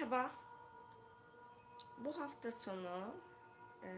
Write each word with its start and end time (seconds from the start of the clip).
Merhaba. 0.00 0.30
Bu 1.98 2.20
hafta 2.20 2.50
sonu 2.50 3.14
e, 3.84 3.90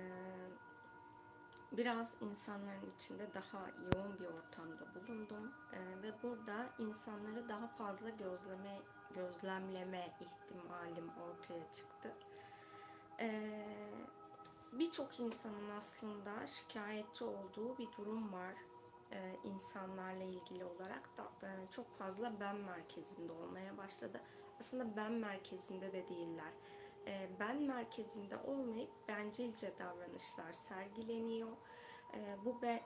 biraz 1.73 2.23
insanların 2.23 2.91
içinde 2.97 3.35
daha 3.35 3.59
yoğun 3.69 4.19
bir 4.19 4.25
ortamda 4.25 4.95
bulundum 4.95 5.53
e, 5.73 6.03
ve 6.03 6.23
burada 6.23 6.71
insanları 6.79 7.49
daha 7.49 7.67
fazla 7.67 8.09
gözleme 8.11 8.79
gözlemleme 9.15 10.17
ihtimalim 10.21 11.11
ortaya 11.11 11.71
çıktı. 11.71 12.15
E, 13.21 13.59
Birçok 14.73 15.21
insanın 15.21 15.71
aslında 15.79 16.47
şikayetçi 16.47 17.25
olduğu 17.25 17.79
bir 17.79 17.89
durum 17.99 18.33
var 18.33 18.55
e, 19.13 19.37
insanlarla 19.45 20.25
ilgili 20.25 20.65
olarak 20.65 21.17
da 21.17 21.47
e, 21.47 21.71
çok 21.71 21.99
fazla 21.99 22.41
ben 22.41 22.57
merkezinde 22.57 23.33
olmaya 23.33 23.79
başladı 23.79 24.21
aslında 24.61 24.97
ben 24.97 25.13
merkezinde 25.13 25.93
de 25.93 26.09
değiller. 26.09 26.53
E, 27.07 27.31
ben 27.41 27.63
merkezinde 27.63 28.37
olmayıp 28.37 28.91
bencilce 29.09 29.79
davranışlar 29.79 30.53
sergileniyor. 30.53 31.57
E, 32.15 32.37
bu 32.45 32.65
e, 32.65 32.81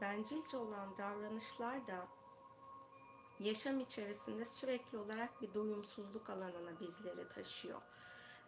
bencilce 0.00 0.56
olan 0.56 0.96
davranışlar 0.96 1.86
da 1.86 2.08
yaşam 3.40 3.80
içerisinde 3.80 4.44
sürekli 4.44 4.98
olarak 4.98 5.42
bir 5.42 5.54
doyumsuzluk 5.54 6.30
alanına 6.30 6.80
bizleri 6.80 7.28
taşıyor. 7.28 7.82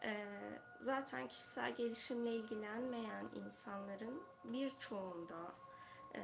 E, 0.05 0.27
zaten 0.81 1.29
kişisel 1.29 1.75
gelişimle 1.75 2.31
ilgilenmeyen 2.31 3.29
insanların 3.35 4.23
birçoğunda 4.45 5.53
e, 6.15 6.23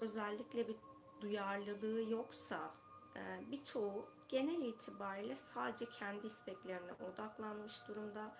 özellikle 0.00 0.68
bir 0.68 0.76
duyarlılığı 1.20 2.10
yoksa 2.10 2.74
e, 3.16 3.50
birçoğu 3.50 4.08
genel 4.28 4.62
itibariyle 4.62 5.36
sadece 5.36 5.86
kendi 5.90 6.26
isteklerine 6.26 6.92
odaklanmış 6.92 7.88
durumda. 7.88 8.32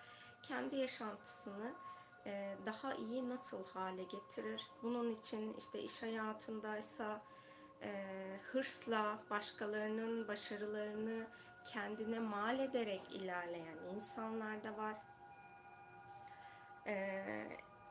Kendi 0.43 0.75
yaşantısını 0.75 1.73
e, 2.25 2.57
daha 2.65 2.93
iyi 2.93 3.29
nasıl 3.29 3.65
hale 3.65 4.03
getirir? 4.03 4.67
Bunun 4.83 5.11
için 5.11 5.53
işte 5.53 5.79
iş 5.81 6.03
hayatındaysa 6.03 7.21
e, 7.81 7.91
hırsla 8.51 9.19
başkalarının 9.29 10.27
başarılarını 10.27 11.27
kendine 11.73 12.19
mal 12.19 12.59
ederek 12.59 13.01
ilerleyen 13.11 13.77
insanlar 13.95 14.63
da 14.63 14.77
var. 14.77 14.95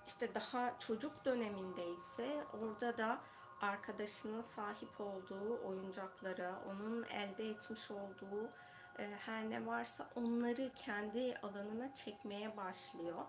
İşte 0.09 0.35
daha 0.35 0.79
çocuk 0.79 1.25
döneminde 1.25 1.87
ise 1.87 2.45
orada 2.53 2.99
da 2.99 3.21
arkadaşının 3.61 4.41
sahip 4.41 5.01
olduğu 5.01 5.67
oyuncaklara, 5.67 6.63
onun 6.71 7.03
elde 7.03 7.49
etmiş 7.49 7.91
olduğu 7.91 8.51
e, 8.99 9.05
her 9.05 9.51
ne 9.51 9.67
varsa 9.67 10.11
onları 10.17 10.73
kendi 10.75 11.35
alanına 11.43 11.95
çekmeye 11.95 12.57
başlıyor. 12.57 13.25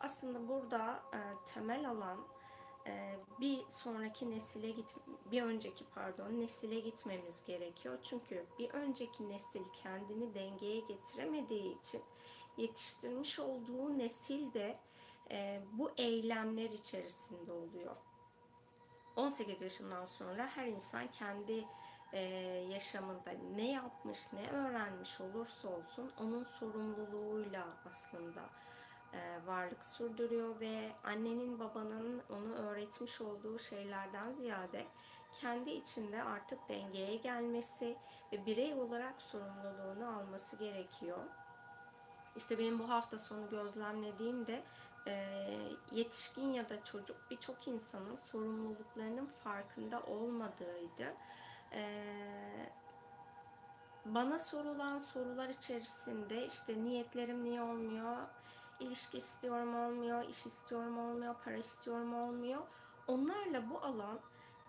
Aslında 0.00 0.48
burada 0.48 1.02
e, 1.14 1.20
temel 1.44 1.88
alan 1.90 2.18
e, 2.86 3.16
bir 3.40 3.58
sonraki 3.68 4.30
nesile 4.30 4.70
git 4.70 4.94
bir 5.30 5.42
önceki 5.42 5.84
pardon 5.94 6.40
nesile 6.40 6.80
gitmemiz 6.80 7.46
gerekiyor. 7.46 7.98
Çünkü 8.02 8.46
bir 8.58 8.70
önceki 8.70 9.28
nesil 9.28 9.64
kendini 9.72 10.34
dengeye 10.34 10.80
getiremediği 10.80 11.78
için 11.78 12.02
yetiştirmiş 12.56 13.40
olduğu 13.40 13.98
nesil 13.98 14.54
de 14.54 14.78
bu 15.72 15.90
eylemler 15.96 16.70
içerisinde 16.70 17.52
oluyor. 17.52 17.96
18 19.16 19.62
yaşından 19.62 20.06
sonra 20.06 20.46
her 20.54 20.66
insan 20.66 21.08
kendi 21.08 21.64
e, 22.12 22.20
yaşamında 22.72 23.30
ne 23.54 23.72
yapmış, 23.72 24.32
ne 24.32 24.50
öğrenmiş 24.50 25.20
olursa 25.20 25.68
olsun 25.68 26.12
onun 26.20 26.44
sorumluluğuyla 26.44 27.66
aslında 27.86 28.42
e, 29.12 29.46
varlık 29.46 29.84
sürdürüyor 29.84 30.60
ve 30.60 30.92
annenin 31.04 31.58
babanın 31.58 32.22
onu 32.30 32.54
öğretmiş 32.54 33.20
olduğu 33.20 33.58
şeylerden 33.58 34.32
ziyade 34.32 34.86
kendi 35.32 35.70
içinde 35.70 36.22
artık 36.22 36.68
dengeye 36.68 37.16
gelmesi 37.16 37.96
ve 38.32 38.46
birey 38.46 38.74
olarak 38.74 39.22
sorumluluğunu 39.22 40.18
alması 40.18 40.56
gerekiyor. 40.56 41.24
İşte 42.36 42.58
benim 42.58 42.78
bu 42.78 42.88
hafta 42.88 43.18
sonu 43.18 43.48
gözlemlediğim 43.48 44.46
de 44.46 44.62
e, 45.06 45.46
yetişkin 45.92 46.52
ya 46.52 46.68
da 46.68 46.84
çocuk 46.84 47.16
birçok 47.30 47.68
insanın 47.68 48.14
sorumluluklarının 48.14 49.26
farkında 49.26 50.02
olmadığıydı. 50.02 51.14
E, 51.72 51.82
bana 54.04 54.38
sorulan 54.38 54.98
sorular 54.98 55.48
içerisinde 55.48 56.46
işte 56.46 56.84
niyetlerim 56.84 57.44
niye 57.44 57.62
olmuyor, 57.62 58.16
ilişki 58.80 59.18
istiyorum 59.18 59.74
olmuyor, 59.74 60.28
iş 60.28 60.46
istiyorum 60.46 60.98
olmuyor, 60.98 61.34
para 61.44 61.56
istiyorum 61.56 62.14
olmuyor. 62.14 62.60
Onlarla 63.06 63.70
bu 63.70 63.78
alan 63.78 64.18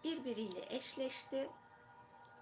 birbiriyle 0.04 0.66
eşleşti 0.70 1.50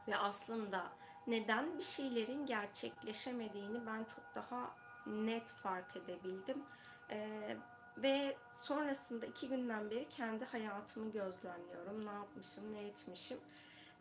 ve 0.07 0.17
aslında 0.17 0.91
neden 1.27 1.77
bir 1.77 1.83
şeylerin 1.83 2.45
gerçekleşemediğini 2.45 3.85
ben 3.85 4.03
çok 4.03 4.35
daha 4.35 4.75
net 5.05 5.51
fark 5.51 5.95
edebildim. 5.95 6.63
Ee, 7.11 7.57
ve 8.03 8.37
sonrasında 8.53 9.25
iki 9.25 9.49
günden 9.49 9.91
beri 9.91 10.09
kendi 10.09 10.45
hayatımı 10.45 11.11
gözlemliyorum. 11.11 12.05
Ne 12.05 12.11
yapmışım, 12.11 12.71
ne 12.71 12.87
etmişim. 12.87 13.37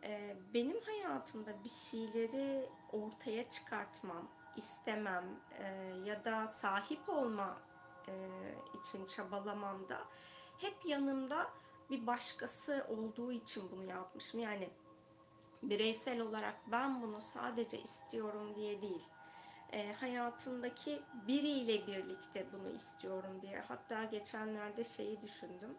Ee, 0.03 0.37
benim 0.53 0.81
hayatımda 0.81 1.51
bir 1.63 1.69
şeyleri 1.69 2.69
ortaya 2.91 3.49
çıkartmam, 3.49 4.27
istemem 4.55 5.25
e, 5.59 5.65
ya 6.05 6.25
da 6.25 6.47
sahip 6.47 7.09
olma 7.09 7.57
e, 8.07 8.13
için 8.79 9.05
çabalamamda 9.05 9.97
hep 10.57 10.85
yanımda 10.85 11.47
bir 11.89 12.07
başkası 12.07 12.85
olduğu 12.89 13.31
için 13.31 13.71
bunu 13.71 13.83
yapmışım. 13.83 14.39
Yani 14.39 14.69
bireysel 15.63 16.21
olarak 16.21 16.55
ben 16.71 17.01
bunu 17.01 17.21
sadece 17.21 17.81
istiyorum 17.81 18.55
diye 18.55 18.81
değil 18.81 19.07
e, 19.73 19.93
hayatımdaki 19.93 21.01
biriyle 21.27 21.87
birlikte 21.87 22.45
bunu 22.53 22.69
istiyorum 22.69 23.41
diye. 23.41 23.63
Hatta 23.67 24.03
geçenlerde 24.03 24.83
şeyi 24.83 25.21
düşündüm. 25.21 25.75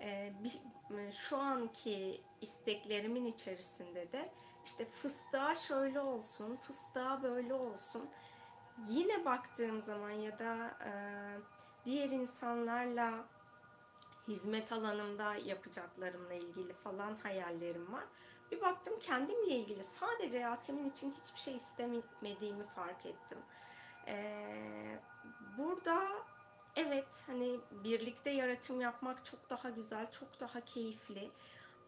E, 0.00 0.32
bir, 0.44 0.58
e, 0.98 1.12
şu 1.12 1.38
anki 1.38 2.20
isteklerimin 2.40 3.24
içerisinde 3.24 4.12
de 4.12 4.30
işte 4.64 4.84
fıstığa 4.84 5.54
şöyle 5.54 6.00
olsun, 6.00 6.56
fıstığa 6.56 7.22
böyle 7.22 7.54
olsun. 7.54 8.08
Yine 8.88 9.24
baktığım 9.24 9.80
zaman 9.80 10.10
ya 10.10 10.38
da 10.38 10.78
e, 10.86 10.92
diğer 11.84 12.08
insanlarla 12.08 13.24
hizmet 14.28 14.72
alanımda 14.72 15.34
yapacaklarımla 15.34 16.34
ilgili 16.34 16.72
falan 16.72 17.16
hayallerim 17.22 17.92
var. 17.92 18.04
Bir 18.54 18.60
baktım 18.60 18.94
kendimle 19.00 19.56
ilgili 19.56 19.84
sadece 19.84 20.38
Yasemin 20.38 20.90
için 20.90 21.12
hiçbir 21.12 21.40
şey 21.40 21.54
istemediğimi 21.54 22.64
fark 22.64 23.06
ettim. 23.06 23.38
Ee, 24.06 24.98
burada 25.58 26.08
evet 26.76 27.24
hani 27.26 27.60
birlikte 27.70 28.30
yaratım 28.30 28.80
yapmak 28.80 29.24
çok 29.24 29.50
daha 29.50 29.70
güzel, 29.70 30.10
çok 30.10 30.40
daha 30.40 30.60
keyifli. 30.60 31.30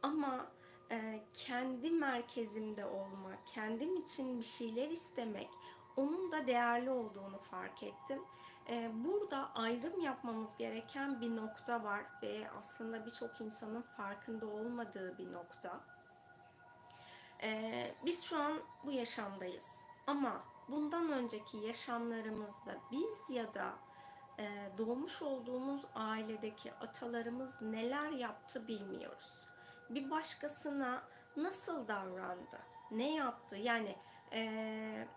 Ama 0.02 0.46
e, 0.90 1.24
kendi 1.34 1.90
merkezimde 1.90 2.84
olmak, 2.84 3.46
kendim 3.46 3.96
için 3.96 4.38
bir 4.38 4.44
şeyler 4.44 4.90
istemek, 4.90 5.50
onun 5.96 6.32
da 6.32 6.46
değerli 6.46 6.90
olduğunu 6.90 7.38
fark 7.38 7.82
ettim. 7.82 8.22
Ee, 8.70 8.90
burada 8.94 9.50
ayrım 9.54 10.00
yapmamız 10.00 10.56
gereken 10.56 11.20
bir 11.20 11.36
nokta 11.36 11.84
var 11.84 12.02
ve 12.22 12.50
aslında 12.58 13.06
birçok 13.06 13.40
insanın 13.40 13.82
farkında 13.82 14.46
olmadığı 14.46 15.18
bir 15.18 15.32
nokta. 15.32 15.95
Ee, 17.42 17.94
biz 18.04 18.24
şu 18.24 18.38
an 18.38 18.60
bu 18.84 18.92
yaşamdayız. 18.92 19.86
Ama 20.06 20.44
bundan 20.68 21.12
önceki 21.12 21.56
yaşamlarımızda 21.56 22.78
biz 22.92 23.30
ya 23.30 23.54
da 23.54 23.74
e, 24.38 24.72
doğmuş 24.78 25.22
olduğumuz 25.22 25.84
ailedeki 25.94 26.72
atalarımız 26.72 27.62
neler 27.62 28.10
yaptı 28.10 28.68
bilmiyoruz. 28.68 29.46
Bir 29.90 30.10
başkasına 30.10 31.02
nasıl 31.36 31.88
davrandı, 31.88 32.58
ne 32.90 33.14
yaptı? 33.14 33.56
Yani 33.56 33.96
e, 34.32 35.08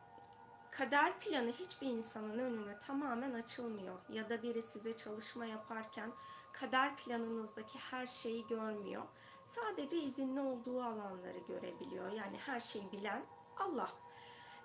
kader 0.71 1.19
planı 1.19 1.51
hiçbir 1.51 1.87
insanın 1.87 2.39
önüne 2.39 2.79
tamamen 2.79 3.33
açılmıyor. 3.33 3.99
Ya 4.09 4.29
da 4.29 4.43
biri 4.43 4.61
size 4.61 4.97
çalışma 4.97 5.45
yaparken 5.45 6.11
kader 6.53 6.95
planınızdaki 6.95 7.79
her 7.79 8.07
şeyi 8.07 8.47
görmüyor. 8.47 9.03
Sadece 9.43 9.97
izinli 9.97 10.41
olduğu 10.41 10.83
alanları 10.83 11.39
görebiliyor. 11.47 12.11
Yani 12.11 12.37
her 12.37 12.59
şeyi 12.59 12.91
bilen 12.91 13.23
Allah. 13.57 13.91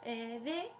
Ee, 0.06 0.42
ve 0.44 0.70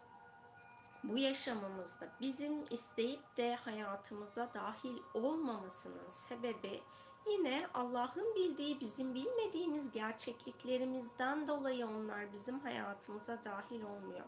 bu 1.04 1.18
yaşamımızda 1.18 2.08
bizim 2.20 2.64
isteyip 2.70 3.36
de 3.36 3.54
hayatımıza 3.54 4.54
dahil 4.54 4.98
olmamasının 5.14 6.08
sebebi 6.08 6.80
yine 7.26 7.66
Allah'ın 7.74 8.34
bildiği 8.34 8.80
bizim 8.80 9.14
bilmediğimiz 9.14 9.92
gerçekliklerimizden 9.92 11.48
dolayı 11.48 11.86
onlar 11.86 12.32
bizim 12.32 12.60
hayatımıza 12.60 13.44
dahil 13.44 13.82
olmuyor. 13.82 14.24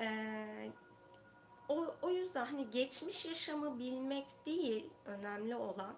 Ee, 0.00 0.72
o, 1.68 1.94
o 2.02 2.10
yüzden 2.10 2.46
hani 2.46 2.70
geçmiş 2.70 3.26
yaşamı 3.26 3.78
bilmek 3.78 4.46
değil 4.46 4.90
önemli 5.04 5.56
olan 5.56 5.94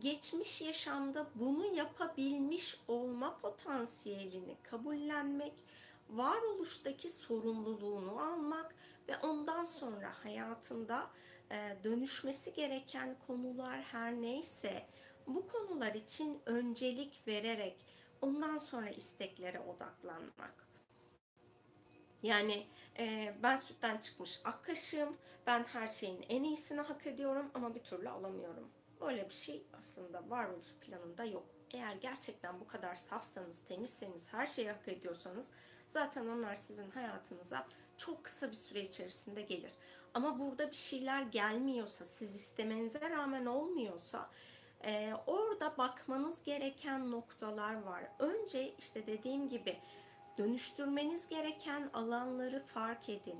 geçmiş 0.00 0.62
yaşamda 0.62 1.26
bunu 1.34 1.76
yapabilmiş 1.76 2.80
olma 2.88 3.36
potansiyelini 3.36 4.56
kabullenmek, 4.62 5.54
varoluştaki 6.10 7.10
sorumluluğunu 7.10 8.20
almak 8.22 8.74
ve 9.08 9.16
ondan 9.16 9.64
sonra 9.64 10.12
hayatında 10.24 11.10
e, 11.50 11.76
dönüşmesi 11.84 12.54
gereken 12.54 13.16
konular 13.26 13.80
her 13.80 14.12
neyse 14.12 14.86
bu 15.26 15.48
konular 15.48 15.94
için 15.94 16.42
öncelik 16.46 17.28
vererek 17.28 17.86
ondan 18.20 18.58
sonra 18.58 18.90
isteklere 18.90 19.60
odaklanmak. 19.60 20.68
Yani 22.22 22.66
e, 22.98 23.34
ben 23.42 23.56
sütten 23.56 23.98
çıkmış 23.98 24.40
ak 24.44 24.70
ben 25.46 25.64
her 25.64 25.86
şeyin 25.86 26.24
en 26.28 26.42
iyisini 26.42 26.80
hak 26.80 27.06
ediyorum 27.06 27.50
ama 27.54 27.74
bir 27.74 27.80
türlü 27.80 28.08
alamıyorum. 28.08 28.70
Böyle 29.04 29.28
bir 29.28 29.34
şey 29.34 29.62
aslında 29.78 30.30
varoluş 30.30 30.74
planında 30.74 31.24
yok. 31.24 31.46
Eğer 31.70 31.94
gerçekten 31.94 32.60
bu 32.60 32.66
kadar 32.66 32.94
safsanız, 32.94 33.60
temizseniz, 33.60 34.32
her 34.32 34.46
şeyi 34.46 34.68
hak 34.68 34.88
ediyorsanız 34.88 35.52
zaten 35.86 36.26
onlar 36.26 36.54
sizin 36.54 36.90
hayatınıza 36.90 37.66
çok 37.96 38.24
kısa 38.24 38.48
bir 38.48 38.54
süre 38.56 38.82
içerisinde 38.82 39.42
gelir. 39.42 39.72
Ama 40.14 40.38
burada 40.38 40.70
bir 40.70 40.76
şeyler 40.76 41.22
gelmiyorsa, 41.22 42.04
siz 42.04 42.34
istemenize 42.34 43.10
rağmen 43.10 43.46
olmuyorsa 43.46 44.30
e, 44.84 45.12
orada 45.26 45.78
bakmanız 45.78 46.44
gereken 46.44 47.10
noktalar 47.10 47.82
var. 47.82 48.04
Önce 48.18 48.74
işte 48.78 49.06
dediğim 49.06 49.48
gibi 49.48 49.78
dönüştürmeniz 50.38 51.28
gereken 51.28 51.90
alanları 51.92 52.64
fark 52.66 53.08
edin. 53.08 53.38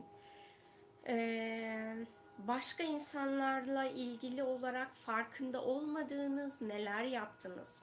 Ee, 1.09 1.97
başka 2.39 2.85
insanlarla 2.85 3.85
ilgili 3.85 4.43
olarak 4.43 4.95
farkında 4.95 5.63
olmadığınız 5.63 6.61
neler 6.61 7.05
yaptınız? 7.05 7.83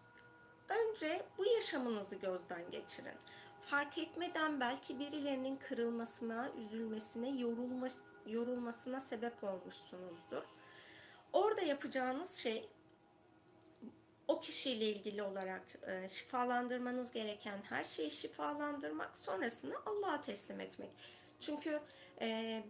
Önce 0.69 1.21
bu 1.37 1.45
yaşamınızı 1.45 2.15
gözden 2.15 2.71
geçirin. 2.71 3.15
Fark 3.61 3.97
etmeden 3.97 4.59
belki 4.59 4.99
birilerinin 4.99 5.55
kırılmasına, 5.55 6.51
üzülmesine, 6.59 7.29
yorulması, 7.29 8.15
yorulmasına 8.27 8.99
sebep 8.99 9.43
olmuşsunuzdur. 9.43 10.43
Orada 11.33 11.61
yapacağınız 11.61 12.35
şey 12.35 12.69
o 14.27 14.39
kişiyle 14.39 14.85
ilgili 14.85 15.23
olarak 15.23 15.61
e, 15.87 16.07
şifalandırmanız 16.07 17.13
gereken 17.13 17.57
her 17.69 17.83
şeyi 17.83 18.11
şifalandırmak, 18.11 19.17
sonrasını 19.17 19.73
Allah'a 19.85 20.21
teslim 20.21 20.59
etmek. 20.59 20.89
Çünkü 21.39 21.81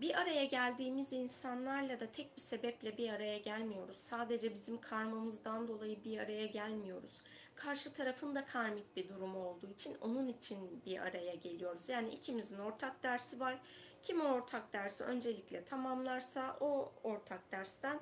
bir 0.02 0.22
araya 0.22 0.46
geldiğimiz 0.46 1.14
insanlarla 1.14 2.00
da 2.00 2.12
tek 2.12 2.38
bir 2.38 2.42
sebeple 2.42 2.98
bir 2.98 3.10
araya 3.10 3.38
gelmiyoruz. 3.38 3.98
Sadece 3.98 4.54
bizim 4.54 4.82
karmamızdan 4.82 5.68
dolayı 5.68 6.04
bir 6.04 6.20
araya 6.20 6.46
gelmiyoruz. 6.46 7.22
Karşı 7.56 7.94
tarafın 7.94 8.36
da 8.36 8.46
karmik 8.46 8.96
bir 8.96 9.10
durumu 9.10 9.48
olduğu 9.48 9.70
için 9.70 9.98
onun 10.02 10.28
için 10.28 10.84
bir 10.86 11.00
araya 11.00 11.36
geliyoruz. 11.36 11.90
Yani 11.90 12.10
ikimizin 12.10 12.60
ortak 12.60 13.04
dersi 13.04 13.40
var. 13.40 13.60
Kim 14.04 14.22
o 14.22 14.24
ortak 14.24 14.74
dersi 14.74 15.04
öncelikle 15.04 15.66
tamamlarsa 15.66 16.58
o 16.60 16.92
ortak 17.04 17.52
dersten 17.52 18.00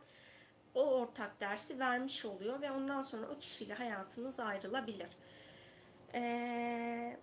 o 0.76 0.82
ortak 0.82 1.42
dersi 1.42 1.80
vermiş 1.80 2.26
oluyor 2.26 2.62
ve 2.62 2.72
ondan 2.72 3.02
sonra 3.02 3.28
o 3.28 3.40
kişiyle 3.40 3.74
hayatınız 3.74 4.40
ayrılabilir. 4.40 5.10
Ee, 6.14 7.18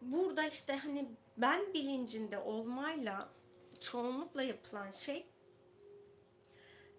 burada 0.00 0.46
işte 0.46 0.76
hani 0.76 1.08
ben 1.36 1.74
bilincinde 1.74 2.38
olmayla 2.38 3.28
çoğunlukla 3.80 4.42
yapılan 4.42 4.90
şey 4.90 5.26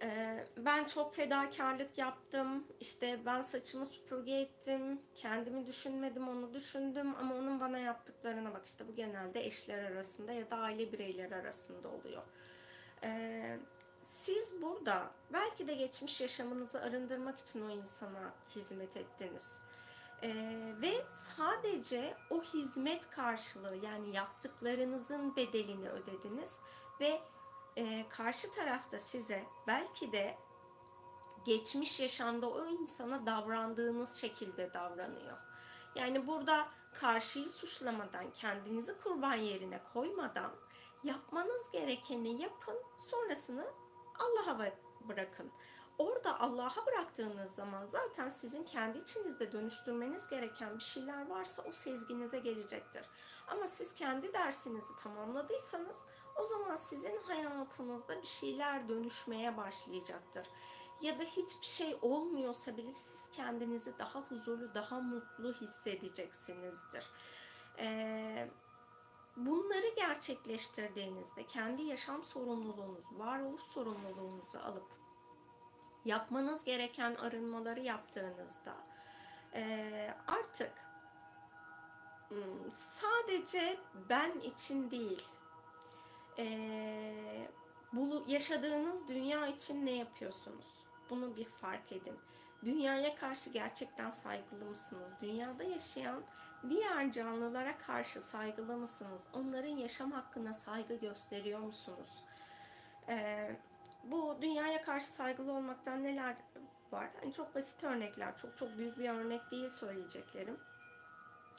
e, 0.03 0.47
ben 0.57 0.83
çok 0.83 1.15
fedakarlık 1.15 1.97
yaptım, 1.97 2.67
işte 2.79 3.19
ben 3.25 3.41
saçımı 3.41 3.85
süpürge 3.85 4.33
ettim, 4.33 5.01
kendimi 5.15 5.67
düşünmedim, 5.67 6.27
onu 6.27 6.53
düşündüm 6.53 7.15
ama 7.15 7.35
onun 7.35 7.59
bana 7.59 7.77
yaptıklarına 7.77 8.53
bak 8.53 8.65
işte 8.65 8.87
bu 8.87 8.95
genelde 8.95 9.45
eşler 9.45 9.83
arasında 9.83 10.31
ya 10.33 10.49
da 10.49 10.57
aile 10.57 10.91
bireyleri 10.91 11.35
arasında 11.35 11.87
oluyor. 11.89 12.23
Ee, 13.03 13.57
siz 14.01 14.61
burada 14.61 15.11
belki 15.33 15.67
de 15.67 15.73
geçmiş 15.73 16.21
yaşamınızı 16.21 16.81
arındırmak 16.81 17.39
için 17.39 17.69
o 17.69 17.69
insana 17.69 18.33
hizmet 18.55 18.97
ettiniz. 18.97 19.61
Ee, 20.23 20.75
ve 20.81 20.93
sadece 21.07 22.17
o 22.29 22.43
hizmet 22.43 23.09
karşılığı 23.09 23.75
yani 23.75 24.15
yaptıklarınızın 24.15 25.35
bedelini 25.35 25.89
ödediniz 25.89 26.59
ve 26.99 27.21
e, 27.75 28.09
karşı 28.09 28.51
tarafta 28.51 28.99
size 28.99 29.43
belki 29.67 30.11
de 30.11 30.37
geçmiş 31.45 31.99
yaşamda 31.99 32.49
o 32.49 32.65
insana 32.65 33.25
davrandığınız 33.25 34.15
şekilde 34.15 34.73
davranıyor. 34.73 35.37
Yani 35.95 36.27
burada 36.27 36.67
karşıyı 36.93 37.49
suçlamadan, 37.49 38.33
kendinizi 38.33 38.99
kurban 38.99 39.35
yerine 39.35 39.83
koymadan 39.93 40.51
yapmanız 41.03 41.71
gerekeni 41.71 42.41
yapın, 42.41 42.77
sonrasını 42.97 43.65
Allah'a 44.19 44.71
bırakın. 45.09 45.51
Orada 46.03 46.39
Allah'a 46.39 46.85
bıraktığınız 46.85 47.51
zaman 47.51 47.85
zaten 47.85 48.29
sizin 48.29 48.63
kendi 48.63 48.97
içinizde 48.97 49.51
dönüştürmeniz 49.51 50.29
gereken 50.29 50.77
bir 50.77 50.83
şeyler 50.83 51.29
varsa 51.29 51.63
o 51.69 51.71
sezginize 51.71 52.39
gelecektir. 52.39 53.03
Ama 53.47 53.67
siz 53.67 53.95
kendi 53.95 54.33
dersinizi 54.33 54.95
tamamladıysanız 54.95 56.07
o 56.35 56.45
zaman 56.45 56.75
sizin 56.75 57.17
hayatınızda 57.23 58.21
bir 58.21 58.27
şeyler 58.27 58.89
dönüşmeye 58.89 59.57
başlayacaktır. 59.57 60.47
Ya 61.01 61.19
da 61.19 61.23
hiçbir 61.23 61.65
şey 61.65 61.97
olmuyorsa 62.01 62.77
bile 62.77 62.93
siz 62.93 63.31
kendinizi 63.31 63.99
daha 63.99 64.21
huzurlu, 64.21 64.75
daha 64.75 64.99
mutlu 64.99 65.53
hissedeceksinizdir. 65.53 67.03
Ee, 67.79 68.49
Bunları 69.37 69.95
gerçekleştirdiğinizde 69.95 71.47
kendi 71.47 71.81
yaşam 71.81 72.23
sorumluluğunuz, 72.23 73.03
varoluş 73.11 73.61
sorumluluğunuzu 73.61 74.57
alıp 74.57 75.02
yapmanız 76.05 76.65
gereken 76.65 77.15
arınmaları 77.15 77.79
yaptığınızda 77.79 78.73
artık 80.27 80.71
sadece 82.75 83.77
ben 84.09 84.39
için 84.39 84.91
değil, 84.91 85.27
bu 87.93 88.25
yaşadığınız 88.27 89.07
dünya 89.07 89.47
için 89.47 89.85
ne 89.85 89.91
yapıyorsunuz? 89.91 90.83
Bunu 91.09 91.37
bir 91.37 91.45
fark 91.45 91.91
edin. 91.91 92.15
Dünyaya 92.65 93.15
karşı 93.15 93.49
gerçekten 93.49 94.09
saygılı 94.09 94.65
mısınız? 94.65 95.15
Dünyada 95.21 95.63
yaşayan 95.63 96.23
Diğer 96.69 97.11
canlılara 97.11 97.77
karşı 97.77 98.21
saygılı 98.21 98.77
mısınız? 98.77 99.29
Onların 99.33 99.75
yaşam 99.75 100.11
hakkına 100.11 100.53
saygı 100.53 100.95
gösteriyor 100.95 101.59
musunuz? 101.59 102.23
Ee, 103.09 103.55
bu 104.03 104.37
dünyaya 104.41 104.81
karşı 104.81 105.05
saygılı 105.05 105.53
olmaktan 105.53 106.03
neler 106.03 106.35
var? 106.91 107.09
Hani 107.21 107.33
çok 107.33 107.55
basit 107.55 107.83
örnekler, 107.83 108.37
çok 108.37 108.57
çok 108.57 108.77
büyük 108.77 108.97
bir 108.97 109.09
örnek 109.09 109.51
değil 109.51 109.69
söyleyeceklerim. 109.69 110.59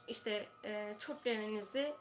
İşte 0.08 0.48
e, 0.64 0.94
çöplerinizi 0.98 1.94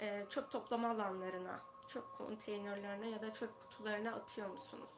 e, 0.00 0.26
çöp 0.28 0.50
toplama 0.50 0.90
alanlarına, 0.90 1.60
çöp 1.86 2.12
konteynerlerine 2.18 3.10
ya 3.10 3.22
da 3.22 3.32
çöp 3.32 3.60
kutularına 3.60 4.12
atıyor 4.12 4.50
musunuz? 4.50 4.90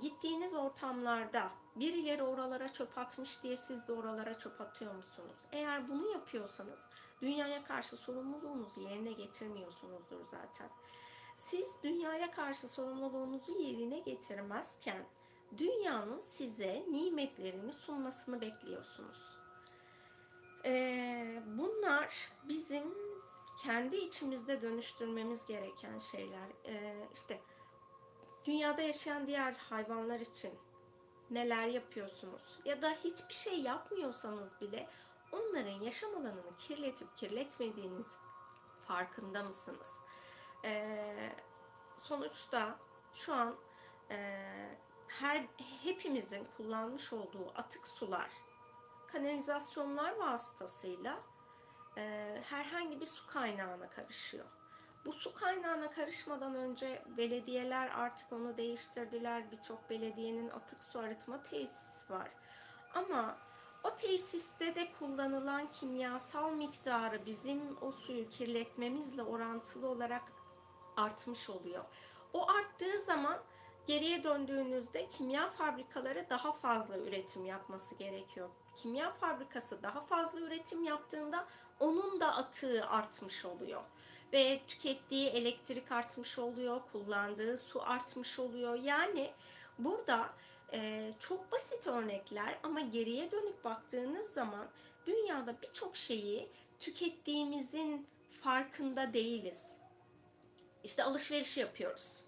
Gittiğiniz 0.00 0.54
ortamlarda 0.54 1.50
birileri 1.76 2.22
oralara 2.22 2.72
çöp 2.72 2.98
atmış 2.98 3.42
diye 3.42 3.56
siz 3.56 3.88
de 3.88 3.92
oralara 3.92 4.38
çöp 4.38 4.60
atıyor 4.60 4.94
musunuz? 4.94 5.36
Eğer 5.52 5.88
bunu 5.88 6.12
yapıyorsanız 6.12 6.88
dünyaya 7.22 7.64
karşı 7.64 7.96
sorumluluğunuzu 7.96 8.80
yerine 8.80 9.12
getirmiyorsunuzdur 9.12 10.20
zaten. 10.22 10.68
Siz 11.36 11.78
dünyaya 11.82 12.30
karşı 12.30 12.68
sorumluluğunuzu 12.68 13.52
yerine 13.52 13.98
getirmezken 13.98 15.06
dünyanın 15.58 16.20
size 16.20 16.84
nimetlerini 16.90 17.72
sunmasını 17.72 18.40
bekliyorsunuz. 18.40 19.36
Ee, 20.64 21.42
bunlar 21.46 22.32
bizim 22.48 22.94
kendi 23.62 23.96
içimizde 23.96 24.62
dönüştürmemiz 24.62 25.46
gereken 25.46 25.98
şeyler. 25.98 26.48
Ee, 26.66 27.08
işte 27.14 27.40
Dünyada 28.46 28.82
yaşayan 28.82 29.26
diğer 29.26 29.54
hayvanlar 29.54 30.20
için 30.20 30.52
neler 31.30 31.66
yapıyorsunuz? 31.66 32.58
Ya 32.64 32.82
da 32.82 32.90
hiçbir 32.90 33.34
şey 33.34 33.60
yapmıyorsanız 33.60 34.60
bile 34.60 34.88
onların 35.32 35.80
yaşam 35.80 36.10
alanını 36.14 36.56
kirletip 36.56 37.16
kirletmediğiniz 37.16 38.20
farkında 38.80 39.42
mısınız? 39.42 40.02
Ee, 40.64 41.32
sonuçta 41.96 42.78
şu 43.14 43.34
an 43.34 43.56
e, 44.10 44.16
her 45.08 45.46
hepimizin 45.84 46.48
kullanmış 46.56 47.12
olduğu 47.12 47.52
atık 47.54 47.86
sular 47.86 48.30
kanalizasyonlar 49.12 50.16
vasıtasıyla 50.16 51.20
e, 51.96 52.02
herhangi 52.50 53.00
bir 53.00 53.06
su 53.06 53.26
kaynağına 53.26 53.90
karışıyor. 53.90 54.46
Bu 55.06 55.12
su 55.12 55.34
kaynağına 55.34 55.90
karışmadan 55.90 56.54
önce 56.54 57.04
belediyeler 57.16 57.88
artık 57.88 58.32
onu 58.32 58.56
değiştirdiler. 58.56 59.50
Birçok 59.50 59.90
belediyenin 59.90 60.50
atık 60.50 60.84
su 60.84 60.98
arıtma 60.98 61.42
tesisi 61.42 62.12
var. 62.12 62.30
Ama 62.94 63.38
o 63.84 63.96
tesiste 63.96 64.74
de 64.74 64.92
kullanılan 64.98 65.70
kimyasal 65.70 66.52
miktarı 66.52 67.26
bizim 67.26 67.76
o 67.80 67.92
suyu 67.92 68.28
kirletmemizle 68.28 69.22
orantılı 69.22 69.88
olarak 69.88 70.22
artmış 70.96 71.50
oluyor. 71.50 71.84
O 72.32 72.50
arttığı 72.50 73.00
zaman 73.00 73.38
geriye 73.86 74.24
döndüğünüzde 74.24 75.08
kimya 75.08 75.48
fabrikaları 75.48 76.26
daha 76.30 76.52
fazla 76.52 76.98
üretim 76.98 77.44
yapması 77.44 77.94
gerekiyor. 77.94 78.48
Kimya 78.74 79.12
fabrikası 79.12 79.82
daha 79.82 80.00
fazla 80.00 80.40
üretim 80.40 80.84
yaptığında 80.84 81.46
onun 81.80 82.20
da 82.20 82.36
atığı 82.36 82.86
artmış 82.88 83.44
oluyor 83.44 83.82
ve 84.32 84.60
tükettiği 84.66 85.28
elektrik 85.28 85.92
artmış 85.92 86.38
oluyor, 86.38 86.80
kullandığı 86.92 87.58
su 87.58 87.82
artmış 87.82 88.38
oluyor. 88.38 88.74
Yani 88.74 89.30
burada 89.78 90.30
e, 90.72 91.12
çok 91.18 91.52
basit 91.52 91.86
örnekler 91.86 92.58
ama 92.62 92.80
geriye 92.80 93.32
dönük 93.32 93.64
baktığınız 93.64 94.26
zaman 94.26 94.66
dünyada 95.06 95.62
birçok 95.62 95.96
şeyi 95.96 96.48
tükettiğimizin 96.80 98.06
farkında 98.30 99.12
değiliz. 99.12 99.81
İşte 100.84 101.04
alışveriş 101.04 101.58
yapıyoruz. 101.58 102.24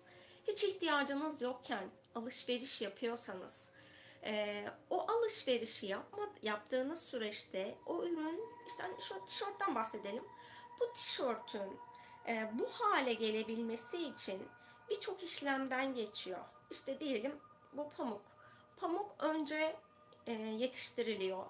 Hiç 0.49 0.65
ihtiyacınız 0.65 1.43
yokken 1.43 1.91
alışveriş 2.15 2.83
yapıyorsanız 2.83 3.75
e, 4.25 4.65
o 4.91 5.07
alışverişi 5.13 5.87
yapma, 5.87 6.29
yaptığınız 6.43 7.03
süreçte 7.03 7.75
o 7.87 8.05
ürün 8.05 8.41
işte 8.67 8.83
hani 8.83 8.95
şu 9.01 9.27
tişörtten 9.27 9.75
bahsedelim. 9.75 10.25
Bu 10.81 10.93
tişörtün 10.93 11.81
e, 12.29 12.51
bu 12.53 12.69
hale 12.73 13.15
gelebilmesi 13.15 14.09
için 14.09 14.49
birçok 14.91 15.23
işlemden 15.23 15.95
geçiyor. 15.95 16.45
İşte 16.71 17.01
diyelim 17.01 17.41
bu 17.73 17.89
pamuk. 17.89 18.23
Pamuk 18.77 19.11
önce 19.19 19.77
e, 20.27 20.33
yetiştiriliyor. 20.33 21.45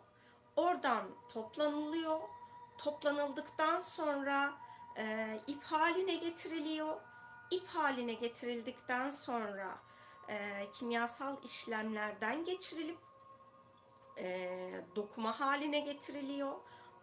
Oradan 0.57 1.11
toplanılıyor. 1.33 2.21
Toplanıldıktan 2.79 3.81
sonra 3.81 4.53
e, 4.99 5.39
ip 5.47 5.63
haline 5.63 6.15
getiriliyor. 6.15 7.01
İp 7.51 7.67
haline 7.67 8.15
getirildikten 8.15 9.11
sonra 9.11 9.79
e, 10.29 10.71
kimyasal 10.73 11.37
işlemlerden 11.45 12.45
geçirilip 12.45 12.99
e, 14.19 14.85
dokuma 14.97 15.41
haline 15.41 15.81
getiriliyor. 15.81 16.53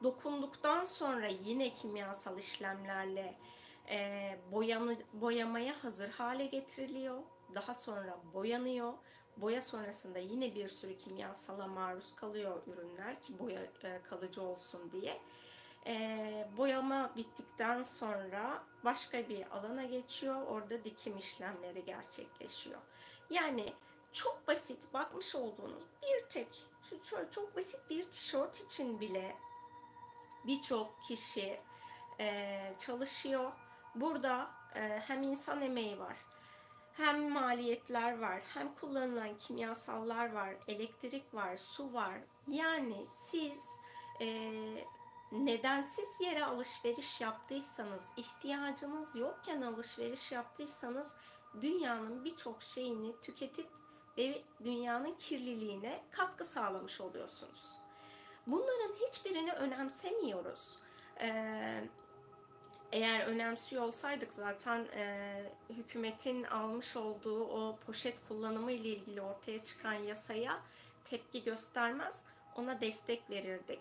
Dokunduktan 0.03 0.83
sonra 0.83 1.27
yine 1.27 1.73
kimyasal 1.73 2.37
işlemlerle 2.37 3.37
e, 3.89 4.39
boyanı, 4.51 4.95
boyamaya 5.13 5.83
hazır 5.83 6.09
hale 6.09 6.45
getiriliyor. 6.45 7.21
Daha 7.55 7.73
sonra 7.73 8.19
boyanıyor. 8.33 8.93
Boya 9.37 9.61
sonrasında 9.61 10.19
yine 10.19 10.55
bir 10.55 10.67
sürü 10.67 10.97
kimyasala 10.97 11.67
maruz 11.67 12.15
kalıyor 12.15 12.61
ürünler 12.67 13.21
ki 13.21 13.39
boya 13.39 13.61
e, 13.83 14.01
kalıcı 14.01 14.41
olsun 14.41 14.91
diye. 14.91 15.21
E, 15.87 16.47
boyama 16.57 17.11
bittikten 17.15 17.81
sonra 17.81 18.63
başka 18.85 19.29
bir 19.29 19.57
alana 19.57 19.83
geçiyor. 19.83 20.47
Orada 20.47 20.83
dikim 20.83 21.17
işlemleri 21.17 21.85
gerçekleşiyor. 21.85 22.79
Yani 23.29 23.73
çok 24.11 24.47
basit 24.47 24.93
bakmış 24.93 25.35
olduğunuz 25.35 25.83
bir 26.03 26.29
tek 26.29 26.47
şu 26.83 27.03
şöyle 27.03 27.31
çok 27.31 27.55
basit 27.55 27.89
bir 27.89 28.03
tişört 28.03 28.61
için 28.61 28.99
bile 28.99 29.35
birçok 30.47 31.03
kişi 31.03 31.59
e, 32.19 32.73
çalışıyor. 32.77 33.51
Burada 33.95 34.51
e, 34.75 34.79
hem 35.07 35.23
insan 35.23 35.61
emeği 35.61 35.99
var, 35.99 36.17
hem 36.93 37.29
maliyetler 37.29 38.19
var, 38.19 38.41
hem 38.53 38.75
kullanılan 38.75 39.37
kimyasallar 39.37 40.33
var, 40.33 40.55
elektrik 40.67 41.33
var, 41.33 41.57
su 41.57 41.93
var. 41.93 42.19
Yani 42.47 43.05
siz 43.05 43.79
e, 44.21 44.27
nedensiz 45.31 46.21
yere 46.21 46.45
alışveriş 46.45 47.21
yaptıysanız, 47.21 48.13
ihtiyacınız 48.17 49.15
yokken 49.15 49.61
alışveriş 49.61 50.31
yaptıysanız 50.31 51.17
dünyanın 51.61 52.25
birçok 52.25 52.63
şeyini 52.63 53.19
tüketip 53.21 53.67
ve 54.17 54.43
dünyanın 54.63 55.15
kirliliğine 55.15 56.03
katkı 56.11 56.45
sağlamış 56.45 57.01
oluyorsunuz. 57.01 57.79
Bunların 58.47 58.93
hiçbirini 59.07 59.51
önemsemiyoruz. 59.51 60.79
Ee, 61.21 61.83
eğer 62.91 63.27
önemsiyor 63.27 63.83
olsaydık 63.83 64.33
zaten 64.33 64.85
e, 64.95 65.43
hükümetin 65.69 66.43
almış 66.43 66.97
olduğu 66.97 67.45
o 67.45 67.77
poşet 67.85 68.27
kullanımı 68.27 68.71
ile 68.71 68.89
ilgili 68.89 69.21
ortaya 69.21 69.63
çıkan 69.63 69.93
yasaya 69.93 70.59
tepki 71.05 71.43
göstermez, 71.43 72.25
ona 72.55 72.81
destek 72.81 73.29
verirdik. 73.29 73.79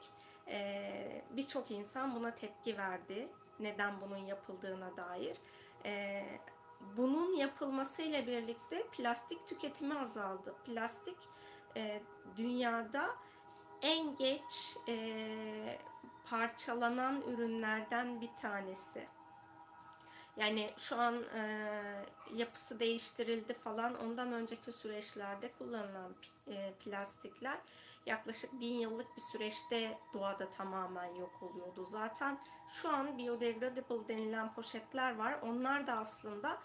E, 0.51 1.25
Birçok 1.31 1.71
insan 1.71 2.15
buna 2.15 2.35
tepki 2.35 2.79
verdi, 2.79 3.29
neden 3.61 4.01
bunun 4.01 4.17
yapıldığına 4.17 4.97
dair. 4.97 5.37
E, 5.85 6.25
bunun 6.97 7.33
yapılmasıyla 7.33 8.27
birlikte 8.27 8.87
plastik 8.87 9.47
tüketimi 9.47 9.99
azaldı. 9.99 10.55
Plastik 10.67 11.17
e, 11.77 12.03
dünyada 12.37 13.07
en 13.83 14.17
geç 14.17 14.77
e, 14.89 15.79
parçalanan 16.31 17.23
ürünlerden 17.23 18.21
bir 18.21 18.37
tanesi. 18.37 19.07
Yani 20.37 20.71
şu 20.77 21.01
an 21.01 21.23
e, 21.23 22.05
yapısı 22.35 22.81
değiştirildi 22.81 23.55
falan. 23.55 24.05
Ondan 24.05 24.33
önceki 24.33 24.73
süreçlerde 24.73 25.53
kullanılan 25.59 26.15
e, 26.49 26.73
plastikler 26.85 27.59
yaklaşık 28.07 28.61
bin 28.61 28.75
yıllık 28.75 29.17
bir 29.17 29.23
süreçte 29.23 29.99
doğada 30.13 30.51
tamamen 30.51 31.15
yok 31.15 31.43
oluyordu. 31.43 31.85
Zaten 31.85 32.39
şu 32.69 32.89
an 32.89 33.19
biodegradable 33.19 34.09
denilen 34.09 34.53
poşetler 34.53 35.17
var. 35.17 35.39
Onlar 35.43 35.87
da 35.87 35.93
aslında 35.93 36.59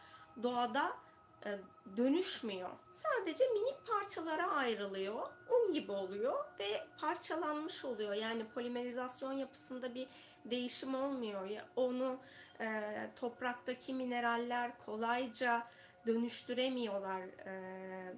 doğada 0.44 0.98
e, 1.46 1.50
dönüşmüyor. 1.98 2.70
Sadece 2.90 3.44
minik 3.54 3.88
parçalara 3.88 4.52
ayrılıyor. 4.52 5.30
Un 5.50 5.74
gibi 5.74 5.92
oluyor 5.92 6.46
ve 6.60 6.88
parçalanmış 7.02 7.86
oluyor. 7.86 8.14
Yani 8.14 8.50
polimerizasyon 8.50 9.34
yapısında 9.34 9.96
bir 9.96 10.08
değişim 10.46 10.96
olmuyor. 10.96 11.50
Onu 11.76 12.20
e, 12.60 12.92
topraktaki 13.16 13.94
mineraller 13.94 14.72
kolayca 14.86 15.68
dönüştüremiyorlar. 16.08 17.22
E, 17.22 18.14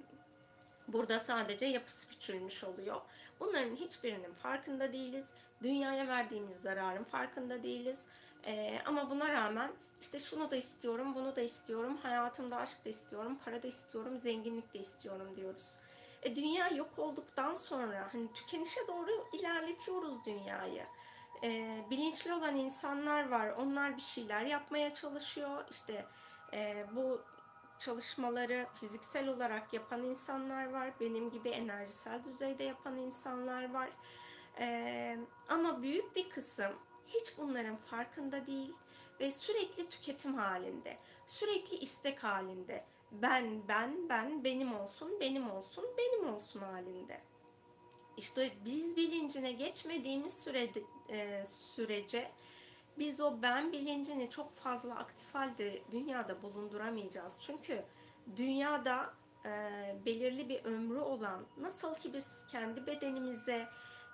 burada 0.88 1.18
sadece 1.18 1.66
yapısı 1.66 2.08
küçülmüş 2.08 2.64
oluyor. 2.64 3.00
Bunların 3.40 3.74
hiçbirinin 3.74 4.34
farkında 4.34 4.92
değiliz. 4.92 5.34
Dünyaya 5.62 6.08
verdiğimiz 6.08 6.56
zararın 6.56 7.04
farkında 7.04 7.62
değiliz. 7.62 8.08
Ee, 8.46 8.78
ama 8.86 9.10
buna 9.10 9.32
rağmen 9.32 9.70
işte 10.00 10.18
şunu 10.18 10.50
da 10.50 10.56
istiyorum, 10.56 11.14
bunu 11.14 11.36
da 11.36 11.40
istiyorum, 11.40 11.98
hayatımda 12.02 12.56
aşk 12.56 12.84
da 12.84 12.88
istiyorum, 12.88 13.38
para 13.44 13.62
da 13.62 13.66
istiyorum, 13.66 14.18
zenginlik 14.18 14.74
de 14.74 14.78
istiyorum 14.78 15.36
diyoruz. 15.36 15.76
E, 16.22 16.36
dünya 16.36 16.68
yok 16.68 16.98
olduktan 16.98 17.54
sonra 17.54 18.08
hani 18.12 18.32
tükenişe 18.32 18.80
doğru 18.88 19.10
ilerletiyoruz 19.32 20.24
dünyayı. 20.24 20.86
E, 21.44 21.78
bilinçli 21.90 22.34
olan 22.34 22.56
insanlar 22.56 23.28
var, 23.28 23.48
onlar 23.48 23.96
bir 23.96 24.02
şeyler 24.02 24.44
yapmaya 24.44 24.94
çalışıyor. 24.94 25.64
İşte 25.70 26.04
e, 26.52 26.86
bu 26.96 27.20
çalışmaları 27.78 28.66
fiziksel 28.72 29.28
olarak 29.28 29.74
yapan 29.74 30.04
insanlar 30.04 30.72
var, 30.72 31.00
benim 31.00 31.30
gibi 31.30 31.48
enerjisel 31.48 32.24
düzeyde 32.24 32.64
yapan 32.64 32.96
insanlar 32.96 33.72
var. 33.72 33.90
E, 34.60 35.18
ama 35.48 35.82
büyük 35.82 36.16
bir 36.16 36.30
kısım 36.30 36.72
hiç 37.06 37.38
bunların 37.38 37.76
farkında 37.76 38.46
değil 38.46 38.72
ve 39.20 39.30
sürekli 39.30 39.88
tüketim 39.88 40.34
halinde, 40.34 40.96
sürekli 41.26 41.76
istek 41.76 42.24
halinde. 42.24 42.84
Ben, 43.12 43.68
ben, 43.68 44.08
ben, 44.08 44.44
benim 44.44 44.80
olsun, 44.80 45.20
benim 45.20 45.50
olsun, 45.50 45.84
benim 45.98 46.34
olsun 46.34 46.60
halinde. 46.60 47.20
İşte 48.16 48.52
biz 48.64 48.96
bilincine 48.96 49.52
geçmediğimiz 49.52 50.42
sürede, 50.42 50.82
e, 51.08 51.44
sürece 51.44 52.30
biz 52.98 53.20
o 53.20 53.42
ben 53.42 53.72
bilincini 53.72 54.30
çok 54.30 54.56
fazla 54.56 54.94
aktif 54.94 55.34
halde 55.34 55.82
dünyada 55.90 56.42
bulunduramayacağız. 56.42 57.38
Çünkü 57.40 57.84
dünyada 58.36 59.14
e, 59.44 59.50
belirli 60.06 60.48
bir 60.48 60.64
ömrü 60.64 60.98
olan, 60.98 61.44
nasıl 61.56 61.94
ki 61.94 62.12
biz 62.12 62.46
kendi 62.46 62.86
bedenimize 62.86 63.68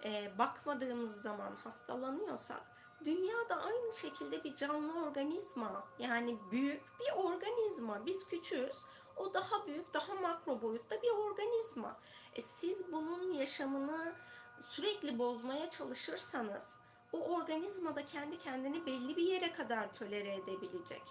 e, 0.04 0.38
bakmadığımız 0.38 1.22
zaman 1.22 1.56
hastalanıyorsak, 1.64 2.74
Dünya 3.04 3.48
da 3.48 3.56
aynı 3.56 3.92
şekilde 3.92 4.44
bir 4.44 4.54
canlı 4.54 5.04
organizma. 5.06 5.86
Yani 5.98 6.38
büyük 6.50 6.82
bir 7.00 7.24
organizma. 7.24 8.06
Biz 8.06 8.28
küçüğüz. 8.28 8.76
O 9.16 9.34
daha 9.34 9.66
büyük, 9.66 9.94
daha 9.94 10.14
makro 10.14 10.62
boyutta 10.62 11.02
bir 11.02 11.10
organizma. 11.10 11.96
E 12.34 12.42
siz 12.42 12.92
bunun 12.92 13.32
yaşamını 13.32 14.14
sürekli 14.60 15.18
bozmaya 15.18 15.70
çalışırsanız 15.70 16.80
o 17.14 17.35
organizma 17.35 17.97
da 17.97 18.06
kendi 18.06 18.38
kendini 18.38 18.87
belli 18.87 19.16
bir 19.16 19.23
yere 19.23 19.52
kadar 19.52 19.92
tolere 19.92 20.35
edebilecek. 20.35 21.02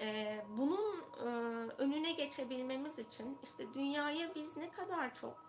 E, 0.00 0.40
bunun 0.56 1.02
e, 1.20 1.28
önüne 1.78 2.12
geçebilmemiz 2.12 2.98
için 2.98 3.38
işte 3.42 3.74
dünyaya 3.74 4.34
biz 4.34 4.56
ne 4.56 4.70
kadar 4.70 5.14
çok 5.14 5.44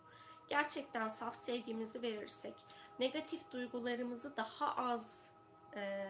gerçekten 0.50 1.08
saf 1.08 1.36
sevgimizi 1.36 2.02
verirsek, 2.02 2.54
negatif 3.00 3.52
duygularımızı 3.52 4.38
daha 4.38 4.76
az 4.76 5.32
e, 5.76 6.08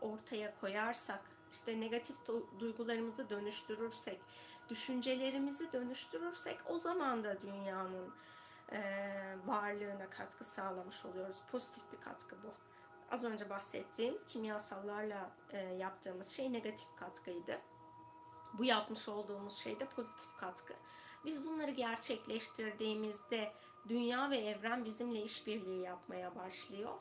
ortaya 0.00 0.60
koyarsak, 0.60 1.20
işte 1.52 1.80
negatif 1.80 2.16
duygularımızı 2.58 3.30
dönüştürürsek, 3.30 4.20
düşüncelerimizi 4.68 5.72
dönüştürürsek 5.72 6.58
o 6.68 6.78
zaman 6.78 7.24
da 7.24 7.40
dünyanın 7.40 8.14
varlığına 9.44 10.10
katkı 10.10 10.44
sağlamış 10.44 11.06
oluyoruz. 11.06 11.42
Pozitif 11.52 11.92
bir 11.92 12.00
katkı 12.00 12.36
bu. 12.42 12.50
Az 13.10 13.24
önce 13.24 13.50
bahsettiğim 13.50 14.24
kimyasallarla 14.26 15.30
e, 15.50 15.58
yaptığımız 15.58 16.28
şey 16.28 16.52
negatif 16.52 16.96
katkıydı. 16.96 17.60
Bu 18.58 18.64
yapmış 18.64 19.08
olduğumuz 19.08 19.56
şey 19.56 19.80
de 19.80 19.88
pozitif 19.88 20.36
katkı. 20.36 20.74
Biz 21.24 21.46
bunları 21.46 21.70
gerçekleştirdiğimizde 21.70 23.52
dünya 23.88 24.30
ve 24.30 24.38
evren 24.38 24.84
bizimle 24.84 25.22
işbirliği 25.22 25.82
yapmaya 25.82 26.36
başlıyor. 26.36 26.94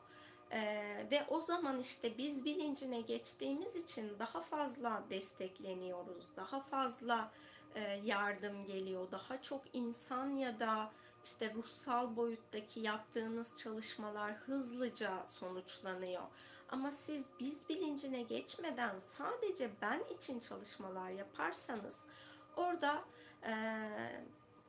Ee, 0.51 1.07
ve 1.11 1.25
o 1.27 1.41
zaman 1.41 1.79
işte 1.79 2.17
biz 2.17 2.45
bilincine 2.45 3.01
geçtiğimiz 3.01 3.75
için 3.75 4.19
daha 4.19 4.41
fazla 4.41 5.03
destekleniyoruz, 5.09 6.29
daha 6.37 6.61
fazla 6.61 7.31
e, 7.75 7.81
yardım 8.03 8.65
geliyor, 8.65 9.11
daha 9.11 9.41
çok 9.41 9.61
insan 9.73 10.35
ya 10.35 10.59
da 10.59 10.91
işte 11.25 11.53
ruhsal 11.53 12.15
boyuttaki 12.15 12.79
yaptığınız 12.79 13.55
çalışmalar 13.55 14.33
hızlıca 14.33 15.23
sonuçlanıyor. 15.27 16.23
Ama 16.69 16.91
siz 16.91 17.27
biz 17.39 17.69
bilincine 17.69 18.21
geçmeden 18.21 18.97
sadece 18.97 19.69
ben 19.81 20.03
için 20.15 20.39
çalışmalar 20.39 21.09
yaparsanız 21.09 22.07
orada 22.55 23.05
e, 23.43 23.51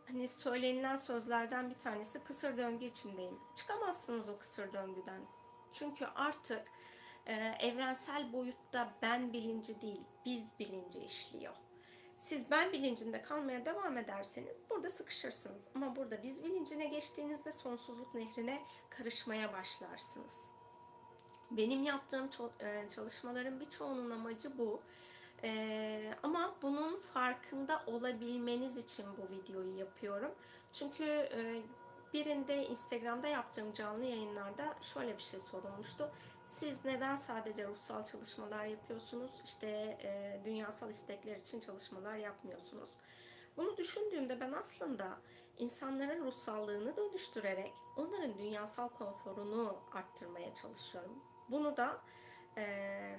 hani 0.08 0.28
söylenilen 0.28 0.96
sözlerden 0.96 1.70
bir 1.70 1.78
tanesi 1.78 2.24
kısır 2.24 2.56
döngü 2.56 2.84
içindeyim. 2.84 3.38
Çıkamazsınız 3.54 4.28
o 4.28 4.38
kısır 4.38 4.72
döngüden. 4.72 5.20
Çünkü 5.72 6.06
artık 6.06 6.62
e, 7.26 7.34
evrensel 7.60 8.32
boyutta 8.32 8.92
ben 9.02 9.32
bilinci 9.32 9.80
değil, 9.80 10.00
biz 10.24 10.58
bilinci 10.58 11.04
işliyor. 11.04 11.54
Siz 12.16 12.50
ben 12.50 12.72
bilincinde 12.72 13.22
kalmaya 13.22 13.66
devam 13.66 13.98
ederseniz 13.98 14.56
burada 14.70 14.90
sıkışırsınız. 14.90 15.68
Ama 15.74 15.96
burada 15.96 16.22
biz 16.22 16.44
bilincine 16.44 16.86
geçtiğinizde 16.86 17.52
sonsuzluk 17.52 18.14
nehrine 18.14 18.62
karışmaya 18.90 19.52
başlarsınız. 19.52 20.50
Benim 21.50 21.82
yaptığım 21.82 22.30
e, 22.60 22.88
çalışmaların 22.88 23.60
birçoğunun 23.60 24.10
amacı 24.10 24.58
bu. 24.58 24.82
Ee, 25.44 26.14
ama 26.22 26.54
bunun 26.62 26.96
farkında 26.96 27.82
olabilmeniz 27.86 28.78
için 28.78 29.06
bu 29.16 29.34
videoyu 29.34 29.78
yapıyorum. 29.78 30.30
Çünkü 30.72 31.04
e, 31.04 31.62
birinde 32.14 32.66
Instagram'da 32.66 33.28
yaptığım 33.28 33.72
canlı 33.72 34.04
yayınlarda 34.04 34.74
şöyle 34.80 35.18
bir 35.18 35.22
şey 35.22 35.40
sorulmuştu. 35.40 36.10
Siz 36.46 36.84
neden 36.84 37.14
sadece 37.14 37.66
ruhsal 37.68 38.04
çalışmalar 38.04 38.64
yapıyorsunuz? 38.64 39.30
İşte 39.44 39.66
e, 40.02 40.40
dünyasal 40.44 40.90
istekler 40.90 41.36
için 41.36 41.60
çalışmalar 41.60 42.16
yapmıyorsunuz. 42.16 42.90
Bunu 43.56 43.76
düşündüğümde 43.76 44.40
ben 44.40 44.52
aslında 44.52 45.18
insanların 45.58 46.24
ruhsallığını 46.24 46.96
dönüştürerek 46.96 47.72
onların 47.96 48.38
dünyasal 48.38 48.88
konforunu 48.88 49.76
arttırmaya 49.92 50.54
çalışıyorum. 50.54 51.22
Bunu 51.50 51.76
da 51.76 52.00
e, 52.58 53.18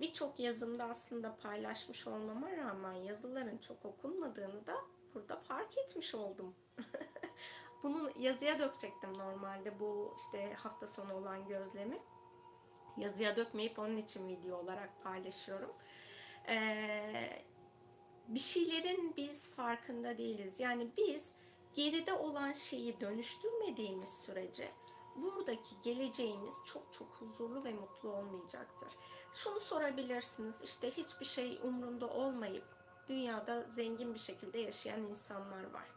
birçok 0.00 0.40
yazımda 0.40 0.84
aslında 0.84 1.36
paylaşmış 1.36 2.06
olmama 2.06 2.56
rağmen 2.56 2.94
yazıların 2.94 3.58
çok 3.58 3.84
okunmadığını 3.84 4.66
da 4.66 4.74
burada 5.14 5.36
fark 5.36 5.78
etmiş 5.78 6.14
oldum. 6.14 6.54
Bunu 7.82 8.10
yazıya 8.18 8.58
dökecektim 8.58 9.18
normalde 9.18 9.80
bu 9.80 10.14
işte 10.18 10.54
hafta 10.54 10.86
sonu 10.86 11.14
olan 11.14 11.48
gözlemi. 11.48 11.98
Yazıya 12.98 13.36
dökmeyip 13.36 13.78
onun 13.78 13.96
için 13.96 14.28
video 14.28 14.58
olarak 14.58 15.02
paylaşıyorum. 15.04 15.72
Ee, 16.48 17.42
bir 18.28 18.40
şeylerin 18.40 19.16
biz 19.16 19.54
farkında 19.54 20.18
değiliz. 20.18 20.60
Yani 20.60 20.88
biz 20.96 21.34
geride 21.74 22.12
olan 22.12 22.52
şeyi 22.52 23.00
dönüştürmediğimiz 23.00 24.08
sürece 24.08 24.68
buradaki 25.16 25.80
geleceğimiz 25.84 26.62
çok 26.66 26.92
çok 26.92 27.08
huzurlu 27.08 27.64
ve 27.64 27.72
mutlu 27.72 28.12
olmayacaktır. 28.12 28.88
Şunu 29.32 29.60
sorabilirsiniz 29.60 30.62
işte 30.62 30.90
hiçbir 30.90 31.26
şey 31.26 31.60
umrunda 31.62 32.08
olmayıp 32.08 32.64
dünyada 33.08 33.62
zengin 33.62 34.14
bir 34.14 34.18
şekilde 34.18 34.58
yaşayan 34.58 35.02
insanlar 35.02 35.70
var. 35.70 35.88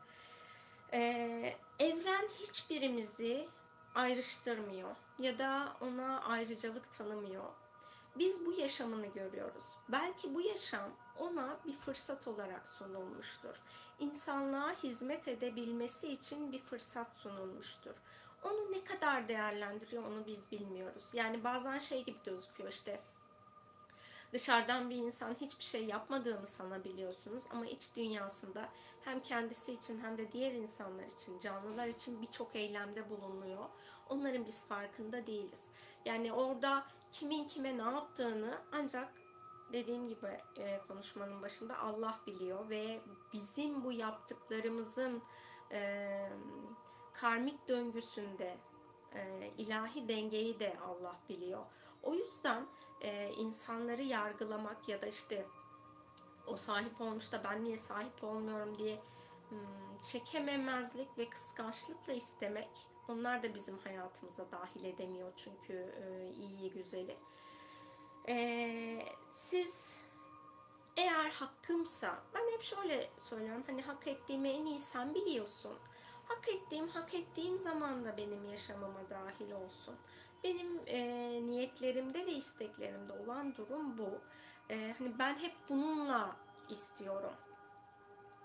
Ee, 0.94 1.56
evren 1.80 2.28
hiçbirimizi 2.40 3.48
ayrıştırmıyor 3.96 4.96
ya 5.20 5.40
da 5.40 5.78
ona 5.82 6.22
ayrıcalık 6.22 6.92
tanımıyor. 6.92 7.44
Biz 8.16 8.46
bu 8.46 8.54
yaşamını 8.54 9.08
görüyoruz. 9.08 9.76
Belki 9.90 10.34
bu 10.34 10.42
yaşam 10.42 10.90
ona 11.18 11.58
bir 11.66 11.74
fırsat 11.74 12.28
olarak 12.28 12.68
sunulmuştur. 12.68 13.62
İnsanlığa 14.00 14.72
hizmet 14.72 15.28
edebilmesi 15.28 16.08
için 16.08 16.52
bir 16.52 16.60
fırsat 16.60 17.18
sunulmuştur. 17.18 17.96
Onu 18.44 18.72
ne 18.72 18.84
kadar 18.84 19.28
değerlendiriyor 19.28 20.04
onu 20.04 20.26
biz 20.26 20.52
bilmiyoruz. 20.52 21.04
Yani 21.14 21.44
bazen 21.44 21.80
şey 21.80 22.04
gibi 22.04 22.18
gözüküyor 22.26 22.70
işte 22.70 23.00
dışarıdan 24.34 24.90
bir 24.90 24.96
insan 24.96 25.36
hiçbir 25.42 25.64
şey 25.64 25.86
yapmadığını 25.86 26.48
sanabiliyorsunuz 26.48 27.48
ama 27.52 27.66
iç 27.66 27.96
dünyasında 27.96 28.70
hem 29.04 29.22
kendisi 29.22 29.74
için 29.74 30.00
hem 30.00 30.18
de 30.18 30.32
diğer 30.32 30.52
insanlar 30.52 31.04
için, 31.04 31.40
canlılar 31.40 31.88
için 31.88 32.22
birçok 32.22 32.56
eylemde 32.56 33.10
bulunuyor. 33.10 33.66
Onların 34.10 34.46
biz 34.46 34.68
farkında 34.68 35.28
değiliz. 35.28 35.72
Yani 36.06 36.34
orada 36.34 36.86
kimin 37.12 37.48
kime 37.48 37.78
ne 37.78 37.82
yaptığını 37.82 38.58
ancak 38.72 39.14
dediğim 39.74 40.10
gibi 40.10 40.42
e, 40.58 40.80
konuşmanın 40.88 41.42
başında 41.42 41.80
Allah 41.80 42.20
biliyor 42.28 42.70
ve 42.70 43.02
bizim 43.34 43.84
bu 43.84 43.92
yaptıklarımızın 43.92 45.22
e, 45.72 46.30
karmik 47.14 47.68
döngüsünde 47.68 48.58
e, 49.16 49.52
ilahi 49.58 50.10
dengeyi 50.10 50.60
de 50.60 50.78
Allah 50.88 51.16
biliyor. 51.30 51.66
O 52.04 52.14
yüzden 52.14 52.66
insanları 53.38 54.02
yargılamak 54.02 54.90
ya 54.90 55.02
da 55.02 55.08
işte 55.08 55.46
o 56.48 56.58
sahip 56.58 57.02
olmuş 57.02 57.32
da 57.32 57.44
ben 57.44 57.64
niye 57.64 57.78
sahip 57.78 58.24
olmuyorum 58.24 58.78
diye 58.78 59.00
hmm, 59.50 60.00
çekememezlik 60.02 61.18
ve 61.18 61.30
kıskançlıkla 61.30 62.14
istemek 62.14 62.70
onlar 63.08 63.44
da 63.44 63.54
bizim 63.54 63.78
hayatımıza 63.78 64.52
dahil 64.52 64.84
edemiyor 64.84 65.34
çünkü 65.36 65.74
e, 65.74 66.32
iyi 66.32 66.72
güzeli. 66.72 67.18
E, 68.28 69.06
siz 69.30 70.02
eğer 70.98 71.30
hakkımsa 71.30 72.24
ben 72.34 72.54
hep 72.54 72.62
şöyle 72.62 73.10
söylüyorum 73.20 73.64
hani 73.68 73.82
hak 73.82 74.08
ettiğimi 74.08 74.50
en 74.50 74.66
iyi 74.66 74.80
sen 74.80 75.16
biliyorsun. 75.16 75.78
Hak 76.26 76.50
ettiğim 76.50 76.88
hak 76.88 77.14
ettiğim 77.14 77.60
zaman 77.60 78.06
da 78.06 78.18
benim 78.18 78.46
yaşamıma 78.46 79.10
dahil 79.10 79.52
olsun. 79.52 79.96
Benim 80.44 80.80
e, 80.88 81.02
niyetlerimde 81.46 82.26
ve 82.26 82.32
isteklerimde 82.32 83.14
olan 83.14 83.56
durum 83.56 83.98
bu. 83.98 84.10
E, 84.72 84.96
hani 84.98 85.20
ben 85.20 85.38
hep 85.38 85.54
bununla 85.70 86.36
istiyorum. 86.70 87.34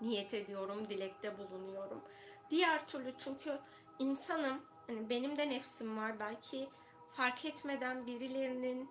Niyet 0.01 0.33
ediyorum, 0.33 0.89
dilekte 0.89 1.37
bulunuyorum. 1.37 2.01
Diğer 2.49 2.87
türlü 2.87 3.17
çünkü 3.17 3.59
insanım, 3.99 4.61
hani 4.87 5.09
benim 5.09 5.37
de 5.37 5.49
nefsim 5.49 5.97
var. 5.97 6.19
Belki 6.19 6.69
fark 7.07 7.45
etmeden 7.45 8.07
birilerinin 8.07 8.89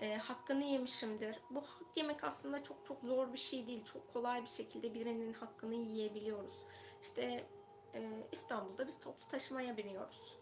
e, 0.00 0.16
hakkını 0.16 0.64
yemişimdir. 0.64 1.40
Bu 1.50 1.60
hak 1.60 1.96
yemek 1.96 2.24
aslında 2.24 2.62
çok 2.62 2.86
çok 2.86 3.02
zor 3.02 3.32
bir 3.32 3.38
şey 3.38 3.66
değil. 3.66 3.84
Çok 3.84 4.12
kolay 4.12 4.42
bir 4.42 4.48
şekilde 4.48 4.94
birinin 4.94 5.32
hakkını 5.32 5.74
yiyebiliyoruz. 5.74 6.64
İşte 7.02 7.46
e, 7.94 8.26
İstanbul'da 8.32 8.86
biz 8.86 9.00
toplu 9.00 9.28
taşımaya 9.28 9.76
biniyoruz. 9.76 10.34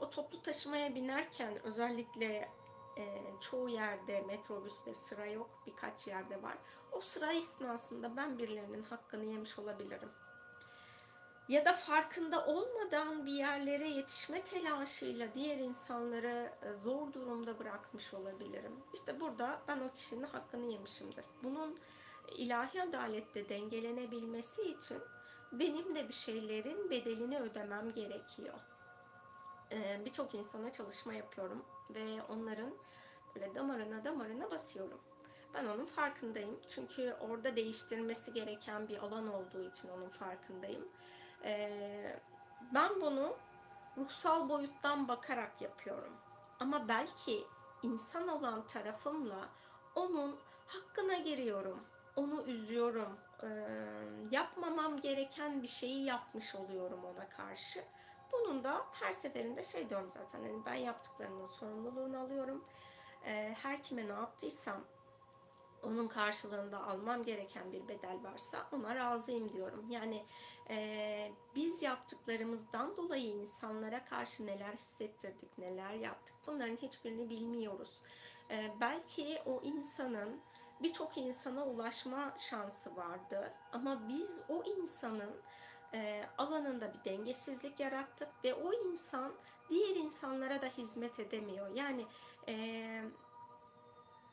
O 0.00 0.10
toplu 0.10 0.42
taşımaya 0.42 0.94
binerken 0.94 1.62
özellikle 1.64 2.48
e, 2.96 3.24
çoğu 3.40 3.68
yerde 3.68 4.20
metrobüste 4.20 4.94
sıra 4.94 5.26
yok, 5.26 5.50
birkaç 5.66 6.08
yerde 6.08 6.42
var. 6.42 6.56
O 6.92 7.00
sıra 7.00 7.32
esnasında 7.32 8.16
ben 8.16 8.38
birilerinin 8.38 8.82
hakkını 8.82 9.24
yemiş 9.24 9.58
olabilirim. 9.58 10.08
Ya 11.48 11.64
da 11.64 11.72
farkında 11.72 12.46
olmadan 12.46 13.26
bir 13.26 13.32
yerlere 13.32 13.88
yetişme 13.88 14.44
telaşıyla 14.44 15.34
diğer 15.34 15.58
insanları 15.58 16.52
e, 16.62 16.72
zor 16.72 17.12
durumda 17.12 17.58
bırakmış 17.58 18.14
olabilirim. 18.14 18.72
İşte 18.94 19.20
burada 19.20 19.62
ben 19.68 19.80
o 19.80 19.92
kişinin 19.92 20.22
hakkını 20.26 20.72
yemişimdir. 20.72 21.24
Bunun 21.42 21.78
ilahi 22.36 22.82
adalette 22.82 23.48
dengelenebilmesi 23.48 24.62
için 24.62 24.98
benim 25.52 25.94
de 25.94 26.08
bir 26.08 26.14
şeylerin 26.14 26.90
bedelini 26.90 27.38
ödemem 27.38 27.92
gerekiyor. 27.92 28.54
Ee, 29.72 30.02
birçok 30.04 30.34
insana 30.34 30.72
çalışma 30.72 31.14
yapıyorum 31.14 31.64
ve 31.90 32.22
onların 32.22 32.74
böyle 33.34 33.54
damarına 33.54 34.04
damarına 34.04 34.50
basıyorum. 34.50 35.00
Ben 35.54 35.66
onun 35.66 35.86
farkındayım. 35.86 36.60
Çünkü 36.68 37.16
orada 37.20 37.56
değiştirmesi 37.56 38.32
gereken 38.32 38.88
bir 38.88 38.98
alan 38.98 39.34
olduğu 39.34 39.68
için 39.68 39.88
onun 39.88 40.08
farkındayım. 40.08 40.88
Ee, 41.44 42.20
ben 42.74 43.00
bunu 43.00 43.36
ruhsal 43.96 44.48
boyuttan 44.48 45.08
bakarak 45.08 45.62
yapıyorum. 45.62 46.12
Ama 46.60 46.88
belki 46.88 47.44
insan 47.82 48.28
olan 48.28 48.66
tarafımla 48.66 49.48
onun 49.94 50.38
hakkına 50.66 51.14
giriyorum. 51.14 51.84
Onu 52.16 52.42
üzüyorum. 52.42 53.18
Ee, 53.42 53.48
yapmamam 54.30 54.96
gereken 54.96 55.62
bir 55.62 55.68
şeyi 55.68 56.04
yapmış 56.04 56.54
oluyorum 56.54 57.04
ona 57.04 57.28
karşı. 57.28 57.84
Bunun 58.32 58.64
da 58.64 58.86
her 58.92 59.12
seferinde 59.12 59.64
şey 59.64 59.90
diyorum 59.90 60.10
zaten 60.10 60.40
hani 60.40 60.64
ben 60.66 60.74
yaptıklarımın 60.74 61.44
sorumluluğunu 61.44 62.18
alıyorum. 62.18 62.64
Ee, 63.26 63.56
her 63.62 63.82
kime 63.82 64.08
ne 64.08 64.12
yaptıysam 64.12 64.84
onun 65.82 66.08
karşılığında 66.08 66.86
almam 66.86 67.22
gereken 67.22 67.72
bir 67.72 67.88
bedel 67.88 68.18
varsa 68.22 68.66
ona 68.72 68.94
razıyım 68.94 69.52
diyorum. 69.52 69.90
Yani 69.90 70.24
e, 70.70 71.32
biz 71.54 71.82
yaptıklarımızdan 71.82 72.96
dolayı 72.96 73.26
insanlara 73.26 74.04
karşı 74.04 74.46
neler 74.46 74.72
hissettirdik, 74.72 75.58
neler 75.58 75.92
yaptık 75.92 76.34
bunların 76.46 76.76
hiçbirini 76.76 77.30
bilmiyoruz. 77.30 78.02
E, 78.50 78.70
belki 78.80 79.42
o 79.46 79.60
insanın 79.64 80.40
birçok 80.82 81.18
insana 81.18 81.66
ulaşma 81.66 82.34
şansı 82.38 82.96
vardı 82.96 83.52
ama 83.72 84.08
biz 84.08 84.44
o 84.48 84.62
insanın 84.64 85.40
e, 85.94 86.24
alanında 86.38 86.94
bir 86.94 87.10
dengesizlik 87.10 87.80
yarattık 87.80 88.28
ve 88.44 88.54
o 88.54 88.72
insan 88.72 89.32
diğer 89.70 89.96
insanlara 89.96 90.62
da 90.62 90.66
hizmet 90.66 91.20
edemiyor. 91.20 91.74
Yani 91.74 92.06
e, 92.48 93.04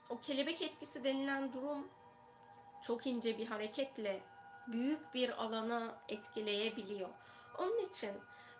o 0.09 0.19
kelebek 0.19 0.61
etkisi 0.61 1.03
denilen 1.03 1.53
durum 1.53 1.87
çok 2.81 3.07
ince 3.07 3.37
bir 3.37 3.47
hareketle 3.47 4.21
büyük 4.67 5.13
bir 5.13 5.43
alana 5.43 6.01
etkileyebiliyor. 6.09 7.09
Onun 7.57 7.77
için 7.77 8.11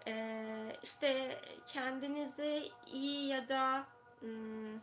e, 0.08 0.76
işte 0.84 1.42
kendinizi 1.66 2.72
iyi 2.88 3.28
ya 3.28 3.50
da 3.50 3.88
hmm, 4.20 4.76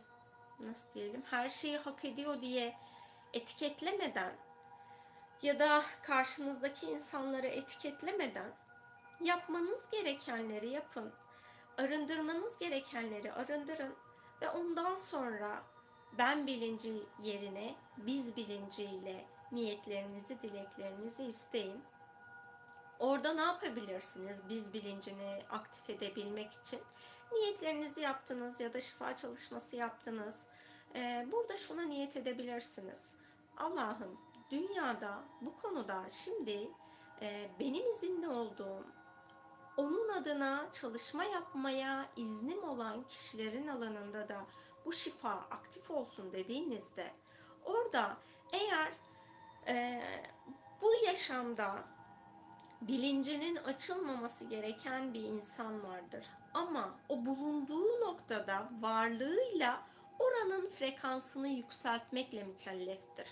nasıl 0.59 0.93
diyelim 0.93 1.23
her 1.29 1.49
şeyi 1.49 1.77
hak 1.77 2.05
ediyor 2.05 2.41
diye 2.41 2.77
etiketlemeden 3.33 4.46
ya 5.41 5.59
da 5.59 5.83
karşınızdaki 6.03 6.85
insanları 6.85 7.47
etiketlemeden 7.47 8.51
yapmanız 9.19 9.89
gerekenleri 9.91 10.69
yapın. 10.69 11.13
Arındırmanız 11.77 12.57
gerekenleri 12.57 13.33
arındırın 13.33 13.95
ve 14.41 14.49
ondan 14.49 14.95
sonra 14.95 15.63
ben 16.17 16.47
bilinci 16.47 16.93
yerine 17.23 17.75
biz 17.97 18.37
bilinciyle 18.37 19.25
niyetlerinizi, 19.51 20.41
dileklerinizi 20.41 21.23
isteyin. 21.23 21.83
Orada 22.99 23.33
ne 23.33 23.41
yapabilirsiniz 23.41 24.41
biz 24.49 24.73
bilincini 24.73 25.43
aktif 25.49 25.89
edebilmek 25.89 26.53
için? 26.53 26.79
Niyetlerinizi 27.31 28.01
yaptınız 28.01 28.59
ya 28.59 28.73
da 28.73 28.81
şifa 28.81 29.15
çalışması 29.15 29.75
yaptınız. 29.75 30.47
Burada 31.31 31.57
şuna 31.57 31.81
niyet 31.81 32.17
edebilirsiniz. 32.17 33.17
Allah'ım 33.57 34.17
dünyada 34.51 35.23
bu 35.41 35.55
konuda 35.55 36.03
şimdi 36.09 36.69
e, 37.21 37.49
benim 37.59 37.85
izinli 37.85 38.27
olduğum, 38.27 38.85
onun 39.77 40.09
adına 40.09 40.67
çalışma 40.71 41.23
yapmaya 41.23 42.05
iznim 42.15 42.63
olan 42.63 43.03
kişilerin 43.07 43.67
alanında 43.67 44.29
da 44.29 44.45
bu 44.85 44.93
şifa 44.93 45.29
aktif 45.29 45.91
olsun 45.91 46.33
dediğinizde 46.33 47.13
orada 47.65 48.17
eğer 48.53 48.91
e, 49.67 50.03
bu 50.81 51.05
yaşamda 51.05 51.83
bilincinin 52.81 53.55
açılmaması 53.55 54.45
gereken 54.45 55.13
bir 55.13 55.23
insan 55.23 55.83
vardır. 55.83 56.29
Ama 56.53 56.99
o 57.09 57.25
bulunduğu 57.25 58.01
noktada 58.01 58.69
varlığıyla 58.81 59.81
oranın 60.19 60.69
frekansını 60.69 61.47
yükseltmekle 61.47 62.43
mükelleftir. 62.43 63.27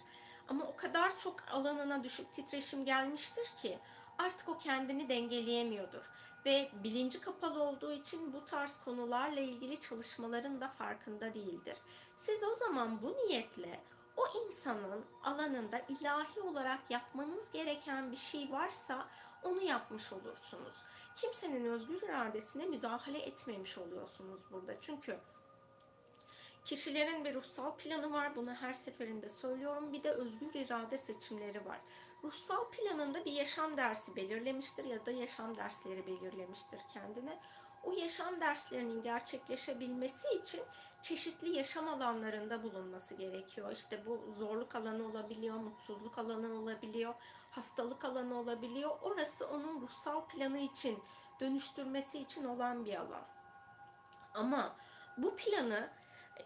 Ama 0.48 0.66
o 0.66 0.76
kadar 0.76 1.18
çok 1.18 1.36
alanına 1.52 2.04
düşük 2.04 2.34
titreşim 2.34 2.86
gelmiştir 2.86 3.46
ki 3.56 3.80
artık 4.18 4.50
o 4.50 4.58
kendini 4.58 5.10
dengeleyemiyordur 5.10 6.10
ve 6.46 6.72
bilinci 6.84 7.22
kapalı 7.22 7.64
olduğu 7.64 7.92
için 7.92 8.34
bu 8.34 8.46
tarz 8.46 8.80
konularla 8.86 9.40
ilgili 9.40 9.80
çalışmaların 9.80 10.62
da 10.62 10.68
farkında 10.68 11.34
değildir. 11.34 11.78
Siz 12.16 12.44
o 12.44 12.54
zaman 12.54 13.02
bu 13.02 13.18
niyetle 13.18 13.80
o 14.18 14.24
insanın 14.44 15.06
alanında 15.24 15.82
ilahi 15.90 16.42
olarak 16.42 16.92
yapmanız 16.92 17.52
gereken 17.52 18.12
bir 18.12 18.18
şey 18.18 18.52
varsa 18.52 19.08
onu 19.44 19.62
yapmış 19.62 20.14
olursunuz. 20.14 20.84
Kimsenin 21.16 21.66
özgür 21.66 22.02
iradesine 22.02 22.66
müdahale 22.66 23.20
etmemiş 23.20 23.78
oluyorsunuz 23.78 24.42
burada. 24.52 24.80
Çünkü 24.80 25.20
Kişilerin 26.66 27.26
bir 27.26 27.34
ruhsal 27.34 27.78
planı 27.78 28.14
var. 28.14 28.36
Bunu 28.36 28.54
her 28.54 28.74
seferinde 28.74 29.30
söylüyorum. 29.30 29.94
Bir 29.94 30.04
de 30.04 30.12
özgür 30.12 30.54
irade 30.54 30.98
seçimleri 30.98 31.66
var. 31.66 31.80
Ruhsal 32.24 32.72
planında 32.72 33.26
bir 33.26 33.32
yaşam 33.32 33.78
dersi 33.78 34.16
belirlemiştir 34.16 34.86
ya 34.86 35.06
da 35.06 35.12
yaşam 35.12 35.58
dersleri 35.58 36.08
belirlemiştir 36.08 36.80
kendine. 36.94 37.40
O 37.84 37.92
yaşam 37.92 38.42
derslerinin 38.42 39.04
gerçekleşebilmesi 39.04 40.28
için 40.28 40.62
çeşitli 41.02 41.50
yaşam 41.50 41.88
alanlarında 41.88 42.64
bulunması 42.64 43.16
gerekiyor. 43.16 43.72
İşte 43.72 44.06
bu 44.06 44.32
zorluk 44.32 44.76
alanı 44.76 45.08
olabiliyor, 45.08 45.56
mutsuzluk 45.56 46.18
alanı 46.18 46.54
olabiliyor, 46.54 47.14
hastalık 47.52 48.06
alanı 48.06 48.40
olabiliyor. 48.40 48.92
Orası 49.02 49.48
onun 49.48 49.82
ruhsal 49.82 50.28
planı 50.28 50.60
için 50.60 51.00
dönüştürmesi 51.40 52.20
için 52.20 52.46
olan 52.46 52.86
bir 52.86 52.96
alan. 52.96 53.26
Ama 54.34 54.76
bu 55.18 55.36
planı 55.36 55.90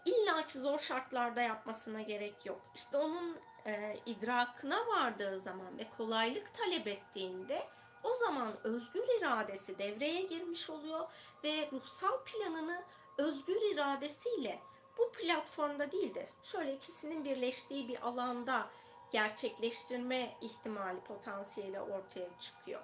illaki 0.05 0.59
zor 0.59 0.79
şartlarda 0.79 1.41
yapmasına 1.41 2.01
gerek 2.01 2.45
yok. 2.45 2.61
İşte 2.75 2.97
onun 2.97 3.37
e, 3.65 3.99
idrakına 4.05 4.87
vardığı 4.87 5.39
zaman 5.39 5.77
ve 5.77 5.87
kolaylık 5.97 6.53
talep 6.53 6.87
ettiğinde 6.87 7.67
o 8.03 8.13
zaman 8.13 8.53
özgür 8.63 9.19
iradesi 9.19 9.79
devreye 9.79 10.21
girmiş 10.21 10.69
oluyor 10.69 11.07
ve 11.43 11.69
ruhsal 11.71 12.23
planını 12.23 12.83
özgür 13.17 13.73
iradesiyle 13.73 14.59
bu 14.97 15.11
platformda 15.11 15.91
değil 15.91 16.15
de 16.15 16.29
şöyle 16.43 16.73
ikisinin 16.73 17.25
birleştiği 17.25 17.87
bir 17.87 18.07
alanda 18.07 18.69
gerçekleştirme 19.11 20.37
ihtimali 20.41 20.99
potansiyeli 20.99 21.79
ortaya 21.79 22.29
çıkıyor. 22.39 22.81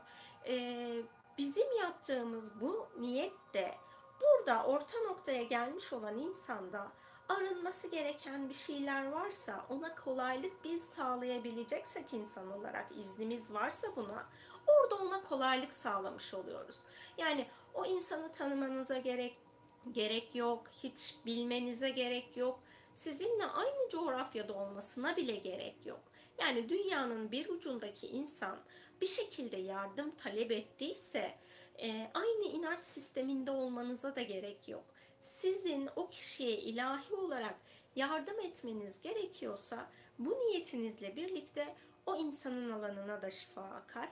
Ee, 0.48 1.02
bizim 1.38 1.78
yaptığımız 1.82 2.62
bu 2.62 2.88
niyet 3.00 3.54
de 3.54 3.76
burada 4.22 4.64
orta 4.64 5.00
noktaya 5.00 5.44
gelmiş 5.44 5.94
olan 5.94 6.18
insanda 6.18 6.92
arınması 7.30 7.88
gereken 7.88 8.50
bir 8.50 8.54
şeyler 8.54 9.12
varsa 9.12 9.66
ona 9.70 9.96
kolaylık 9.96 10.64
biz 10.64 10.84
sağlayabileceksek 10.84 12.14
insan 12.14 12.52
olarak 12.52 12.86
iznimiz 12.98 13.54
varsa 13.54 13.88
buna 13.96 14.26
orada 14.68 14.96
ona 14.96 15.24
kolaylık 15.24 15.74
sağlamış 15.74 16.34
oluyoruz. 16.34 16.80
Yani 17.18 17.48
o 17.74 17.86
insanı 17.86 18.32
tanımanıza 18.32 18.98
gerek 18.98 19.38
gerek 19.92 20.36
yok, 20.36 20.68
hiç 20.84 21.16
bilmenize 21.26 21.90
gerek 21.90 22.38
yok. 22.38 22.60
Sizinle 22.94 23.46
aynı 23.46 23.90
coğrafyada 23.90 24.54
olmasına 24.54 25.18
bile 25.18 25.36
gerek 25.36 25.86
yok. 25.86 26.02
Yani 26.40 26.70
dünyanın 26.70 27.32
bir 27.32 27.50
ucundaki 27.50 28.08
insan 28.08 28.60
bir 29.02 29.06
şekilde 29.06 29.58
yardım 29.58 30.12
talep 30.12 30.52
ettiyse 30.52 31.36
e, 31.82 32.12
aynı 32.14 32.46
inanç 32.46 32.84
sisteminde 32.84 33.52
olmanıza 33.52 34.16
da 34.16 34.22
gerek 34.22 34.68
yok 34.68 34.86
sizin 35.26 35.90
o 35.96 36.08
kişiye 36.08 36.58
ilahi 36.58 37.14
olarak 37.16 37.56
yardım 37.96 38.40
etmeniz 38.40 39.02
gerekiyorsa 39.02 39.90
bu 40.20 40.30
niyetinizle 40.30 41.16
birlikte 41.16 41.76
o 42.06 42.16
insanın 42.16 42.72
alanına 42.72 43.22
da 43.22 43.32
şifa 43.32 43.62
akar. 43.62 44.10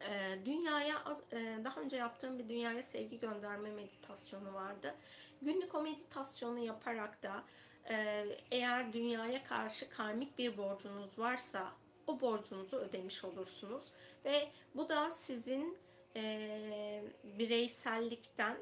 Ee, 0.00 0.38
dünyaya 0.44 1.04
e, 1.32 1.64
daha 1.64 1.80
önce 1.80 1.96
yaptığım 1.96 2.38
bir 2.38 2.48
dünyaya 2.48 2.82
sevgi 2.82 3.20
gönderme 3.20 3.70
meditasyonu 3.70 4.54
vardı. 4.54 4.94
Günlük 5.42 5.74
o 5.74 5.82
meditasyonu 5.82 6.58
yaparak 6.58 7.22
da 7.22 7.44
e, 7.90 8.26
eğer 8.50 8.92
dünyaya 8.92 9.44
karşı 9.44 9.90
karmik 9.90 10.38
bir 10.38 10.56
borcunuz 10.56 11.18
varsa 11.18 11.72
o 12.06 12.20
borcunuzu 12.20 12.76
ödemiş 12.76 13.24
olursunuz 13.24 13.90
ve 14.24 14.48
bu 14.74 14.88
da 14.88 15.10
sizin 15.10 15.78
e, 16.16 17.04
bireysellikten 17.24 18.56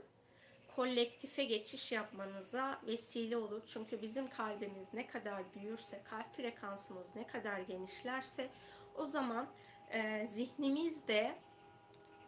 kolektife 0.77 1.45
geçiş 1.45 1.93
yapmanıza 1.93 2.81
vesile 2.87 3.37
olur. 3.37 3.63
Çünkü 3.67 4.03
bizim 4.03 4.29
kalbimiz 4.31 4.95
ne 4.95 5.07
kadar 5.07 5.55
büyürse, 5.55 6.03
kalp 6.05 6.35
frekansımız 6.35 7.17
ne 7.17 7.27
kadar 7.27 7.59
genişlerse 7.59 8.49
o 8.97 9.05
zaman 9.05 9.47
e, 9.91 10.27
zihnimiz 10.27 11.09
de 11.09 11.35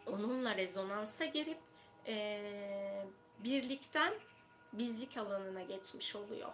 onunla 0.07 0.57
rezonansa 0.57 1.25
girip 1.25 1.57
e, 2.07 2.41
birlikten 3.39 4.13
bizlik 4.73 5.17
alanına 5.17 5.63
geçmiş 5.63 6.15
oluyor. 6.15 6.51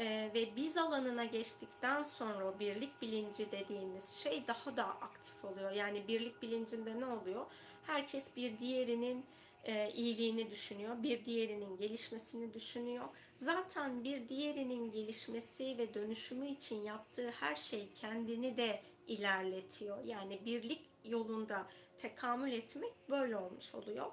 Ee, 0.00 0.30
ve 0.34 0.56
biz 0.56 0.78
alanına 0.78 1.24
geçtikten 1.24 2.02
sonra 2.02 2.58
birlik 2.60 3.02
bilinci 3.02 3.52
dediğimiz 3.52 4.10
şey 4.10 4.46
daha 4.46 4.76
da 4.76 4.84
aktif 4.84 5.44
oluyor. 5.44 5.70
Yani 5.70 6.08
birlik 6.08 6.42
bilincinde 6.42 7.00
ne 7.00 7.06
oluyor? 7.06 7.46
Herkes 7.86 8.36
bir 8.36 8.58
diğerinin 8.58 9.24
e, 9.64 9.90
iyiliğini 9.90 10.50
düşünüyor, 10.50 11.02
bir 11.02 11.24
diğerinin 11.24 11.76
gelişmesini 11.76 12.54
düşünüyor. 12.54 13.04
Zaten 13.34 14.04
bir 14.04 14.28
diğerinin 14.28 14.92
gelişmesi 14.92 15.78
ve 15.78 15.94
dönüşümü 15.94 16.48
için 16.48 16.82
yaptığı 16.82 17.30
her 17.30 17.56
şey 17.56 17.88
kendini 17.94 18.56
de 18.56 18.82
ilerletiyor. 19.06 20.04
Yani 20.04 20.40
birlik 20.44 20.80
yolunda 21.04 21.66
tekamül 21.96 22.52
etmek 22.52 22.92
böyle 23.10 23.36
olmuş 23.36 23.74
oluyor. 23.74 24.12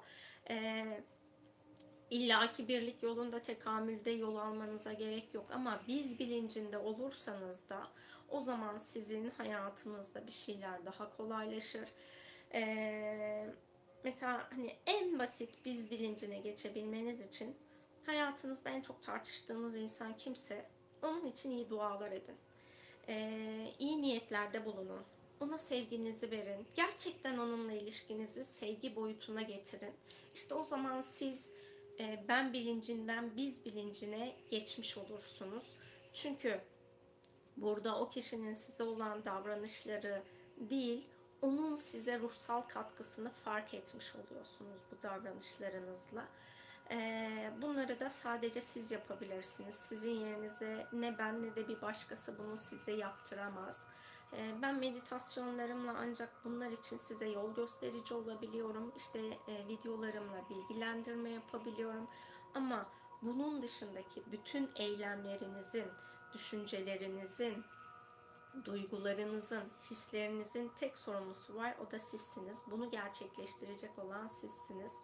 Ee, 0.49 1.03
İlla 2.11 2.51
ki 2.51 2.67
birlik 2.67 3.03
yolunda 3.03 3.41
tekamülde 3.41 4.11
yol 4.11 4.35
almanıza 4.35 4.93
gerek 4.93 5.33
yok 5.33 5.45
ama 5.51 5.81
biz 5.87 6.19
bilincinde 6.19 6.77
olursanız 6.77 7.69
da 7.69 7.87
o 8.29 8.39
zaman 8.39 8.77
sizin 8.77 9.29
hayatınızda 9.29 10.27
bir 10.27 10.31
şeyler 10.31 10.85
daha 10.85 11.17
kolaylaşır. 11.17 11.85
Ee, 12.53 13.49
mesela 14.03 14.47
hani 14.55 14.75
en 14.85 15.19
basit 15.19 15.49
biz 15.65 15.91
bilincine 15.91 16.39
geçebilmeniz 16.39 17.27
için 17.27 17.55
hayatınızda 18.05 18.69
en 18.69 18.81
çok 18.81 19.01
tartıştığınız 19.01 19.75
insan 19.75 20.17
kimse 20.17 20.65
onun 21.03 21.25
için 21.25 21.51
iyi 21.51 21.69
dualar 21.69 22.11
edin. 22.11 22.35
Ee, 23.07 23.73
iyi 23.79 24.01
niyetlerde 24.01 24.65
bulunun. 24.65 25.03
Ona 25.39 25.57
sevginizi 25.57 26.31
verin. 26.31 26.67
Gerçekten 26.75 27.37
onunla 27.37 27.73
ilişkinizi 27.73 28.43
sevgi 28.43 28.95
boyutuna 28.95 29.41
getirin. 29.41 29.93
İşte 30.35 30.53
o 30.53 30.63
zaman 30.63 31.01
siz 31.01 31.58
ben 32.27 32.53
bilincinden 32.53 33.35
biz 33.37 33.65
bilincine 33.65 34.35
geçmiş 34.49 34.97
olursunuz. 34.97 35.75
Çünkü 36.13 36.61
burada 37.57 37.99
o 37.99 38.09
kişinin 38.09 38.53
size 38.53 38.83
olan 38.83 39.25
davranışları 39.25 40.23
değil, 40.57 41.07
onun 41.41 41.75
size 41.75 42.19
ruhsal 42.19 42.61
katkısını 42.61 43.31
fark 43.31 43.73
etmiş 43.73 44.15
oluyorsunuz 44.15 44.79
bu 44.91 45.03
davranışlarınızla. 45.03 46.27
E, 46.91 47.51
bunları 47.61 47.99
da 47.99 48.09
sadece 48.09 48.61
siz 48.61 48.91
yapabilirsiniz. 48.91 49.75
Sizin 49.75 50.11
yerinize 50.11 50.87
ne 50.93 51.17
ben 51.17 51.43
ne 51.43 51.55
de 51.55 51.67
bir 51.67 51.81
başkası 51.81 52.39
bunu 52.39 52.57
size 52.57 52.91
yaptıramaz. 52.91 53.87
E, 54.33 54.61
ben 54.61 54.75
meditasyonlarımla 54.75 55.95
ancak 55.97 56.29
bunlar 56.45 56.71
için 56.71 56.97
size 56.97 57.29
yol 57.29 57.55
gösterici 57.55 58.13
olabiliyorum. 58.13 58.93
İşte 58.97 59.21
videolarımla 59.67 60.49
bilgilendirme 60.49 61.29
yapabiliyorum. 61.29 62.07
Ama 62.53 62.89
bunun 63.21 63.61
dışındaki 63.61 64.31
bütün 64.31 64.69
eylemlerinizin, 64.75 65.87
düşüncelerinizin, 66.33 67.63
duygularınızın, 68.65 69.63
hislerinizin 69.91 70.71
tek 70.75 70.97
sorumlusu 70.97 71.55
var. 71.55 71.75
O 71.87 71.91
da 71.91 71.99
sizsiniz. 71.99 72.61
Bunu 72.71 72.91
gerçekleştirecek 72.91 73.99
olan 73.99 74.27
sizsiniz. 74.27 75.03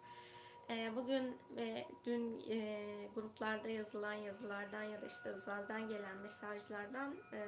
Ee, 0.70 0.92
bugün 0.96 1.38
ve 1.56 1.88
dün 2.04 2.50
e, 2.50 3.10
gruplarda 3.14 3.68
yazılan 3.68 4.12
yazılardan 4.12 4.82
ya 4.82 5.02
da 5.02 5.06
işte 5.06 5.30
özelden 5.30 5.88
gelen 5.88 6.16
mesajlardan 6.16 7.16
e, 7.32 7.40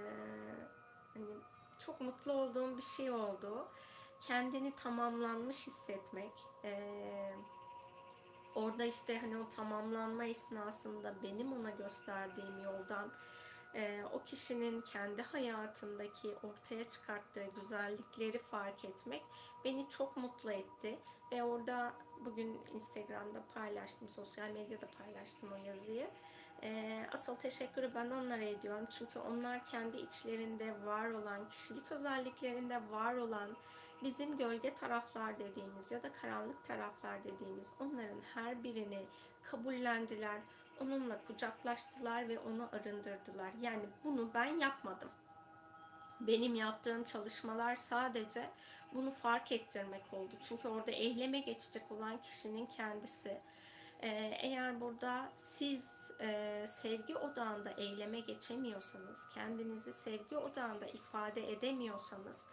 hani 1.15 1.31
çok 1.79 2.01
mutlu 2.01 2.33
olduğum 2.33 2.77
bir 2.77 2.83
şey 2.83 3.11
oldu. 3.11 3.69
Kendini 4.21 4.75
tamamlanmış 4.77 5.67
hissetmek. 5.67 6.33
Ee, 6.65 7.33
orada 8.55 8.85
işte 8.85 9.19
hani 9.19 9.39
o 9.39 9.49
tamamlanma 9.49 10.25
esnasında 10.25 11.15
benim 11.23 11.53
ona 11.53 11.71
gösterdiğim 11.71 12.65
yoldan 12.65 13.13
e, 13.75 14.05
o 14.13 14.23
kişinin 14.23 14.81
kendi 14.81 15.23
hayatındaki 15.23 16.37
ortaya 16.43 16.89
çıkarttığı 16.89 17.45
güzellikleri 17.45 18.39
fark 18.39 18.85
etmek 18.85 19.23
beni 19.65 19.89
çok 19.89 20.17
mutlu 20.17 20.53
etti. 20.53 20.99
Ve 21.33 21.43
orada 21.43 21.93
bugün 22.25 22.61
Instagram'da 22.75 23.43
paylaştım, 23.55 24.09
sosyal 24.09 24.51
medyada 24.51 24.87
paylaştım 24.99 25.53
o 25.53 25.65
yazıyı. 25.67 26.11
E, 26.63 27.07
asıl 27.13 27.37
teşekkürü 27.37 27.95
ben 27.95 28.11
onlara 28.11 28.45
ediyorum. 28.45 28.87
Çünkü 28.91 29.19
onlar 29.19 29.65
kendi 29.65 29.97
içlerinde 29.97 30.85
var 30.85 31.11
olan, 31.11 31.49
kişilik 31.49 31.93
özelliklerinde 31.93 32.81
var 32.91 33.15
olan 33.15 33.57
bizim 34.03 34.37
gölge 34.37 34.75
taraflar 34.75 35.39
dediğimiz 35.39 35.93
ya 35.93 36.03
da 36.03 36.13
karanlık 36.13 36.65
taraflar 36.65 37.25
dediğimiz 37.25 37.75
onların 37.81 38.21
her 38.35 38.65
birini 38.65 39.07
kabullendiler 39.43 40.41
onunla 40.81 41.25
kucaklaştılar 41.27 42.29
ve 42.29 42.39
onu 42.39 42.69
arındırdılar. 42.73 43.51
Yani 43.61 43.83
bunu 44.05 44.35
ben 44.35 44.59
yapmadım. 44.59 45.09
Benim 46.21 46.55
yaptığım 46.55 47.05
çalışmalar 47.05 47.75
sadece 47.75 48.51
bunu 48.95 49.11
fark 49.11 49.53
ettirmek 49.53 50.15
oldu. 50.15 50.33
Çünkü 50.41 50.69
orada 50.69 50.91
eyleme 50.91 51.39
geçecek 51.39 51.93
olan 51.93 52.21
kişinin 52.21 52.67
kendisi. 52.67 53.41
Ee, 54.03 54.39
eğer 54.43 54.81
burada 54.81 55.33
siz 55.37 56.13
e, 56.21 56.65
sevgi 56.69 57.17
odağında 57.17 57.71
eyleme 57.71 58.21
geçemiyorsanız, 58.21 59.29
kendinizi 59.35 59.93
sevgi 59.93 60.37
odağında 60.37 60.87
ifade 60.87 61.53
edemiyorsanız, 61.53 62.49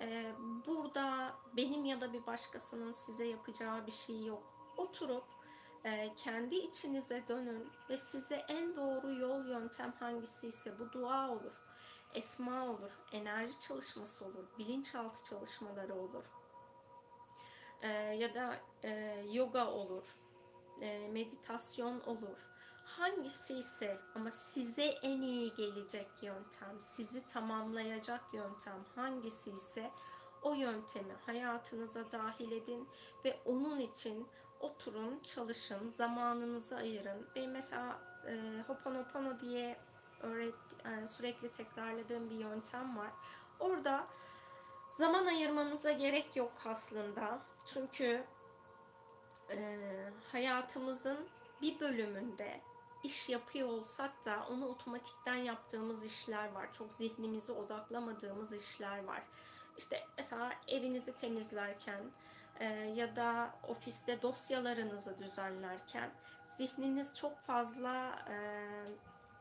e, 0.00 0.32
burada 0.66 1.34
benim 1.56 1.84
ya 1.84 2.00
da 2.00 2.12
bir 2.12 2.26
başkasının 2.26 2.92
size 2.92 3.24
yapacağı 3.24 3.86
bir 3.86 3.92
şey 3.92 4.24
yok. 4.24 4.42
Oturup 4.76 5.24
ee, 5.86 6.14
kendi 6.16 6.54
içinize 6.54 7.28
dönün 7.28 7.72
ve 7.90 7.98
size 7.98 8.36
en 8.48 8.76
doğru 8.76 9.12
yol 9.12 9.46
yöntem 9.46 9.92
hangisi 9.92 10.48
ise 10.48 10.78
bu 10.78 10.92
dua 10.92 11.30
olur, 11.30 11.62
esma 12.14 12.66
olur, 12.66 12.98
enerji 13.12 13.60
çalışması 13.60 14.24
olur, 14.24 14.44
bilinçaltı 14.58 15.24
çalışmaları 15.24 15.94
olur 15.94 16.24
ya 18.18 18.34
da 18.34 18.60
e, 18.82 18.90
yoga 19.32 19.66
olur, 19.66 20.16
e, 20.80 21.08
meditasyon 21.08 22.00
olur. 22.00 22.48
Hangisi 22.84 23.58
ise 23.58 23.98
ama 24.14 24.30
size 24.30 24.84
en 24.84 25.20
iyi 25.20 25.54
gelecek 25.54 26.22
yöntem, 26.22 26.80
sizi 26.80 27.26
tamamlayacak 27.26 28.34
yöntem 28.34 28.84
hangisi 28.94 29.50
ise 29.50 29.90
o 30.42 30.54
yöntemi 30.54 31.12
hayatınıza 31.26 32.12
dahil 32.12 32.52
edin 32.52 32.88
ve 33.24 33.40
onun 33.44 33.78
için 33.80 34.28
oturun, 34.60 35.20
çalışın, 35.26 35.88
zamanınızı 35.88 36.76
ayırın. 36.76 37.26
Benim 37.36 37.50
mesela 37.50 37.98
e, 38.26 38.64
Hoponopono 38.66 39.40
diye 39.40 39.76
öğret, 40.20 40.54
e, 40.84 41.06
sürekli 41.06 41.52
tekrarladığım 41.52 42.30
bir 42.30 42.36
yöntem 42.36 42.96
var. 42.96 43.10
Orada 43.60 44.06
zaman 44.90 45.26
ayırmanıza 45.26 45.92
gerek 45.92 46.36
yok 46.36 46.52
aslında. 46.66 47.38
Çünkü 47.66 48.24
e, 49.50 49.78
hayatımızın 50.32 51.18
bir 51.62 51.80
bölümünde 51.80 52.60
iş 53.04 53.28
yapıyor 53.28 53.68
olsak 53.68 54.24
da 54.24 54.46
onu 54.50 54.68
otomatikten 54.68 55.34
yaptığımız 55.34 56.04
işler 56.04 56.52
var. 56.52 56.72
Çok 56.72 56.92
zihnimizi 56.92 57.52
odaklamadığımız 57.52 58.52
işler 58.52 59.04
var. 59.04 59.22
İşte 59.78 60.06
mesela 60.16 60.52
evinizi 60.68 61.14
temizlerken, 61.14 62.00
e, 62.60 62.64
ya 62.96 63.16
da 63.16 63.54
ofiste 63.68 64.22
dosyalarınızı 64.22 65.18
düzenlerken 65.18 66.10
zihniniz 66.44 67.14
çok 67.14 67.40
fazla 67.40 68.24
e, 68.30 68.36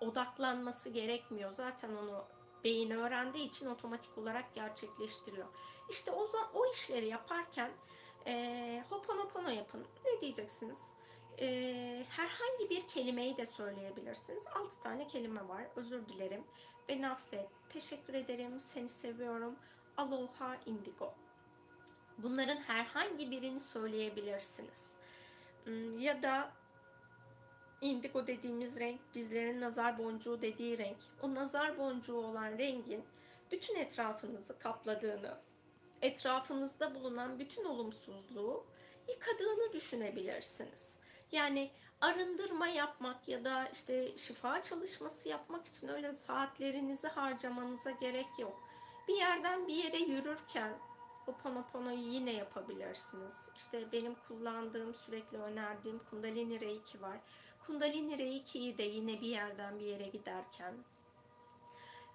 odaklanması 0.01 0.89
gerekmiyor. 0.89 1.51
Zaten 1.51 1.95
onu 1.95 2.25
beyin 2.63 2.91
öğrendiği 2.91 3.47
için 3.47 3.69
otomatik 3.69 4.17
olarak 4.17 4.53
gerçekleştiriyor. 4.53 5.47
İşte 5.89 6.11
o 6.11 6.29
o 6.53 6.71
işleri 6.71 7.07
yaparken 7.07 7.71
e, 8.27 8.83
hoponopono 8.89 9.49
yapın. 9.49 9.85
Ne 10.05 10.21
diyeceksiniz? 10.21 10.93
E, 11.39 11.47
herhangi 12.09 12.69
bir 12.69 12.87
kelimeyi 12.87 13.37
de 13.37 13.45
söyleyebilirsiniz. 13.45 14.47
6 14.55 14.81
tane 14.81 15.07
kelime 15.07 15.47
var. 15.47 15.63
Özür 15.75 16.07
dilerim. 16.07 16.43
Beni 16.89 17.09
affet. 17.09 17.47
Teşekkür 17.69 18.13
ederim. 18.13 18.59
Seni 18.59 18.89
seviyorum. 18.89 19.55
Aloha 19.97 20.57
indigo. 20.65 21.13
Bunların 22.17 22.55
herhangi 22.55 23.31
birini 23.31 23.59
söyleyebilirsiniz. 23.59 24.97
Hmm, 25.63 25.99
ya 25.99 26.23
da 26.23 26.51
indigo 27.81 28.27
dediğimiz 28.27 28.79
renk 28.79 28.99
bizlerin 29.15 29.61
nazar 29.61 29.97
boncuğu 29.97 30.41
dediği 30.41 30.77
renk. 30.77 30.97
O 31.21 31.35
nazar 31.35 31.77
boncuğu 31.77 32.17
olan 32.17 32.57
rengin 32.57 33.03
bütün 33.51 33.75
etrafınızı 33.75 34.59
kapladığını, 34.59 35.37
etrafınızda 36.03 36.95
bulunan 36.95 37.39
bütün 37.39 37.65
olumsuzluğu 37.65 38.65
yıkadığını 39.07 39.73
düşünebilirsiniz. 39.73 40.99
Yani 41.31 41.71
arındırma 42.01 42.67
yapmak 42.67 43.27
ya 43.27 43.45
da 43.45 43.69
işte 43.73 44.17
şifa 44.17 44.61
çalışması 44.61 45.29
yapmak 45.29 45.65
için 45.65 45.87
öyle 45.87 46.13
saatlerinizi 46.13 47.07
harcamanıza 47.07 47.91
gerek 47.91 48.39
yok. 48.39 48.59
Bir 49.07 49.15
yerden 49.15 49.67
bir 49.67 49.73
yere 49.73 49.97
yürürken 49.97 50.73
Ho'oponopono'yu 51.25 52.11
yine 52.13 52.33
yapabilirsiniz. 52.33 53.49
İşte 53.55 53.91
benim 53.91 54.15
kullandığım, 54.27 54.95
sürekli 54.95 55.37
önerdiğim 55.37 55.99
Kundalini 55.99 56.59
Reiki 56.59 57.01
var. 57.01 57.17
Kundalini 57.65 58.17
Reiki'yi 58.17 58.77
de 58.77 58.83
yine 58.83 59.21
bir 59.21 59.27
yerden 59.27 59.79
bir 59.79 59.85
yere 59.85 60.07
giderken 60.07 60.73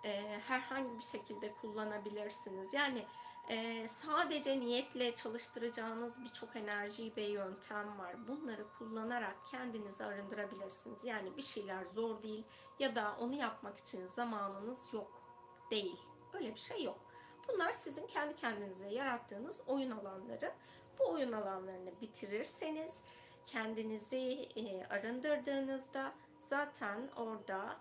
e, 0.05 0.40
herhangi 0.48 0.98
bir 0.98 1.05
şekilde 1.05 1.53
kullanabilirsiniz. 1.53 2.74
Yani 2.74 3.05
e, 3.48 3.88
sadece 3.88 4.61
niyetle 4.61 5.14
çalıştıracağınız 5.14 6.24
birçok 6.24 6.56
enerji 6.56 7.12
ve 7.16 7.22
yöntem 7.22 7.98
var. 7.98 8.28
Bunları 8.28 8.66
kullanarak 8.78 9.37
kendinizi 9.50 10.04
arındırabilirsiniz. 10.04 11.04
Yani 11.04 11.37
bir 11.37 11.42
şeyler 11.42 11.84
zor 11.84 12.22
değil 12.22 12.44
ya 12.78 12.96
da 12.96 13.16
onu 13.20 13.34
yapmak 13.34 13.78
için 13.78 14.06
zamanınız 14.06 14.88
yok 14.92 15.22
değil. 15.70 15.96
Öyle 16.32 16.54
bir 16.54 16.61
şey 16.61 16.84
yok. 16.84 16.98
Bunlar 17.48 17.72
sizin 17.72 18.06
kendi 18.06 18.37
kendinize 18.37 18.88
yarattığınız 18.88 19.62
oyun 19.66 19.90
alanları. 19.90 20.52
Bu 20.98 21.11
oyun 21.11 21.32
alanlarını 21.32 22.00
bitirirseniz 22.00 23.04
kendinizi 23.44 24.48
e, 24.56 24.87
arındırdığınızda 24.87 26.12
zaten 26.38 27.08
orada 27.16 27.76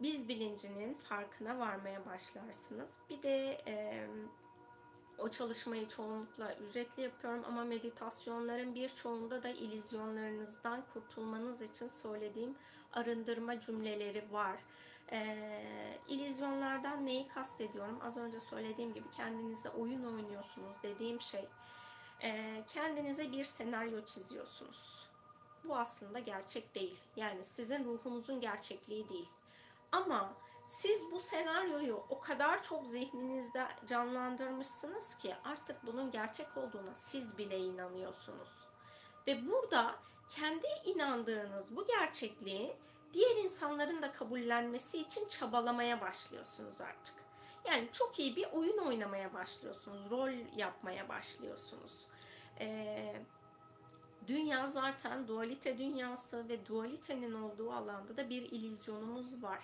biz 0.00 0.28
bilincinin 0.28 0.94
farkına 0.94 1.58
varmaya 1.58 2.06
başlarsınız. 2.06 2.98
Bir 3.10 3.22
de 3.22 3.62
e, 3.66 4.06
o 5.22 5.28
çalışmayı 5.30 5.88
çoğunlukla 5.88 6.54
ücretli 6.54 7.02
yapıyorum 7.02 7.44
ama 7.48 7.64
meditasyonların 7.64 8.74
birçoğunda 8.74 9.42
da 9.42 9.48
ilizyonlarınızdan 9.48 10.84
kurtulmanız 10.92 11.62
için 11.62 11.86
söylediğim 11.86 12.54
arındırma 12.92 13.60
cümleleri 13.60 14.32
var. 14.32 14.56
Ee, 15.12 15.98
ilizyonlardan 16.08 17.06
neyi 17.06 17.28
kastediyorum? 17.28 17.98
Az 18.02 18.16
önce 18.16 18.40
söylediğim 18.40 18.94
gibi 18.94 19.10
kendinize 19.10 19.68
oyun 19.68 20.04
oynuyorsunuz 20.04 20.74
dediğim 20.82 21.20
şey. 21.20 21.48
Ee, 22.22 22.64
kendinize 22.68 23.32
bir 23.32 23.44
senaryo 23.44 24.04
çiziyorsunuz. 24.04 25.06
Bu 25.64 25.76
aslında 25.76 26.18
gerçek 26.18 26.74
değil. 26.74 27.00
Yani 27.16 27.44
sizin 27.44 27.84
ruhunuzun 27.84 28.40
gerçekliği 28.40 29.08
değil. 29.08 29.28
Ama 29.92 30.32
siz 30.64 31.12
bu 31.12 31.20
senaryoyu 31.20 32.00
o 32.10 32.20
kadar 32.20 32.62
çok 32.62 32.86
zihninizde 32.86 33.68
canlandırmışsınız 33.86 35.14
ki 35.14 35.34
artık 35.44 35.86
bunun 35.86 36.10
gerçek 36.10 36.56
olduğuna 36.56 36.94
siz 36.94 37.38
bile 37.38 37.58
inanıyorsunuz. 37.58 38.64
Ve 39.26 39.46
burada 39.46 39.94
kendi 40.28 40.66
inandığınız 40.84 41.76
bu 41.76 41.86
gerçekliği 41.86 42.76
diğer 43.12 43.36
insanların 43.36 44.02
da 44.02 44.12
kabullenmesi 44.12 44.98
için 44.98 45.28
çabalamaya 45.28 46.00
başlıyorsunuz 46.00 46.80
artık. 46.80 47.14
Yani 47.64 47.88
çok 47.92 48.18
iyi 48.18 48.36
bir 48.36 48.46
oyun 48.52 48.78
oynamaya 48.78 49.34
başlıyorsunuz, 49.34 50.10
rol 50.10 50.56
yapmaya 50.56 51.08
başlıyorsunuz. 51.08 52.06
Ee, 52.60 53.16
dünya 54.26 54.66
zaten 54.66 55.28
dualite 55.28 55.78
dünyası 55.78 56.48
ve 56.48 56.66
dualitenin 56.66 57.34
olduğu 57.34 57.72
alanda 57.72 58.16
da 58.16 58.30
bir 58.30 58.42
ilizyonumuz 58.42 59.42
var. 59.42 59.62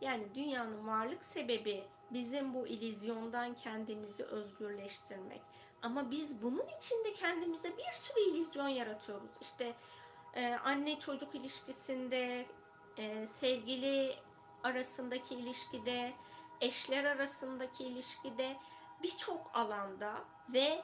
Yani 0.00 0.34
dünyanın 0.34 0.86
varlık 0.86 1.24
sebebi 1.24 1.84
bizim 2.10 2.54
bu 2.54 2.66
ilizyondan 2.66 3.54
kendimizi 3.54 4.24
özgürleştirmek. 4.24 5.42
Ama 5.82 6.10
biz 6.10 6.42
bunun 6.42 6.66
içinde 6.78 7.12
kendimize 7.12 7.76
bir 7.76 7.92
sürü 7.92 8.20
ilizyon 8.20 8.68
yaratıyoruz. 8.68 9.30
İşte 9.40 9.74
e, 10.34 10.54
anne 10.54 10.98
çocuk 10.98 11.34
ilişkisinde, 11.34 12.46
e, 12.96 13.26
sevgili 13.26 14.16
arasındaki 14.64 15.34
ilişkide, 15.34 16.12
eşler 16.60 17.04
arasındaki 17.04 17.84
ilişkide 17.84 18.56
birçok 19.02 19.50
alanda 19.54 20.24
ve 20.52 20.82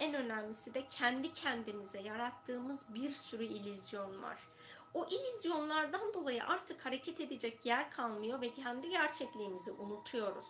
en 0.00 0.14
önemlisi 0.14 0.74
de 0.74 0.86
kendi 0.86 1.32
kendimize 1.32 2.00
yarattığımız 2.00 2.94
bir 2.94 3.12
sürü 3.12 3.44
ilizyon 3.44 4.22
var. 4.22 4.38
O 4.94 5.06
ilizyonlardan 5.06 6.14
dolayı 6.14 6.44
artık 6.44 6.86
hareket 6.86 7.20
edecek 7.20 7.66
yer 7.66 7.90
kalmıyor 7.90 8.40
ve 8.40 8.52
kendi 8.52 8.90
gerçekliğimizi 8.90 9.72
unutuyoruz. 9.72 10.46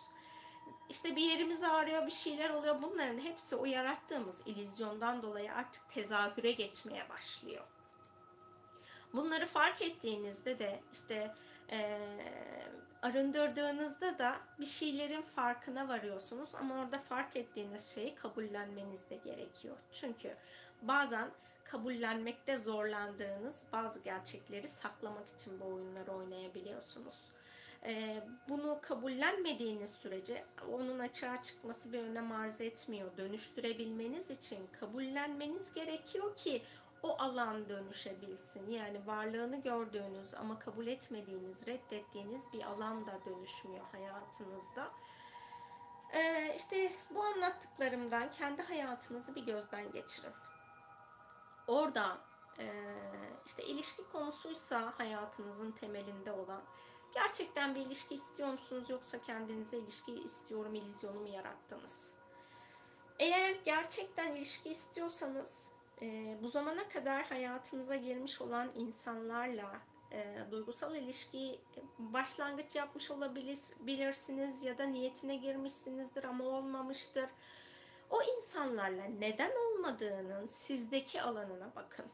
İşte 0.89 1.17
bir 1.17 1.23
yerimiz 1.23 1.63
ağrıyor, 1.63 2.07
bir 2.07 2.13
şeyler 2.13 2.51
oluyor. 2.51 2.83
Bunların 2.83 3.21
hepsi 3.21 3.57
o 3.57 3.65
yarattığımız 3.65 4.43
ilizyondan 4.47 5.23
dolayı 5.23 5.55
artık 5.55 5.89
tezahüre 5.89 6.53
geçmeye 6.53 7.09
başlıyor. 7.09 7.65
Bunları 9.13 9.47
fark 9.47 9.83
ettiğinizde 9.83 10.59
de 10.59 10.81
işte 10.93 11.35
e, 11.71 11.99
arındırdığınızda 13.03 14.19
da 14.19 14.37
bir 14.61 14.67
şeylerin 14.67 15.23
farkına 15.23 15.89
varıyorsunuz 15.89 16.55
ama 16.55 16.75
orada 16.75 16.99
fark 16.99 17.37
ettiğiniz 17.37 17.95
şeyi 17.95 18.15
kabullenmeniz 18.15 19.11
de 19.11 19.17
gerekiyor. 19.17 19.77
Çünkü 19.93 20.37
bazen 20.83 21.31
kabullenmekte 21.71 22.57
zorlandığınız 22.57 23.65
bazı 23.73 24.05
gerçekleri 24.05 24.69
saklamak 24.69 25.29
için 25.29 25.61
bu 25.61 25.65
oyunları 25.65 26.13
oynayabiliyorsunuz. 26.13 27.29
Ee, 27.85 28.25
bunu 28.49 28.79
kabullenmediğiniz 28.83 29.91
sürece 29.91 30.45
onun 30.73 30.99
açığa 30.99 31.43
çıkması 31.43 31.93
bir 31.93 31.99
önem 31.99 32.33
arz 32.33 32.61
etmiyor. 32.61 33.17
Dönüştürebilmeniz 33.17 34.31
için 34.31 34.67
kabullenmeniz 34.81 35.75
gerekiyor 35.75 36.37
ki 36.37 36.63
o 37.03 37.17
alan 37.23 37.69
dönüşebilsin. 37.69 38.71
Yani 38.71 39.07
varlığını 39.07 39.63
gördüğünüz 39.63 40.35
ama 40.35 40.59
kabul 40.59 40.87
etmediğiniz, 40.87 41.67
reddettiğiniz 41.67 42.53
bir 42.53 42.63
alan 42.63 43.07
da 43.07 43.19
dönüşmüyor 43.27 43.85
hayatınızda. 43.93 44.91
Ee, 46.15 46.55
işte 46.57 46.93
bu 47.11 47.23
anlattıklarımdan 47.23 48.31
kendi 48.31 48.63
hayatınızı 48.63 49.35
bir 49.35 49.47
gözden 49.47 49.93
geçirin. 49.93 50.33
Orada 51.69 52.19
e, 52.59 52.95
işte 53.47 53.65
ilişki 53.65 54.03
konusuysa 54.13 54.95
hayatınızın 54.99 55.73
temelinde 55.73 56.33
olan 56.33 56.63
gerçekten 57.15 57.75
bir 57.75 57.81
ilişki 57.81 58.15
istiyor 58.15 58.49
musunuz 58.49 58.91
yoksa 58.91 59.23
kendinize 59.23 59.79
ilişki 59.79 60.15
istiyorum 60.15 60.75
ilizyonu 60.75 61.21
mu 61.21 61.29
yarattınız? 61.29 62.19
Eğer 63.19 63.51
gerçekten 63.65 64.33
ilişki 64.33 64.71
istiyorsanız 64.71 65.71
e, 66.03 66.37
bu 66.43 66.49
zamana 66.49 66.89
kadar 66.89 67.23
hayatınıza 67.23 67.97
girmiş 67.97 68.41
olan 68.41 68.73
insanlarla 68.77 69.81
e, 70.13 70.39
duygusal 70.51 70.95
ilişki 70.95 71.61
başlangıç 71.99 72.77
yapmış 72.77 73.11
olabilirsiniz 73.11 74.65
ya 74.65 74.79
da 74.79 74.85
niyetine 74.85 75.37
girmişsinizdir 75.37 76.25
ama 76.25 76.45
olmamıştır. 76.45 77.29
O 78.11 78.23
insanlarla 78.23 79.05
neden 79.05 79.51
olmadığının 79.79 80.47
sizdeki 80.47 81.23
alanına 81.23 81.75
bakın. 81.77 82.07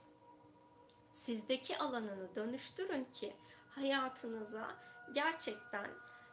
Sizdeki 1.12 1.78
alanını 1.78 2.34
dönüştürün 2.34 3.04
ki 3.04 3.36
hayatınıza 3.70 4.76
gerçekten 5.12 5.90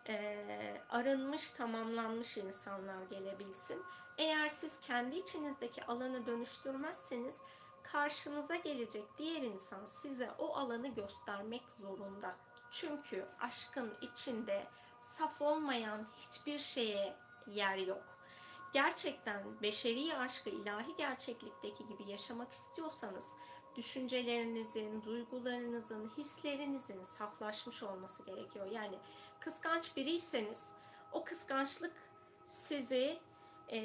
e, 0.07 0.81
arınmış, 0.89 1.49
tamamlanmış 1.49 2.37
insanlar 2.37 3.03
gelebilsin. 3.03 3.83
Eğer 4.17 4.49
siz 4.49 4.81
kendi 4.81 5.15
içinizdeki 5.15 5.85
alanı 5.85 6.25
dönüştürmezseniz 6.25 7.43
karşınıza 7.83 8.55
gelecek 8.55 9.03
diğer 9.17 9.41
insan 9.41 9.85
size 9.85 10.31
o 10.39 10.55
alanı 10.55 10.87
göstermek 10.87 11.71
zorunda. 11.71 12.35
Çünkü 12.71 13.25
aşkın 13.39 13.93
içinde 14.01 14.67
saf 14.99 15.41
olmayan 15.41 16.07
hiçbir 16.17 16.59
şeye 16.59 17.15
yer 17.47 17.77
yok. 17.77 18.10
Gerçekten 18.73 19.61
beşeri 19.61 20.17
aşkı 20.17 20.49
ilahi 20.49 20.95
gerçeklikteki 20.97 21.87
gibi 21.87 22.11
yaşamak 22.11 22.51
istiyorsanız 22.51 23.35
düşüncelerinizin, 23.75 25.03
duygularınızın, 25.03 26.11
hislerinizin 26.17 27.01
saflaşmış 27.01 27.83
olması 27.83 28.25
gerekiyor. 28.25 28.71
Yani 28.71 28.99
kıskanç 29.39 29.97
biriyseniz 29.97 30.73
o 31.11 31.23
kıskançlık 31.23 31.93
sizi 32.45 33.19
e, 33.71 33.79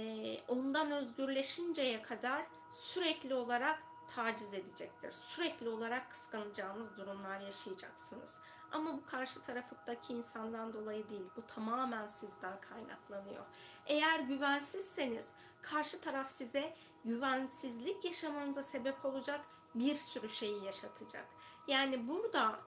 ondan 0.48 0.90
özgürleşinceye 0.90 2.02
kadar 2.02 2.46
sürekli 2.70 3.34
olarak 3.34 3.82
taciz 4.08 4.54
edecektir. 4.54 5.10
Sürekli 5.10 5.68
olarak 5.68 6.10
kıskanacağınız 6.10 6.96
durumlar 6.96 7.40
yaşayacaksınız. 7.40 8.42
Ama 8.72 8.92
bu 8.92 9.06
karşı 9.06 9.42
taraftaki 9.42 10.12
insandan 10.12 10.72
dolayı 10.72 11.08
değil. 11.08 11.26
Bu 11.36 11.46
tamamen 11.46 12.06
sizden 12.06 12.60
kaynaklanıyor. 12.60 13.44
Eğer 13.86 14.20
güvensizseniz 14.20 15.34
karşı 15.62 16.00
taraf 16.00 16.28
size 16.28 16.74
güvensizlik 17.04 18.04
yaşamanıza 18.04 18.62
sebep 18.62 19.04
olacak 19.04 19.40
bir 19.74 19.94
sürü 19.94 20.28
şeyi 20.28 20.64
yaşatacak. 20.64 21.26
Yani 21.68 22.08
burada 22.08 22.60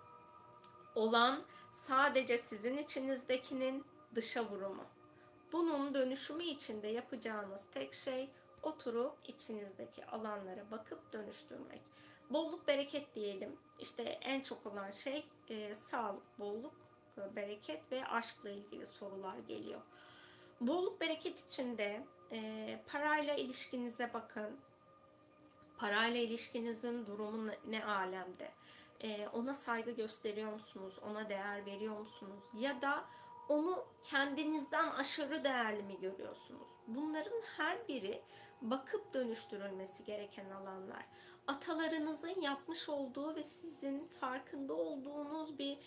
olan 0.95 1.43
sadece 1.71 2.37
sizin 2.37 2.77
içinizdekinin 2.77 3.85
dışa 4.15 4.45
vurumu. 4.45 4.83
Bunun 5.51 5.93
dönüşümü 5.93 6.43
içinde 6.43 6.87
yapacağınız 6.87 7.67
tek 7.71 7.93
şey 7.93 8.29
oturup 8.63 9.13
içinizdeki 9.27 10.05
alanlara 10.05 10.71
bakıp 10.71 11.13
dönüştürmek. 11.13 11.81
Bolluk 12.29 12.67
bereket 12.67 13.15
diyelim. 13.15 13.57
İşte 13.79 14.03
en 14.03 14.41
çok 14.41 14.65
olan 14.65 14.91
şey 14.91 15.25
e, 15.49 15.75
sağlık, 15.75 16.39
bolluk, 16.39 16.75
e, 17.17 17.35
bereket 17.35 17.91
ve 17.91 18.05
aşkla 18.05 18.49
ilgili 18.49 18.85
sorular 18.85 19.37
geliyor. 19.47 19.81
Bolluk 20.61 21.01
bereket 21.01 21.39
içinde 21.39 22.03
e, 22.31 22.79
parayla 22.87 23.35
ilişkinize 23.35 24.13
bakın. 24.13 24.57
Parayla 25.77 26.19
ilişkinizin 26.19 27.05
durumu 27.05 27.51
ne, 27.67 27.85
alemde? 27.85 28.51
E, 29.01 29.27
ona 29.27 29.53
saygı 29.53 29.91
gösteriyor 29.91 30.53
musunuz? 30.53 30.99
Ona 31.09 31.29
değer 31.29 31.65
veriyor 31.65 31.99
musunuz? 31.99 32.43
Ya 32.59 32.81
da 32.81 33.05
onu 33.49 33.85
kendinizden 34.03 34.91
aşırı 34.91 35.43
değerli 35.43 35.83
mi 35.83 35.99
görüyorsunuz? 35.99 36.69
Bunların 36.87 37.41
her 37.57 37.87
biri 37.87 38.21
bakıp 38.61 39.13
dönüştürülmesi 39.13 40.05
gereken 40.05 40.49
alanlar. 40.49 41.05
Atalarınızın 41.47 42.41
yapmış 42.41 42.89
olduğu 42.89 43.35
ve 43.35 43.43
sizin 43.43 44.07
farkında 44.07 44.73
olduğunuz 44.73 45.59
bir 45.59 45.77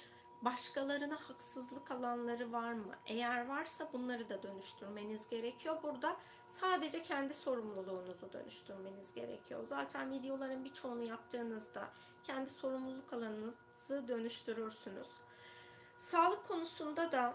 başkalarına 0.42 1.18
haksızlık 1.28 1.90
alanları 1.90 2.52
var 2.52 2.72
mı? 2.72 2.94
Eğer 3.06 3.48
varsa 3.48 3.88
bunları 3.92 4.28
da 4.28 4.42
dönüştürmeniz 4.42 5.28
gerekiyor. 5.28 5.82
Burada 5.82 6.16
sadece 6.46 7.02
kendi 7.02 7.34
sorumluluğunuzu 7.34 8.32
dönüştürmeniz 8.32 9.14
gerekiyor. 9.14 9.64
Zaten 9.64 10.10
videoların 10.10 10.64
birçoğunu 10.64 11.02
yaptığınızda 11.02 11.88
kendi 12.24 12.50
sorumluluk 12.50 13.12
alanınızı 13.12 14.08
dönüştürürsünüz. 14.08 15.08
Sağlık 15.96 16.48
konusunda 16.48 17.12
da 17.12 17.34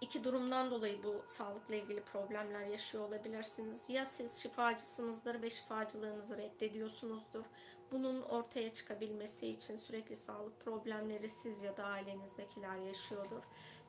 iki 0.00 0.24
durumdan 0.24 0.70
dolayı 0.70 1.02
bu 1.02 1.22
sağlıkla 1.26 1.74
ilgili 1.74 2.02
problemler 2.02 2.64
yaşıyor 2.66 3.08
olabilirsiniz. 3.08 3.90
Ya 3.90 4.04
siz 4.04 4.42
şifacısınızdır 4.42 5.42
ve 5.42 5.50
şifacılığınızı 5.50 6.36
reddediyorsunuzdur. 6.36 7.44
Bunun 7.92 8.22
ortaya 8.22 8.72
çıkabilmesi 8.72 9.48
için 9.48 9.76
sürekli 9.76 10.16
sağlık 10.16 10.60
problemleri 10.60 11.28
siz 11.28 11.62
ya 11.62 11.76
da 11.76 11.84
ailenizdekiler 11.84 12.76
yaşıyordur. 12.76 13.42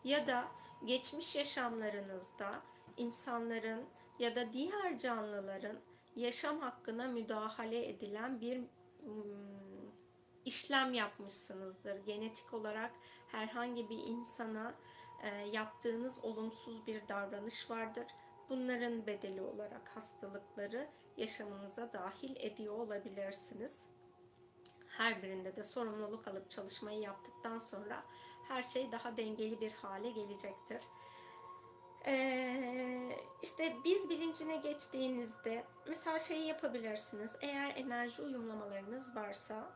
Ya 0.04 0.28
da 0.28 0.48
geçmiş 0.86 1.36
yaşamlarınızda 1.36 2.62
insanların 2.98 3.86
ya 4.20 4.36
da 4.36 4.54
diğer 4.54 4.98
canlıların 4.98 5.80
yaşam 6.16 6.60
hakkına 6.60 7.08
müdahale 7.08 7.90
edilen 7.90 8.42
bir 8.42 8.62
işlem 10.46 10.94
yapmışsınızdır. 10.94 12.06
Genetik 12.06 12.54
olarak 12.54 12.92
herhangi 13.28 13.90
bir 13.90 13.98
insana 13.98 14.74
e, 15.24 15.28
yaptığınız 15.38 16.20
olumsuz 16.24 16.88
bir 16.88 17.08
davranış 17.08 17.70
vardır. 17.70 18.06
Bunların 18.50 19.08
bedeli 19.08 19.42
olarak 19.42 19.90
hastalıkları 19.96 20.88
yaşamınıza 21.18 21.94
dahil 21.94 22.36
ediyor 22.36 22.74
olabilirsiniz. 22.74 23.88
Her 24.98 25.24
birinde 25.24 25.56
de 25.56 25.64
sorumluluk 25.64 26.28
alıp 26.28 26.50
çalışmayı 26.50 27.00
yaptıktan 27.00 27.58
sonra 27.58 28.04
her 28.48 28.62
şey 28.62 28.92
daha 28.92 29.18
dengeli 29.18 29.62
bir 29.62 29.72
hale 29.72 30.10
gelecektir. 30.10 30.82
Ee, 32.06 33.18
işte 33.44 33.76
biz 33.84 34.10
bilincine 34.10 34.56
geçtiğinizde 34.56 35.66
mesela 35.88 36.20
şeyi 36.20 36.48
yapabilirsiniz. 36.48 37.38
Eğer 37.42 37.76
enerji 37.76 38.22
uyumlamalarınız 38.22 39.16
varsa 39.16 39.70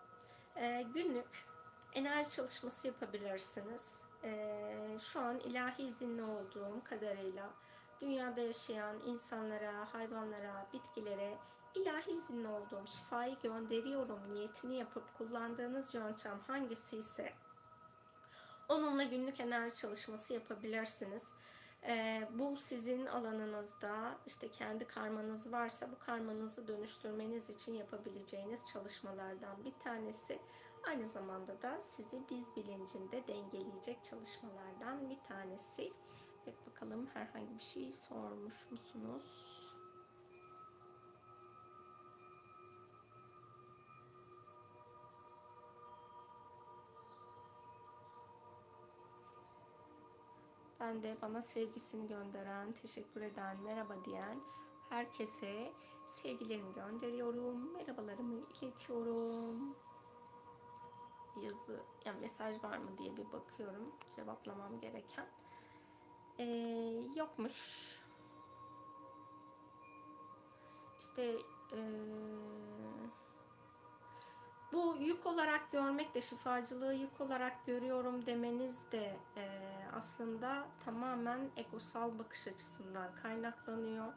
e, 0.55 0.85
günlük 0.93 1.45
enerji 1.93 2.29
çalışması 2.29 2.87
yapabilirsiniz. 2.87 4.05
E, 4.23 4.97
şu 4.99 5.19
an 5.19 5.39
ilahi 5.39 5.83
izinli 5.83 6.23
olduğum 6.23 6.83
kadarıyla 6.83 7.49
dünyada 8.01 8.41
yaşayan 8.41 9.01
insanlara, 9.05 9.93
hayvanlara, 9.93 10.67
bitkilere 10.73 11.37
ilahi 11.75 12.11
izinli 12.11 12.47
olduğum 12.47 12.87
şifayı 12.87 13.35
gönderiyorum 13.43 14.33
niyetini 14.33 14.75
yapıp 14.77 15.13
kullandığınız 15.17 15.95
yöntem 15.95 16.39
hangisi 16.47 16.97
ise 16.97 17.33
onunla 18.69 19.03
günlük 19.03 19.39
enerji 19.39 19.75
çalışması 19.75 20.33
yapabilirsiniz. 20.33 21.33
Ee, 21.87 22.29
bu 22.31 22.55
sizin 22.57 23.05
alanınızda 23.05 24.17
işte 24.25 24.51
kendi 24.51 24.87
karmanız 24.87 25.51
varsa 25.51 25.91
bu 25.91 25.99
karmanızı 25.99 26.67
dönüştürmeniz 26.67 27.49
için 27.49 27.73
yapabileceğiniz 27.73 28.63
çalışmalardan 28.73 29.65
bir 29.65 29.73
tanesi. 29.79 30.39
Aynı 30.87 31.05
zamanda 31.07 31.61
da 31.61 31.81
sizi 31.81 32.21
biz 32.29 32.55
bilincinde 32.55 33.27
dengeleyecek 33.27 34.03
çalışmalardan 34.03 35.09
bir 35.09 35.23
tanesi. 35.23 35.93
Evet 36.43 36.67
bakalım 36.67 37.09
herhangi 37.13 37.55
bir 37.55 37.63
şey 37.63 37.91
sormuş 37.91 38.71
musunuz? 38.71 39.64
Ben 50.85 51.03
de 51.03 51.17
bana 51.21 51.41
sevgisini 51.41 52.07
gönderen, 52.07 52.71
teşekkür 52.71 53.21
eden, 53.21 53.61
merhaba 53.61 54.05
diyen 54.05 54.39
herkese 54.89 55.71
sevgilerimi 56.05 56.73
gönderiyorum. 56.73 57.73
Merhabalarımı 57.73 58.41
iletiyorum. 58.61 59.75
Yazı, 61.41 61.83
yani 62.05 62.19
mesaj 62.19 62.63
var 62.63 62.77
mı 62.77 62.97
diye 62.97 63.17
bir 63.17 63.31
bakıyorum. 63.31 63.95
Cevaplamam 64.11 64.79
gereken. 64.79 65.25
Ee, 66.39 66.45
yokmuş. 67.15 67.99
İşte 70.99 71.35
ee, 71.73 71.77
bu 74.73 74.95
yük 74.99 75.25
olarak 75.25 75.71
görmek 75.71 76.15
de 76.15 76.21
şifacılığı 76.21 76.93
yük 76.93 77.21
olarak 77.21 77.65
görüyorum 77.65 78.25
demeniz 78.25 78.91
de 78.91 79.17
e, 79.37 79.74
aslında 79.95 80.67
tamamen 80.85 81.51
egosal 81.57 82.19
bakış 82.19 82.47
açısından 82.47 83.15
kaynaklanıyor. 83.15 84.13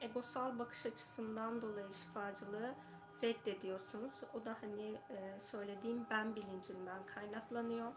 Egosal 0.00 0.58
bakış 0.58 0.86
açısından 0.86 1.62
dolayı 1.62 1.92
şifacılığı 1.92 2.74
reddediyorsunuz. 3.22 4.12
O 4.34 4.46
da 4.46 4.56
hani 4.60 5.00
e, 5.10 5.40
söylediğim 5.40 6.06
ben 6.10 6.36
bilincinden 6.36 7.06
kaynaklanıyor. 7.06 7.92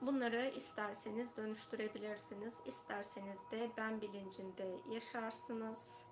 Bunları 0.00 0.46
isterseniz 0.56 1.36
dönüştürebilirsiniz. 1.36 2.62
isterseniz 2.66 3.40
de 3.50 3.70
ben 3.76 4.00
bilincinde 4.00 4.76
yaşarsınız. 4.90 6.10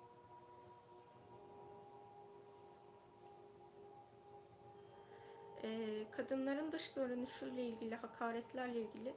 Ee, 5.63 6.05
kadınların 6.11 6.71
dış 6.71 6.93
görünüşüyle 6.93 7.63
ilgili, 7.67 7.95
hakaretlerle 7.95 8.81
ilgili 8.81 9.15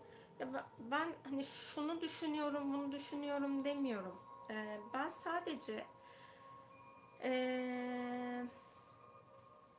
ben 0.79 1.09
hani 1.31 1.45
şunu 1.45 2.01
düşünüyorum, 2.01 2.73
bunu 2.73 2.93
düşünüyorum 2.93 3.65
demiyorum. 3.65 4.19
Ee, 4.51 4.81
ben 4.95 5.09
sadece 5.09 5.85
e, 7.23 8.45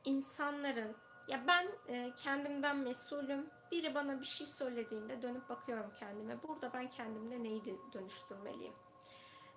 insanların 0.04 0.96
ya 1.28 1.44
ben 1.46 1.68
e, 1.88 2.14
kendimden 2.16 2.76
mesulüm. 2.76 3.46
Biri 3.72 3.94
bana 3.94 4.20
bir 4.20 4.26
şey 4.26 4.46
söylediğinde 4.46 5.22
dönüp 5.22 5.48
bakıyorum 5.48 5.92
kendime. 6.00 6.42
Burada 6.42 6.72
ben 6.72 6.90
kendimde 6.90 7.42
neyi 7.42 7.62
dönüştürmeliyim? 7.92 8.74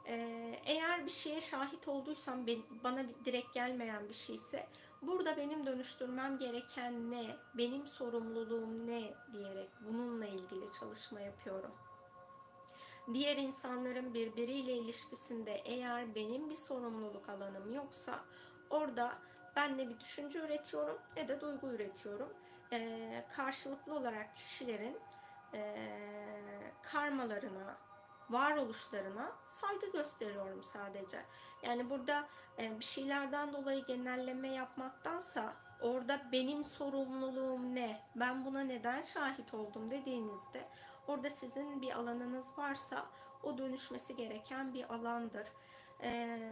Ee, 0.07 0.59
eğer 0.65 1.05
bir 1.05 1.11
şeye 1.11 1.41
şahit 1.41 1.87
olduysam 1.87 2.47
bana 2.83 3.05
direkt 3.25 3.53
gelmeyen 3.53 4.09
bir 4.09 4.13
şeyse 4.13 4.67
burada 5.01 5.37
benim 5.37 5.65
dönüştürmem 5.65 6.37
gereken 6.37 7.11
ne, 7.11 7.35
benim 7.53 7.87
sorumluluğum 7.87 8.87
ne 8.87 9.13
diyerek 9.33 9.69
bununla 9.85 10.25
ilgili 10.25 10.71
çalışma 10.79 11.19
yapıyorum. 11.19 11.71
Diğer 13.13 13.37
insanların 13.37 14.13
birbiriyle 14.13 14.73
ilişkisinde 14.73 15.61
eğer 15.65 16.15
benim 16.15 16.49
bir 16.49 16.55
sorumluluk 16.55 17.29
alanım 17.29 17.73
yoksa 17.73 18.19
orada 18.69 19.17
ben 19.55 19.77
ne 19.77 19.89
bir 19.89 19.99
düşünce 19.99 20.39
üretiyorum 20.39 20.97
ne 21.17 21.27
de 21.27 21.41
duygu 21.41 21.67
üretiyorum. 21.67 22.33
Ee, 22.73 23.25
karşılıklı 23.35 23.95
olarak 23.95 24.35
kişilerin 24.35 24.97
e, 25.53 25.73
karmalarına, 26.83 27.77
varoluşlarına 28.31 29.31
saygı 29.45 29.91
gösteriyorum 29.91 30.63
sadece. 30.63 31.25
Yani 31.63 31.89
burada 31.89 32.27
e, 32.59 32.79
bir 32.79 32.85
şeylerden 32.85 33.53
dolayı 33.53 33.85
genelleme 33.85 34.53
yapmaktansa 34.53 35.53
orada 35.81 36.31
benim 36.31 36.63
sorumluluğum 36.63 37.75
ne, 37.75 38.03
ben 38.15 38.45
buna 38.45 38.61
neden 38.61 39.01
şahit 39.01 39.53
oldum 39.53 39.91
dediğinizde 39.91 40.67
orada 41.07 41.29
sizin 41.29 41.81
bir 41.81 41.91
alanınız 41.91 42.57
varsa 42.57 43.05
o 43.43 43.57
dönüşmesi 43.57 44.15
gereken 44.15 44.73
bir 44.73 44.93
alandır. 44.93 45.47
Ee, 46.03 46.51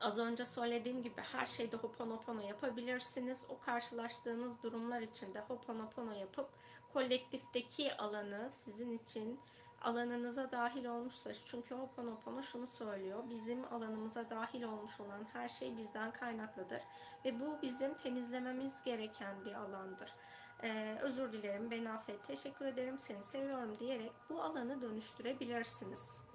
az 0.00 0.18
önce 0.18 0.44
söylediğim 0.44 1.02
gibi 1.02 1.20
her 1.20 1.46
şeyde 1.46 1.76
hoponopono 1.76 2.40
yapabilirsiniz. 2.40 3.46
O 3.48 3.58
karşılaştığınız 3.58 4.62
durumlar 4.62 5.00
içinde 5.00 5.40
hoponopono 5.40 6.12
yapıp 6.12 6.48
kolektifteki 6.92 7.96
alanı 7.96 8.50
sizin 8.50 8.92
için 8.92 9.40
alanınıza 9.80 10.50
dahil 10.50 10.84
olmuşsa 10.84 11.32
çünkü 11.34 11.74
Ho'oponopono 11.74 12.42
şunu 12.42 12.66
söylüyor 12.66 13.24
bizim 13.30 13.64
alanımıza 13.72 14.30
dahil 14.30 14.62
olmuş 14.62 15.00
olan 15.00 15.26
her 15.32 15.48
şey 15.48 15.76
bizden 15.76 16.10
kaynaklıdır 16.10 16.80
ve 17.24 17.40
bu 17.40 17.58
bizim 17.62 17.94
temizlememiz 17.94 18.84
gereken 18.84 19.44
bir 19.44 19.54
alandır. 19.54 20.14
Ee, 20.62 20.98
özür 21.00 21.32
dilerim, 21.32 21.70
beni 21.70 21.90
affet, 21.90 22.24
teşekkür 22.24 22.64
ederim, 22.64 22.98
seni 22.98 23.24
seviyorum 23.24 23.78
diyerek 23.78 24.12
bu 24.30 24.42
alanı 24.42 24.82
dönüştürebilirsiniz. 24.82 26.29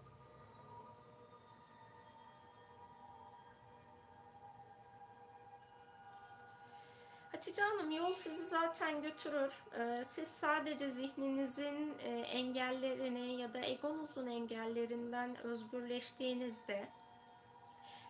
Yol 7.95 8.13
sizi 8.13 8.43
zaten 8.43 9.01
götürür. 9.01 9.53
Ee, 9.79 10.03
siz 10.03 10.27
sadece 10.27 10.89
zihninizin 10.89 11.97
e, 11.99 12.09
engellerini 12.09 13.41
ya 13.41 13.53
da 13.53 13.59
egonuzun 13.59 14.27
engellerinden 14.27 15.37
özgürleştiğinizde 15.43 16.87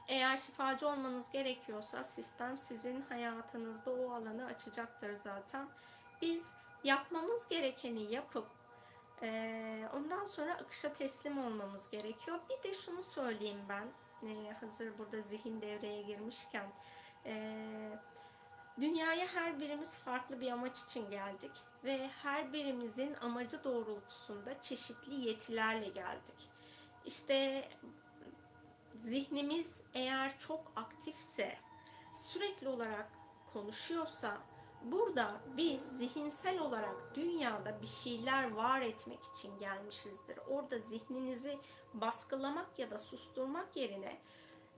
eğer 0.07 0.37
şifacı 0.37 0.87
olmanız 0.87 1.31
gerekiyorsa 1.31 2.03
sistem 2.03 2.57
sizin 2.57 3.01
hayatınızda 3.01 3.91
o 3.91 4.11
alanı 4.11 4.45
açacaktır 4.45 5.13
zaten. 5.13 5.67
Biz 6.21 6.55
yapmamız 6.83 7.47
gerekeni 7.47 8.13
yapıp 8.13 8.47
e, 9.21 9.89
ondan 9.93 10.25
sonra 10.25 10.53
akışa 10.53 10.93
teslim 10.93 11.45
olmamız 11.45 11.89
gerekiyor. 11.89 12.39
Bir 12.49 12.69
de 12.69 12.73
şunu 12.73 13.03
söyleyeyim 13.03 13.61
ben 13.69 13.87
e, 14.29 14.53
hazır 14.59 14.97
burada 14.97 15.21
zihin 15.21 15.61
devreye 15.61 16.01
girmişken. 16.01 16.67
Eee 17.25 17.99
Dünyaya 18.81 19.27
her 19.27 19.59
birimiz 19.59 19.97
farklı 19.97 20.41
bir 20.41 20.51
amaç 20.51 20.83
için 20.83 21.09
geldik 21.09 21.51
ve 21.83 22.07
her 22.07 22.53
birimizin 22.53 23.13
amacı 23.13 23.63
doğrultusunda 23.63 24.61
çeşitli 24.61 25.27
yetilerle 25.27 25.87
geldik. 25.89 26.49
İşte 27.05 27.69
zihnimiz 28.97 29.85
eğer 29.93 30.37
çok 30.37 30.71
aktifse, 30.75 31.57
sürekli 32.13 32.67
olarak 32.67 33.11
konuşuyorsa 33.53 34.37
burada 34.83 35.41
biz 35.57 35.81
zihinsel 35.81 36.59
olarak 36.59 37.15
dünyada 37.15 37.81
bir 37.81 37.87
şeyler 37.87 38.51
var 38.51 38.81
etmek 38.81 39.23
için 39.23 39.59
gelmişizdir. 39.59 40.39
Orada 40.49 40.79
zihninizi 40.79 41.57
baskılamak 41.93 42.79
ya 42.79 42.91
da 42.91 42.97
susturmak 42.97 43.77
yerine 43.77 44.17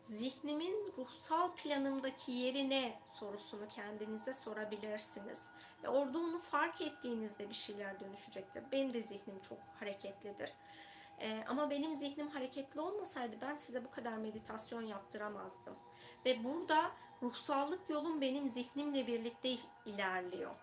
zihnimin 0.01 0.93
ruhsal 0.97 1.55
planımdaki 1.55 2.31
yerine 2.31 2.99
sorusunu 3.11 3.67
kendinize 3.75 4.33
sorabilirsiniz. 4.33 5.51
Ve 5.83 5.89
orada 5.89 6.19
onu 6.19 6.39
fark 6.39 6.81
ettiğinizde 6.81 7.49
bir 7.49 7.55
şeyler 7.55 7.99
dönüşecektir. 7.99 8.63
Benim 8.71 8.93
de 8.93 9.01
zihnim 9.01 9.39
çok 9.39 9.59
hareketlidir. 9.79 10.53
Ee, 11.19 11.43
ama 11.47 11.69
benim 11.69 11.93
zihnim 11.93 12.27
hareketli 12.27 12.79
olmasaydı 12.81 13.35
ben 13.41 13.55
size 13.55 13.85
bu 13.85 13.91
kadar 13.91 14.17
meditasyon 14.17 14.81
yaptıramazdım. 14.81 15.75
Ve 16.25 16.43
burada 16.43 16.91
ruhsallık 17.23 17.89
yolum 17.89 18.21
benim 18.21 18.49
zihnimle 18.49 19.07
birlikte 19.07 19.55
ilerliyor. 19.85 20.55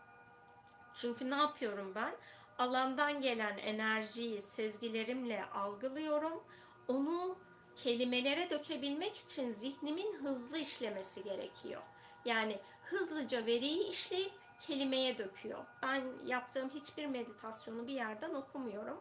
Çünkü 0.95 1.31
ne 1.31 1.35
yapıyorum 1.35 1.95
ben? 1.95 2.15
Alandan 2.59 3.21
gelen 3.21 3.59
enerjiyi 3.59 4.41
sezgilerimle 4.41 5.45
algılıyorum. 5.45 6.43
Onu 6.89 7.37
kelimelere 7.77 8.51
dökebilmek 8.51 9.17
için 9.17 9.51
zihnimin 9.51 10.13
hızlı 10.13 10.59
işlemesi 10.59 11.25
gerekiyor. 11.25 11.83
Yani 12.25 12.59
hızlıca 12.85 13.47
veriyi 13.47 13.89
işleyip 13.89 14.33
kelimeye 14.59 15.19
döküyor. 15.19 15.65
Ben 15.83 16.05
yaptığım 16.27 16.71
hiçbir 16.71 17.07
meditasyonu 17.07 17.87
bir 17.87 17.93
yerden 17.93 18.35
okumuyorum. 18.35 19.01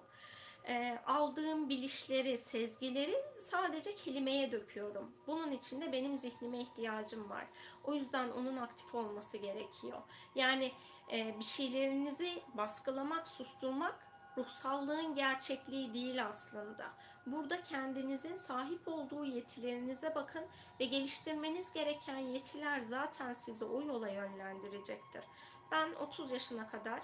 E, 0.68 1.00
aldığım 1.08 1.70
bilişleri, 1.70 2.38
sezgileri 2.38 3.16
sadece 3.40 3.96
kelimeye 3.96 4.52
döküyorum. 4.52 5.12
Bunun 5.28 5.52
için 5.52 5.82
de 5.82 5.92
benim 5.92 6.16
zihnime 6.16 6.60
ihtiyacım 6.60 7.30
var. 7.30 7.46
O 7.84 7.94
yüzden 7.94 8.30
onun 8.30 8.58
aktif 8.58 8.96
olması 8.96 9.38
gerekiyor. 9.38 10.02
Yani 10.36 10.72
e, 11.12 11.40
bir 11.40 11.44
şeylerinizi 11.44 12.44
baskılamak, 12.54 13.28
susturmak 13.28 14.08
ruhsallığın 14.38 15.16
gerçekliği 15.16 15.94
değil 15.94 16.26
aslında. 16.26 16.94
Burada 17.26 17.62
kendinizin 17.62 18.36
sahip 18.36 18.88
olduğu 18.88 19.26
yetilerinize 19.26 20.16
bakın 20.16 20.44
ve 20.80 20.86
geliştirmeniz 20.86 21.74
gereken 21.74 22.18
yetiler 22.18 22.82
zaten 22.82 23.34
sizi 23.34 23.66
o 23.66 23.82
yola 23.82 24.10
yönlendirecektir. 24.10 25.24
Ben 25.72 25.94
30 25.94 26.32
yaşına 26.32 26.68
kadar 26.68 27.02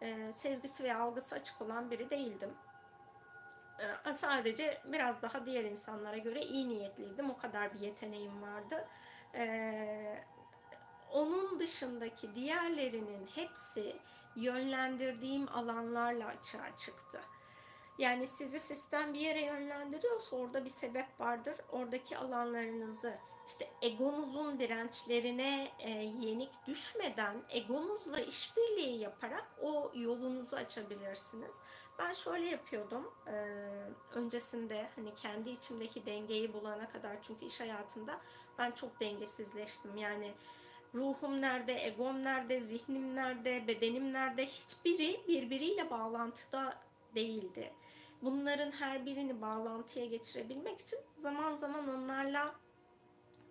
e, 0.00 0.32
sezgisi 0.32 0.84
ve 0.84 0.94
algısı 0.94 1.34
açık 1.34 1.62
olan 1.62 1.90
biri 1.90 2.10
değildim. 2.10 2.50
E, 4.06 4.14
sadece 4.14 4.82
biraz 4.84 5.22
daha 5.22 5.46
diğer 5.46 5.64
insanlara 5.64 6.18
göre 6.18 6.42
iyi 6.42 6.68
niyetliydim. 6.68 7.30
O 7.30 7.36
kadar 7.36 7.74
bir 7.74 7.80
yeteneğim 7.80 8.42
vardı. 8.42 8.88
E, 9.34 10.24
onun 11.12 11.60
dışındaki 11.60 12.34
diğerlerinin 12.34 13.28
hepsi 13.34 13.96
yönlendirdiğim 14.36 15.48
alanlarla 15.48 16.26
açığa 16.26 16.76
çıktı. 16.76 17.20
Yani 17.98 18.26
sizi 18.26 18.60
sistem 18.60 19.14
bir 19.14 19.20
yere 19.20 19.44
yönlendiriyorsa 19.44 20.36
orada 20.36 20.64
bir 20.64 20.70
sebep 20.70 21.20
vardır. 21.20 21.56
Oradaki 21.72 22.18
alanlarınızı 22.18 23.18
işte 23.46 23.70
egonuzun 23.82 24.58
dirençlerine 24.58 25.68
e, 25.78 25.90
yenik 25.90 26.52
düşmeden 26.66 27.42
egonuzla 27.48 28.20
işbirliği 28.20 28.98
yaparak 29.00 29.44
o 29.62 29.92
yolunuzu 29.94 30.56
açabilirsiniz. 30.56 31.62
Ben 31.98 32.12
şöyle 32.12 32.46
yapıyordum. 32.46 33.14
E, 33.26 33.34
öncesinde 34.14 34.88
hani 34.96 35.14
kendi 35.14 35.50
içimdeki 35.50 36.06
dengeyi 36.06 36.52
bulana 36.52 36.88
kadar 36.88 37.22
çünkü 37.22 37.44
iş 37.44 37.60
hayatında 37.60 38.20
ben 38.58 38.70
çok 38.70 39.00
dengesizleştim. 39.00 39.96
Yani 39.96 40.34
ruhum 40.94 41.40
nerede, 41.40 41.86
egom 41.86 42.22
nerede, 42.22 42.60
zihnim 42.60 43.14
nerede, 43.14 43.66
bedenim 43.66 44.12
nerede 44.12 44.46
hiçbiri 44.46 45.20
birbiriyle 45.28 45.90
bağlantıda 45.90 46.78
değildi. 47.14 47.72
Bunların 48.22 48.70
her 48.70 49.06
birini 49.06 49.40
bağlantıya 49.40 50.06
geçirebilmek 50.06 50.80
için 50.80 50.98
zaman 51.16 51.54
zaman 51.54 51.88
onlarla 51.88 52.54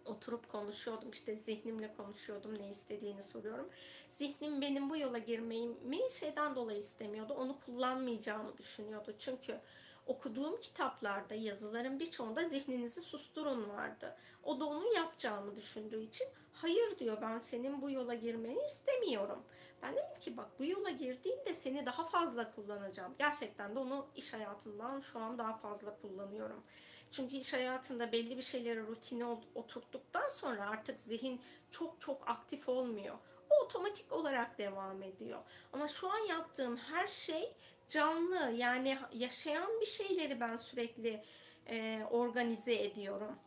oturup 0.05 0.49
konuşuyordum. 0.49 1.09
İşte 1.11 1.35
zihnimle 1.35 1.93
konuşuyordum. 1.97 2.59
Ne 2.59 2.69
istediğini 2.69 3.21
soruyorum. 3.21 3.69
Zihnim 4.09 4.61
benim 4.61 4.89
bu 4.89 4.97
yola 4.97 5.17
girmemi 5.17 5.99
şeyden 6.09 6.55
dolayı 6.55 6.79
istemiyordu. 6.79 7.33
Onu 7.33 7.55
kullanmayacağımı 7.65 8.57
düşünüyordu. 8.57 9.15
Çünkü 9.17 9.59
okuduğum 10.07 10.59
kitaplarda 10.59 11.35
yazıların 11.35 11.99
birçoğunda 11.99 12.43
zihninizi 12.43 13.01
susturun 13.01 13.69
vardı. 13.69 14.15
O 14.43 14.59
da 14.59 14.65
onu 14.65 14.93
yapacağımı 14.93 15.55
düşündüğü 15.55 16.01
için 16.01 16.27
hayır 16.53 16.99
diyor 16.99 17.17
ben 17.21 17.39
senin 17.39 17.81
bu 17.81 17.91
yola 17.91 18.13
girmeni 18.13 18.59
istemiyorum. 18.65 19.43
Ben 19.81 19.95
dedim 19.95 20.19
ki 20.19 20.37
bak 20.37 20.59
bu 20.59 20.65
yola 20.65 20.89
girdiğinde 20.89 21.53
seni 21.53 21.85
daha 21.85 22.05
fazla 22.05 22.51
kullanacağım. 22.51 23.15
Gerçekten 23.19 23.75
de 23.75 23.79
onu 23.79 24.07
iş 24.15 24.33
hayatından 24.33 24.99
şu 24.99 25.19
an 25.19 25.37
daha 25.37 25.57
fazla 25.57 26.01
kullanıyorum. 26.01 26.63
Çünkü 27.11 27.35
iş 27.35 27.53
hayatında 27.53 28.11
belli 28.11 28.37
bir 28.37 28.41
şeyleri 28.41 28.87
rutine 28.87 29.25
oturttuktan 29.55 30.29
sonra 30.29 30.69
artık 30.69 30.99
zihin 30.99 31.41
çok 31.71 32.01
çok 32.01 32.29
aktif 32.29 32.69
olmuyor. 32.69 33.15
O 33.49 33.63
otomatik 33.63 34.11
olarak 34.11 34.57
devam 34.57 35.03
ediyor. 35.03 35.39
Ama 35.73 35.87
şu 35.87 36.11
an 36.11 36.19
yaptığım 36.19 36.77
her 36.77 37.07
şey 37.07 37.55
canlı 37.87 38.51
yani 38.51 38.99
yaşayan 39.13 39.81
bir 39.81 39.85
şeyleri 39.85 40.39
ben 40.39 40.55
sürekli 40.55 41.23
e, 41.69 42.01
organize 42.11 42.73
ediyorum. 42.73 43.39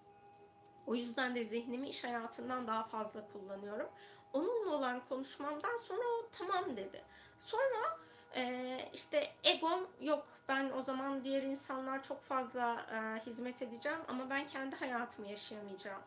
O 0.87 0.95
yüzden 0.95 1.35
de 1.35 1.45
zihnimi 1.45 1.89
iş 1.89 2.05
hayatından 2.05 2.66
daha 2.66 2.85
fazla 2.85 3.28
kullanıyorum. 3.33 3.89
Onunla 4.33 4.76
olan 4.76 5.03
konuşmamdan 5.09 5.76
sonra 5.76 6.03
o 6.03 6.28
tamam 6.33 6.76
dedi. 6.76 7.05
Sonra 7.39 7.99
e, 8.37 8.91
işte 8.95 9.33
egom 9.45 9.89
yok 10.01 10.26
ben 10.49 10.70
o 10.70 10.83
zaman 10.83 11.24
diğer 11.24 11.43
insanlar 11.43 12.03
çok 12.03 12.22
fazla 12.22 12.87
e, 12.93 13.26
hizmet 13.26 13.62
edeceğim 13.62 13.99
ama 14.09 14.31
ben 14.31 14.47
kendi 14.47 14.76
hayatımı 14.76 15.28
yaşayamayacağım 15.28 16.03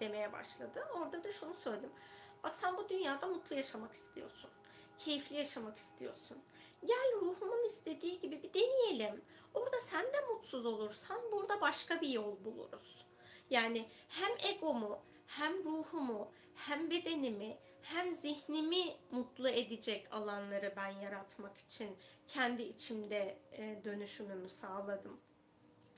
demeye 0.00 0.32
başladı. 0.32 0.88
Orada 0.94 1.24
da 1.24 1.32
şunu 1.32 1.54
söyledim. 1.54 1.90
Bak 2.44 2.54
sen 2.54 2.76
bu 2.76 2.88
dünyada 2.88 3.26
mutlu 3.26 3.56
yaşamak 3.56 3.92
istiyorsun. 3.92 4.50
Keyifli 4.96 5.36
yaşamak 5.36 5.76
istiyorsun. 5.76 6.38
Gel 6.84 7.20
ruhumun 7.20 7.66
istediği 7.66 8.20
gibi 8.20 8.42
bir 8.42 8.54
deneyelim. 8.54 9.24
Orada 9.54 9.76
sen 9.80 10.02
de 10.02 10.20
mutsuz 10.32 10.66
olursan 10.66 11.20
burada 11.32 11.60
başka 11.60 12.00
bir 12.00 12.08
yol 12.08 12.44
buluruz. 12.44 13.06
Yani 13.50 13.88
hem 14.08 14.52
egomu, 14.54 14.98
hem 15.26 15.64
ruhumu, 15.64 16.28
hem 16.54 16.90
bedenimi, 16.90 17.58
hem 17.86 18.12
zihnimi 18.12 18.96
mutlu 19.10 19.48
edecek 19.48 20.08
alanları 20.12 20.72
ben 20.76 20.88
yaratmak 20.88 21.58
için 21.58 21.96
kendi 22.26 22.62
içimde 22.62 23.38
e, 23.52 23.84
dönüşümümü 23.84 24.48
sağladım. 24.48 25.20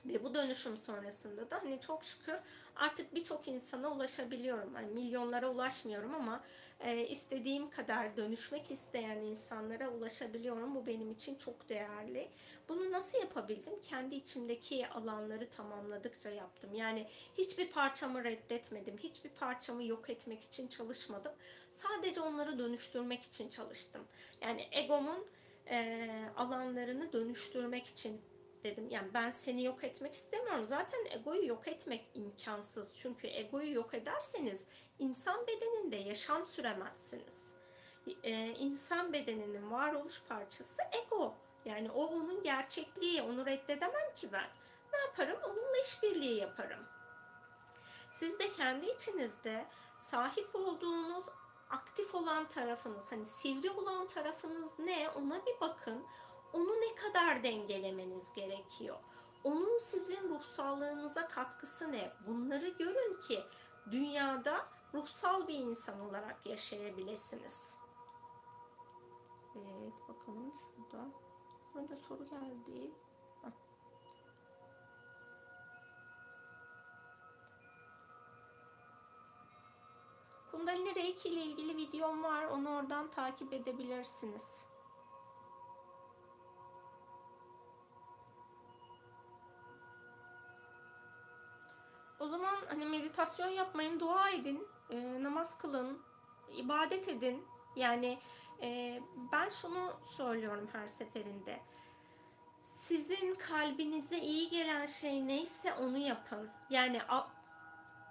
Ve 0.05 0.23
bu 0.23 0.35
dönüşüm 0.35 0.77
sonrasında 0.77 1.49
da 1.49 1.57
hani 1.63 1.79
çok 1.79 2.03
şükür 2.03 2.39
artık 2.79 3.15
birçok 3.15 3.47
insana 3.47 3.91
ulaşabiliyorum. 3.91 4.73
Hani 4.73 4.87
milyonlara 4.87 5.49
ulaşmıyorum 5.49 6.15
ama 6.15 6.43
e, 6.79 7.07
istediğim 7.07 7.69
kadar 7.69 8.17
dönüşmek 8.17 8.71
isteyen 8.71 9.17
insanlara 9.17 9.89
ulaşabiliyorum. 9.89 10.75
Bu 10.75 10.85
benim 10.85 11.11
için 11.11 11.35
çok 11.35 11.69
değerli. 11.69 12.29
Bunu 12.69 12.91
nasıl 12.91 13.19
yapabildim? 13.19 13.81
Kendi 13.81 14.15
içimdeki 14.15 14.87
alanları 14.87 15.49
tamamladıkça 15.49 16.29
yaptım. 16.29 16.75
Yani 16.75 17.07
hiçbir 17.37 17.69
parçamı 17.69 18.23
reddetmedim. 18.23 18.97
Hiçbir 18.97 19.29
parçamı 19.29 19.83
yok 19.83 20.09
etmek 20.09 20.41
için 20.41 20.67
çalışmadım. 20.67 21.31
Sadece 21.69 22.21
onları 22.21 22.59
dönüştürmek 22.59 23.23
için 23.23 23.49
çalıştım. 23.49 24.01
Yani 24.41 24.67
egomun 24.71 25.25
e, 25.69 26.09
alanlarını 26.37 27.13
dönüştürmek 27.13 27.85
için 27.85 28.21
dedim. 28.63 28.89
Yani 28.89 29.13
ben 29.13 29.29
seni 29.29 29.63
yok 29.63 29.83
etmek 29.83 30.13
istemiyorum. 30.13 30.65
Zaten 30.65 31.05
egoyu 31.11 31.47
yok 31.47 31.67
etmek 31.67 32.05
imkansız. 32.13 32.91
Çünkü 32.93 33.27
egoyu 33.27 33.73
yok 33.73 33.93
ederseniz 33.93 34.67
insan 34.99 35.47
bedeninde 35.47 35.95
yaşam 35.95 36.45
süremezsiniz. 36.45 37.55
e, 38.23 38.47
insan 38.47 39.13
bedeninin 39.13 39.71
varoluş 39.71 40.27
parçası 40.27 40.81
ego. 41.05 41.35
Yani 41.65 41.91
o 41.91 42.05
onun 42.05 42.43
gerçekliği, 42.43 43.21
onu 43.21 43.45
reddedemem 43.45 44.13
ki 44.15 44.31
ben. 44.31 44.49
Ne 44.93 44.99
yaparım? 44.99 45.39
Onunla 45.43 45.77
işbirliği 45.85 46.39
yaparım. 46.39 46.85
Siz 48.09 48.39
de 48.39 48.49
kendi 48.49 48.85
içinizde 48.85 49.65
sahip 49.97 50.55
olduğunuz 50.55 51.25
aktif 51.69 52.15
olan 52.15 52.47
tarafınız, 52.47 53.11
hani 53.11 53.25
sivri 53.25 53.69
olan 53.69 54.07
tarafınız 54.07 54.79
ne? 54.79 55.09
Ona 55.09 55.45
bir 55.45 55.61
bakın. 55.61 56.05
Onu 56.53 56.81
ne 56.81 56.95
kadar 56.95 57.43
dengelemeniz 57.43 58.35
gerekiyor? 58.35 58.97
Onun 59.43 59.77
sizin 59.77 60.29
ruhsallığınıza 60.29 61.27
katkısı 61.27 61.91
ne? 61.91 62.11
Bunları 62.27 62.69
görün 62.69 63.21
ki 63.21 63.43
dünyada 63.91 64.65
ruhsal 64.93 65.47
bir 65.47 65.59
insan 65.59 65.99
olarak 65.99 66.45
yaşayabilirsiniz. 66.45 67.79
Evet 69.55 69.93
bakalım 70.09 70.53
şurada. 70.53 71.05
Önce 71.75 71.95
soru 71.95 72.29
geldi. 72.29 72.91
Heh. 73.41 73.51
Kundalini 80.51 80.95
Reiki 80.95 81.29
ile 81.29 81.41
ilgili 81.41 81.77
videom 81.77 82.23
var. 82.23 82.45
Onu 82.45 82.69
oradan 82.69 83.11
takip 83.11 83.53
edebilirsiniz. 83.53 84.67
Hani 92.69 92.85
meditasyon 92.85 93.47
yapmayın, 93.47 93.99
dua 93.99 94.29
edin, 94.29 94.67
e, 94.89 95.23
namaz 95.23 95.61
kılın, 95.61 96.01
ibadet 96.55 97.07
edin. 97.07 97.45
Yani 97.75 98.19
e, 98.61 98.99
ben 99.31 99.49
şunu 99.49 99.93
söylüyorum 100.03 100.69
her 100.71 100.87
seferinde. 100.87 101.59
Sizin 102.61 103.35
kalbinize 103.35 104.17
iyi 104.17 104.49
gelen 104.49 104.85
şey 104.85 105.27
neyse 105.27 105.73
onu 105.73 105.97
yapın. 105.97 106.49
Yani 106.69 107.01
a, 107.09 107.27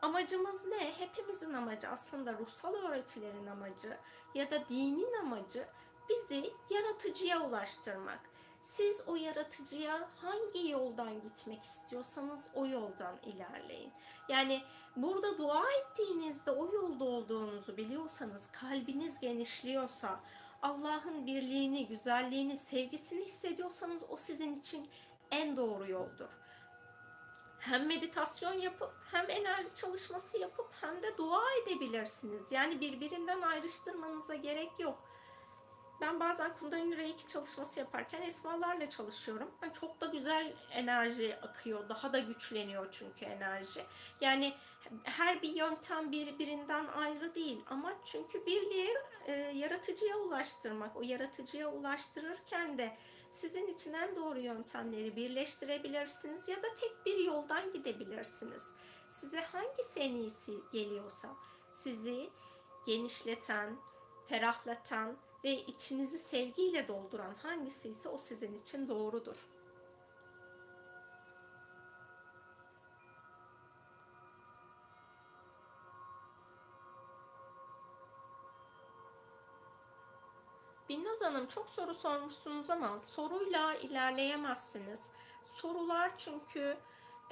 amacımız 0.03 0.67
ne? 0.67 0.93
Hepimizin 0.99 1.55
amacı 1.55 1.89
aslında 1.89 2.39
ruhsal 2.39 2.75
öğretilerin 2.75 3.47
amacı 3.47 3.97
ya 4.35 4.51
da 4.51 4.69
dinin 4.69 5.21
amacı 5.21 5.67
bizi 6.09 6.53
yaratıcıya 6.71 7.41
ulaştırmak. 7.41 8.21
Siz 8.61 9.05
o 9.07 9.17
yaratıcıya 9.17 10.09
hangi 10.17 10.71
yoldan 10.71 11.23
gitmek 11.23 11.63
istiyorsanız 11.63 12.51
o 12.55 12.67
yoldan 12.67 13.17
ilerleyin. 13.27 13.93
Yani 14.29 14.63
burada 14.97 15.39
dua 15.39 15.65
ettiğinizde 15.71 16.51
o 16.51 16.75
yolda 16.75 17.05
olduğunuzu 17.05 17.77
biliyorsanız, 17.77 18.51
kalbiniz 18.53 19.21
genişliyorsa, 19.21 20.21
Allah'ın 20.63 21.27
birliğini, 21.27 21.87
güzelliğini, 21.87 22.57
sevgisini 22.57 23.25
hissediyorsanız 23.25 24.05
o 24.09 24.17
sizin 24.17 24.57
için 24.57 24.91
en 25.31 25.57
doğru 25.57 25.91
yoldur. 25.91 26.29
Hem 27.59 27.87
meditasyon 27.87 28.53
yapıp 28.53 28.93
hem 29.11 29.31
enerji 29.31 29.75
çalışması 29.75 30.39
yapıp 30.39 30.71
hem 30.81 31.03
de 31.03 31.17
dua 31.17 31.43
edebilirsiniz. 31.63 32.53
Yani 32.53 32.81
birbirinden 32.81 33.41
ayrıştırmanıza 33.43 34.35
gerek 34.35 34.81
yok. 34.81 35.08
Ben 36.01 36.21
bazen 36.21 36.57
Kundalini 36.57 36.97
Reiki 36.97 37.27
çalışması 37.27 37.81
yaparken 37.81 38.23
esmalarla 38.23 38.91
çalışıyorum. 38.91 39.51
Yani 39.63 39.73
çok 39.73 40.01
da 40.01 40.07
güzel 40.07 40.53
enerji 40.71 41.37
akıyor. 41.43 41.89
Daha 41.89 42.13
da 42.13 42.19
güçleniyor 42.19 42.89
çünkü 42.91 43.25
enerji. 43.25 43.85
Yani 44.21 44.55
her 45.05 45.43
bir 45.43 45.57
yöntem 45.57 46.13
birbirinden 46.13 46.87
ayrı 46.87 47.35
değil. 47.35 47.61
Ama 47.71 47.93
çünkü 48.05 48.47
birliği 48.47 48.95
e, 49.27 49.33
yaratıcıya 49.33 50.17
ulaştırmak. 50.17 50.97
O 50.97 51.03
yaratıcıya 51.03 51.69
ulaştırırken 51.69 52.79
de 52.79 52.97
sizin 53.31 53.67
için 53.67 53.93
en 53.93 54.17
doğru 54.17 54.39
yöntemleri 54.39 55.17
birleştirebilirsiniz 55.17 56.49
ya 56.49 56.57
da 56.57 56.75
tek 56.81 57.07
bir 57.07 57.25
yoldan 57.25 57.73
gidebilirsiniz. 57.73 58.75
Size 59.09 59.41
hangisi 59.41 60.01
en 60.01 60.15
iyisi 60.15 60.53
geliyorsa 60.73 61.29
sizi 61.71 62.31
genişleten, 62.87 63.77
ferahlatan 64.29 65.17
ve 65.49 65.53
içinizi 65.53 66.19
sevgiyle 66.19 66.89
dolduran 66.89 67.35
hangisi 67.35 67.89
ise 67.89 68.09
o 68.09 68.19
sizin 68.19 68.59
için 68.59 68.89
doğrudur. 68.89 69.47
Binnaz 80.89 81.25
Hanım 81.25 81.47
çok 81.47 81.71
soru 81.71 81.95
sormuşsunuz 81.95 82.71
ama 82.71 82.99
soruyla 82.99 83.75
ilerleyemezsiniz. 83.75 85.15
Sorular 85.45 86.13
çünkü 86.17 86.77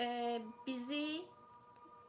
e, 0.01 0.41
bizi 0.67 1.23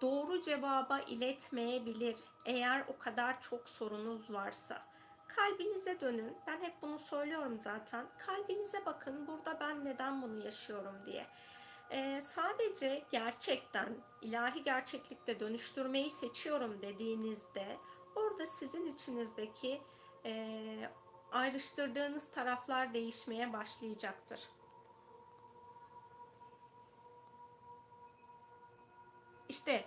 doğru 0.01 0.41
cevaba 0.41 0.99
iletmeyebilir 0.99 2.15
eğer 2.45 2.85
o 2.87 2.97
kadar 2.97 3.41
çok 3.41 3.69
sorunuz 3.69 4.31
varsa. 4.33 4.86
Kalbinize 5.27 6.01
dönün. 6.01 6.37
Ben 6.47 6.61
hep 6.61 6.81
bunu 6.81 6.99
söylüyorum 6.99 7.59
zaten. 7.59 8.05
Kalbinize 8.17 8.85
bakın. 8.85 9.27
Burada 9.27 9.59
ben 9.59 9.85
neden 9.85 10.21
bunu 10.21 10.45
yaşıyorum 10.45 11.05
diye. 11.05 11.27
Ee, 11.91 12.21
sadece 12.21 13.05
gerçekten 13.11 13.97
ilahi 14.21 14.63
gerçeklikte 14.63 15.39
dönüştürmeyi 15.39 16.09
seçiyorum 16.09 16.81
dediğinizde 16.81 17.77
orada 18.15 18.45
sizin 18.45 18.91
içinizdeki 18.91 19.81
e, 20.25 20.89
ayrıştırdığınız 21.31 22.31
taraflar 22.31 22.93
değişmeye 22.93 23.53
başlayacaktır. 23.53 24.39
İşte 29.49 29.85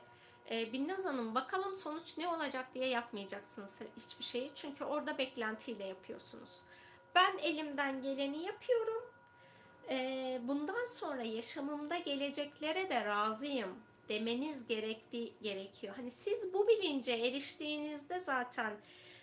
e, 0.51 0.73
Binnaz 0.73 1.07
Hanım 1.07 1.35
bakalım 1.35 1.77
sonuç 1.77 2.19
ne 2.19 2.29
olacak 2.29 2.75
diye 2.75 2.87
yapmayacaksınız 2.87 3.83
hiçbir 3.97 4.25
şeyi. 4.25 4.51
Çünkü 4.55 4.85
orada 4.85 5.19
beklentiyle 5.19 5.85
yapıyorsunuz. 5.85 6.63
Ben 7.15 7.39
elimden 7.39 8.03
geleni 8.03 8.45
yapıyorum. 8.45 9.03
E, 9.91 10.41
bundan 10.43 10.85
sonra 10.85 11.23
yaşamımda 11.23 11.99
geleceklere 11.99 12.91
de 12.91 13.05
razıyım 13.05 13.79
demeniz 14.09 14.67
gerektiği 14.67 15.33
gerekiyor. 15.43 15.95
Hani 15.97 16.11
siz 16.11 16.55
bu 16.55 16.69
bilince 16.69 17.13
eriştiğinizde 17.13 18.21
zaten 18.21 18.73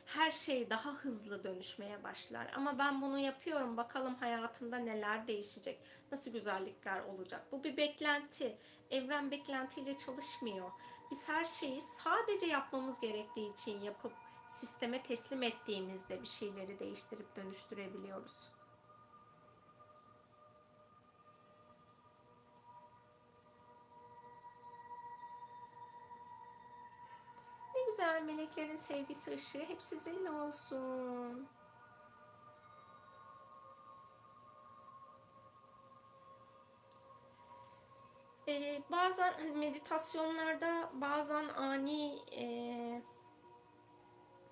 her 0.05 0.32
şey 0.32 0.69
daha 0.69 0.93
hızlı 0.93 1.43
dönüşmeye 1.43 2.03
başlar. 2.03 2.51
Ama 2.55 2.80
ben 2.80 3.01
bunu 3.01 3.19
yapıyorum. 3.19 3.78
Bakalım 3.78 4.15
hayatımda 4.15 4.78
neler 4.78 5.28
değişecek. 5.28 5.80
Nasıl 6.11 6.34
güzellikler 6.34 6.99
olacak. 6.99 7.41
Bu 7.51 7.63
bir 7.63 7.78
beklenti. 7.78 8.57
Evren 8.91 9.32
beklentiyle 9.32 9.97
çalışmıyor. 9.97 10.71
Biz 11.11 11.29
her 11.29 11.45
şeyi 11.45 11.81
sadece 11.81 12.45
yapmamız 12.45 12.99
gerektiği 12.99 13.53
için 13.53 13.81
yapıp 13.81 14.13
sisteme 14.47 15.03
teslim 15.03 15.43
ettiğimizde 15.43 16.21
bir 16.21 16.27
şeyleri 16.27 16.79
değiştirip 16.79 17.35
dönüştürebiliyoruz. 17.35 18.49
Ne 27.75 27.85
güzel 27.85 28.23
meleklerin 28.23 28.75
sevgisi 28.75 29.35
ışığı 29.35 29.65
hep 29.65 29.81
sizinle 29.81 30.31
olsun. 30.31 31.47
Ee, 38.47 38.81
bazen 38.91 39.33
hani 39.33 39.51
meditasyonlarda 39.51 40.89
bazen 40.93 41.49
ani 41.49 42.19
e, 42.31 42.45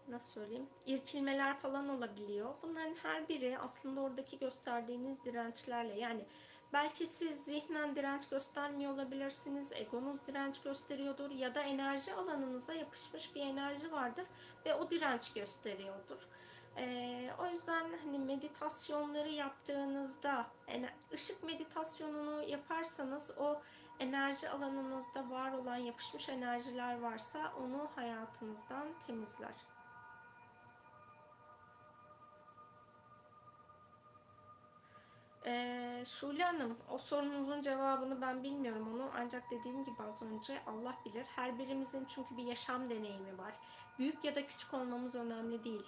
nasıl 0.08 0.32
söyleyeyim 0.32 0.70
irkilmeler 0.86 1.58
falan 1.58 1.90
olabiliyor. 1.90 2.54
Bunların 2.62 2.96
her 3.04 3.30
biri 3.30 3.58
aslında 3.60 4.02
oradaki 4.02 4.40
gösterdiğiniz 4.40 5.26
dirençlerle 5.26 6.00
yani 6.00 6.26
belki 6.74 7.08
siz 7.08 7.46
zihnen 7.46 7.96
direnç 7.96 8.30
göstermiyor 8.30 8.94
olabilirsiniz, 8.94 9.74
egonuz 9.74 10.26
direnç 10.28 10.62
gösteriyordur 10.62 11.32
ya 11.32 11.56
da 11.56 11.62
enerji 11.62 12.14
alanınıza 12.14 12.74
yapışmış 12.74 13.36
bir 13.36 13.42
enerji 13.42 13.92
vardır 13.92 14.26
ve 14.66 14.76
o 14.76 14.90
direnç 14.90 15.34
gösteriyordur. 15.34 16.30
Ee, 16.78 17.30
o 17.40 17.46
yüzden 17.46 17.92
hani 18.04 18.20
meditasyonları 18.20 19.30
yaptığınızda 19.30 20.46
yani 20.68 20.90
ışık 21.14 21.44
meditasyonunu 21.44 22.44
yaparsanız 22.50 23.38
o 23.40 23.62
enerji 24.00 24.50
alanınızda 24.50 25.30
var 25.30 25.52
olan 25.52 25.78
yapışmış 25.78 26.30
enerjiler 26.30 27.00
varsa 27.00 27.54
onu 27.60 27.90
hayatınızdan 27.96 28.88
temizler. 29.08 29.54
Ee, 35.46 36.04
Şule 36.06 36.44
Hanım, 36.44 36.78
o 36.90 36.98
sorunuzun 36.98 37.62
cevabını 37.62 38.22
ben 38.22 38.44
bilmiyorum 38.44 38.94
onu 38.94 39.12
ancak 39.16 39.52
dediğim 39.52 39.86
gibi 39.86 40.04
az 40.04 40.22
önce 40.24 40.62
Allah 40.68 40.96
bilir. 41.06 41.26
Her 41.36 41.60
birimizin 41.60 42.06
çünkü 42.06 42.38
bir 42.38 42.44
yaşam 42.44 42.90
deneyimi 42.90 43.38
var. 43.38 43.54
Büyük 44.00 44.24
ya 44.24 44.36
da 44.36 44.46
küçük 44.46 44.74
olmamız 44.74 45.16
önemli 45.16 45.64
değil. 45.64 45.86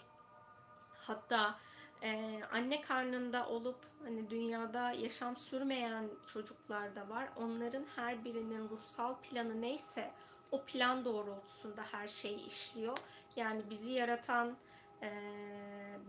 Hatta 0.97 1.55
e, 2.04 2.41
anne 2.52 2.82
karnında 2.82 3.48
olup 3.48 3.78
hani 4.04 4.30
dünyada 4.30 4.91
yaşam 4.91 5.36
sürmeyen 5.36 6.10
çocuklar 6.28 6.95
da 6.95 7.10
var. 7.10 7.30
Onların 7.36 7.86
her 7.95 8.26
birinin 8.26 8.70
ruhsal 8.70 9.16
planı 9.16 9.62
neyse 9.62 10.12
o 10.52 10.64
plan 10.64 11.06
doğrultusunda 11.06 11.84
her 11.91 12.08
şey 12.08 12.45
işliyor. 12.48 12.98
Yani 13.36 13.62
bizi 13.70 13.91
yaratan 13.91 14.58
e, 15.02 15.10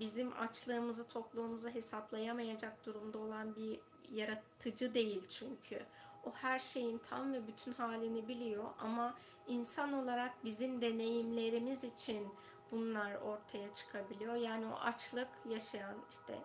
bizim 0.01 0.41
açlığımızı, 0.41 1.09
tokluğumuzu 1.09 1.69
hesaplayamayacak 1.69 2.87
durumda 2.87 3.19
olan 3.19 3.57
bir 3.57 3.81
yaratıcı 4.13 4.95
değil 4.95 5.23
çünkü. 5.29 5.83
O 6.25 6.33
her 6.35 6.59
şeyin 6.59 6.99
tam 6.99 7.33
ve 7.33 7.47
bütün 7.47 7.73
halini 7.73 8.29
biliyor 8.29 8.65
ama 8.81 9.15
insan 9.49 9.93
olarak 9.93 10.45
bizim 10.45 10.81
deneyimlerimiz 10.81 11.85
için 11.85 12.29
bunlar 12.71 13.15
ortaya 13.15 13.75
çıkabiliyor. 13.75 14.35
Yani 14.35 14.67
o 14.67 14.75
açlık 14.75 15.29
yaşayan 15.45 15.97
işte 16.11 16.39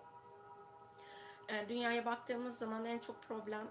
e, 1.48 1.70
dünyaya 1.70 2.06
baktığımız 2.06 2.58
zaman 2.58 2.86
en 2.86 3.00
çok 3.00 3.22
problem 3.22 3.68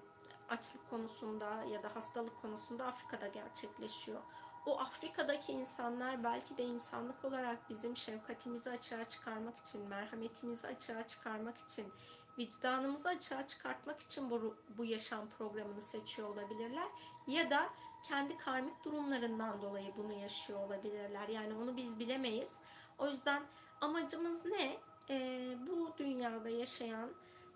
açlık 0.49 0.91
konusunda 0.91 1.65
ya 1.65 1.83
da 1.83 1.95
hastalık 1.95 2.43
konusunda 2.43 2.87
Afrika'da 2.87 3.27
gerçekleşiyor. 3.27 4.21
O 4.67 4.81
Afrika'daki 4.81 5.53
insanlar 5.53 6.25
belki 6.25 6.57
de 6.57 6.65
insanlık 6.65 7.25
olarak 7.25 7.71
bizim 7.71 7.97
şefkatimizi 7.97 8.71
açığa 8.71 9.05
çıkarmak 9.05 9.57
için, 9.57 9.89
merhametimizi 9.89 10.69
açığa 10.69 11.07
çıkarmak 11.07 11.59
için, 11.59 11.93
vicdanımızı 12.39 13.09
açığa 13.09 13.47
çıkartmak 13.47 14.01
için 14.01 14.31
bu, 14.31 14.57
bu 14.79 14.85
yaşam 14.85 15.29
programını 15.29 15.81
seçiyor 15.81 16.29
olabilirler. 16.29 16.89
Ya 17.27 17.51
da 17.51 17.71
kendi 18.03 18.37
karmik 18.37 18.85
durumlarından 18.85 19.63
dolayı 19.63 19.97
bunu 19.97 20.13
yaşıyor 20.13 20.67
olabilirler. 20.67 21.29
Yani 21.29 21.55
onu 21.55 21.77
biz 21.77 21.99
bilemeyiz. 21.99 22.61
O 22.99 23.09
yüzden 23.09 23.43
amacımız 23.81 24.45
ne? 24.45 24.77
Ee, 25.11 25.57
bu 25.67 25.93
dünyada 25.99 26.49
yaşayan 26.49 27.11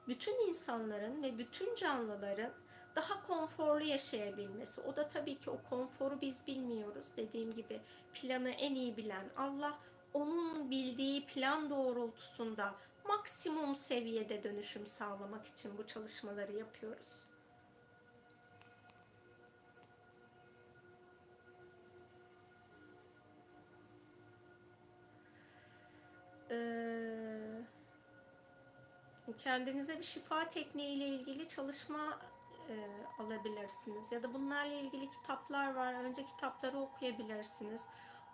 bütün 0.08 0.48
insanların 0.48 1.22
ve 1.22 1.38
bütün 1.38 1.74
canlıların 1.74 2.52
daha 2.96 3.26
konforlu 3.26 3.84
yaşayabilmesi. 3.84 4.80
O 4.80 4.96
da 4.96 5.08
tabii 5.08 5.38
ki 5.38 5.50
o 5.50 5.58
konforu 5.70 6.20
biz 6.20 6.46
bilmiyoruz. 6.46 7.06
Dediğim 7.16 7.54
gibi 7.54 7.80
planı 8.12 8.50
en 8.50 8.74
iyi 8.74 8.96
bilen 8.96 9.30
Allah 9.36 9.78
onun 10.14 10.70
bildiği 10.70 11.26
plan 11.26 11.70
doğrultusunda 11.70 12.74
maksimum 13.04 13.74
seviyede 13.74 14.42
dönüşüm 14.42 14.86
sağlamak 14.86 15.46
için 15.46 15.78
bu 15.78 15.86
çalışmaları 15.86 16.52
yapıyoruz. 16.52 17.24
Kendinize 29.38 29.98
bir 29.98 30.04
şifa 30.04 30.48
tekniği 30.48 30.96
ile 30.96 31.06
ilgili 31.06 31.48
çalışma 31.48 32.18
e, 32.68 32.74
alabilirsiniz. 33.18 34.12
Ya 34.12 34.22
da 34.22 34.34
bunlarla 34.34 34.74
ilgili 34.74 35.10
kitaplar 35.10 35.74
var. 35.74 35.94
Önce 35.94 36.24
kitapları 36.24 36.78
okuyabilirsiniz. 36.78 37.88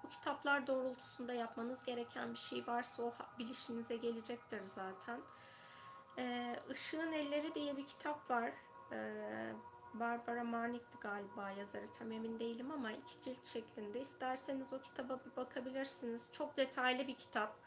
O 0.06 0.08
kitaplar 0.08 0.66
doğrultusunda 0.66 1.34
yapmanız 1.34 1.84
gereken 1.84 2.32
bir 2.32 2.38
şey 2.38 2.66
varsa 2.66 3.02
o 3.02 3.12
bilişinize 3.38 3.96
gelecektir 3.96 4.62
zaten. 4.62 5.20
E, 6.18 6.56
Işığın 6.72 7.12
Elleri 7.12 7.54
diye 7.54 7.76
bir 7.76 7.86
kitap 7.86 8.30
var. 8.30 8.52
E, 8.92 8.98
Barbara 9.94 10.44
Marnik'ti 10.44 10.98
galiba 11.00 11.50
yazarı 11.58 11.86
tam 11.86 12.12
emin 12.12 12.38
değilim 12.38 12.70
ama 12.70 12.92
iki 12.92 13.22
cilt 13.22 13.46
şeklinde. 13.46 14.00
İsterseniz 14.00 14.72
o 14.72 14.80
kitaba 14.80 15.20
bir 15.26 15.36
bakabilirsiniz. 15.36 16.32
Çok 16.32 16.56
detaylı 16.56 17.08
bir 17.08 17.14
kitap. 17.14 17.61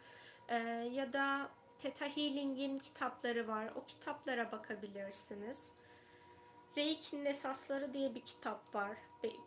E, 0.49 0.57
ya 0.93 1.13
da 1.13 1.49
Theta 1.79 2.05
Healing'in 2.05 2.77
kitapları 2.77 3.47
var. 3.47 3.73
O 3.75 3.85
kitaplara 3.85 4.51
bakabilirsiniz. 4.51 5.75
Reiki'nin 6.77 7.25
Esasları 7.25 7.93
diye 7.93 8.15
bir 8.15 8.21
kitap 8.21 8.75
var 8.75 8.97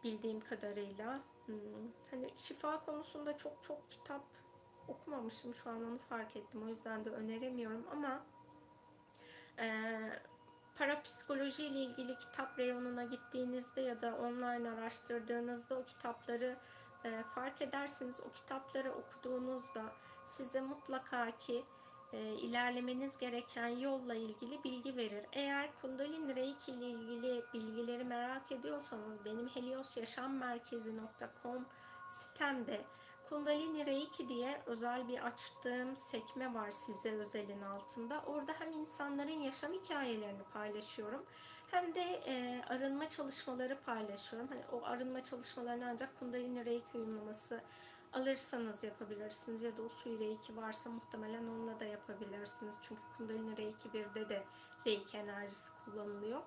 bildiğim 0.04 0.40
kadarıyla. 0.40 1.20
Hmm. 1.46 1.56
Hani 2.10 2.30
şifa 2.36 2.80
konusunda 2.80 3.36
çok 3.36 3.62
çok 3.62 3.90
kitap 3.90 4.22
okumamışım 4.88 5.54
şu 5.54 5.70
an 5.70 5.84
onu 5.84 5.98
fark 5.98 6.36
ettim. 6.36 6.62
O 6.62 6.68
yüzden 6.68 7.04
de 7.04 7.10
öneremiyorum 7.10 7.86
ama 7.92 8.22
e, 9.58 9.96
parapsikoloji 10.78 11.66
ile 11.66 11.78
ilgili 11.78 12.18
kitap 12.18 12.58
reyonuna 12.58 13.04
gittiğinizde 13.04 13.80
ya 13.80 14.00
da 14.00 14.16
online 14.16 14.70
araştırdığınızda 14.70 15.78
o 15.78 15.84
kitapları 15.84 16.56
e, 17.04 17.22
fark 17.22 17.62
edersiniz. 17.62 18.20
O 18.20 18.32
kitapları 18.32 18.92
okuduğunuzda 18.92 19.92
size 20.28 20.60
mutlaka 20.60 21.30
ki 21.30 21.64
e, 22.12 22.34
ilerlemeniz 22.34 23.18
gereken 23.18 23.68
yolla 23.68 24.14
ilgili 24.14 24.64
bilgi 24.64 24.96
verir. 24.96 25.26
Eğer 25.32 25.74
Kundalini 25.82 26.34
Reiki 26.34 26.72
ile 26.72 26.86
ilgili 26.86 27.44
bilgileri 27.54 28.04
merak 28.04 28.52
ediyorsanız 28.52 29.24
benim 29.24 29.48
heliosyaşammerkezi.com 29.48 31.66
sitemde 32.08 32.84
Kundalini 33.28 33.86
Reiki 33.86 34.28
diye 34.28 34.62
özel 34.66 35.08
bir 35.08 35.26
açtığım 35.26 35.96
sekme 35.96 36.54
var 36.54 36.70
size 36.70 37.12
özelin 37.12 37.62
altında. 37.62 38.22
Orada 38.26 38.52
hem 38.58 38.72
insanların 38.72 39.40
yaşam 39.40 39.72
hikayelerini 39.72 40.42
paylaşıyorum 40.52 41.24
hem 41.70 41.94
de 41.94 42.22
e, 42.26 42.62
arınma 42.68 43.08
çalışmaları 43.08 43.80
paylaşıyorum. 43.80 44.48
Hani 44.48 44.62
o 44.72 44.84
arınma 44.84 45.22
çalışmalarını 45.22 45.88
ancak 45.88 46.18
Kundalini 46.18 46.64
Reiki 46.64 46.98
uyumlaması 46.98 47.62
alırsanız 48.12 48.84
yapabilirsiniz 48.84 49.62
ya 49.62 49.76
da 49.76 49.88
suyu 49.88 50.18
reiki 50.18 50.56
varsa 50.56 50.90
muhtemelen 50.90 51.42
onunla 51.42 51.80
da 51.80 51.84
yapabilirsiniz. 51.84 52.78
Çünkü 52.82 53.00
kundalini 53.16 53.56
reiki 53.56 53.88
1'de 53.88 54.28
de 54.28 54.44
reiki 54.86 55.16
enerjisi 55.16 55.72
kullanılıyor. 55.84 56.42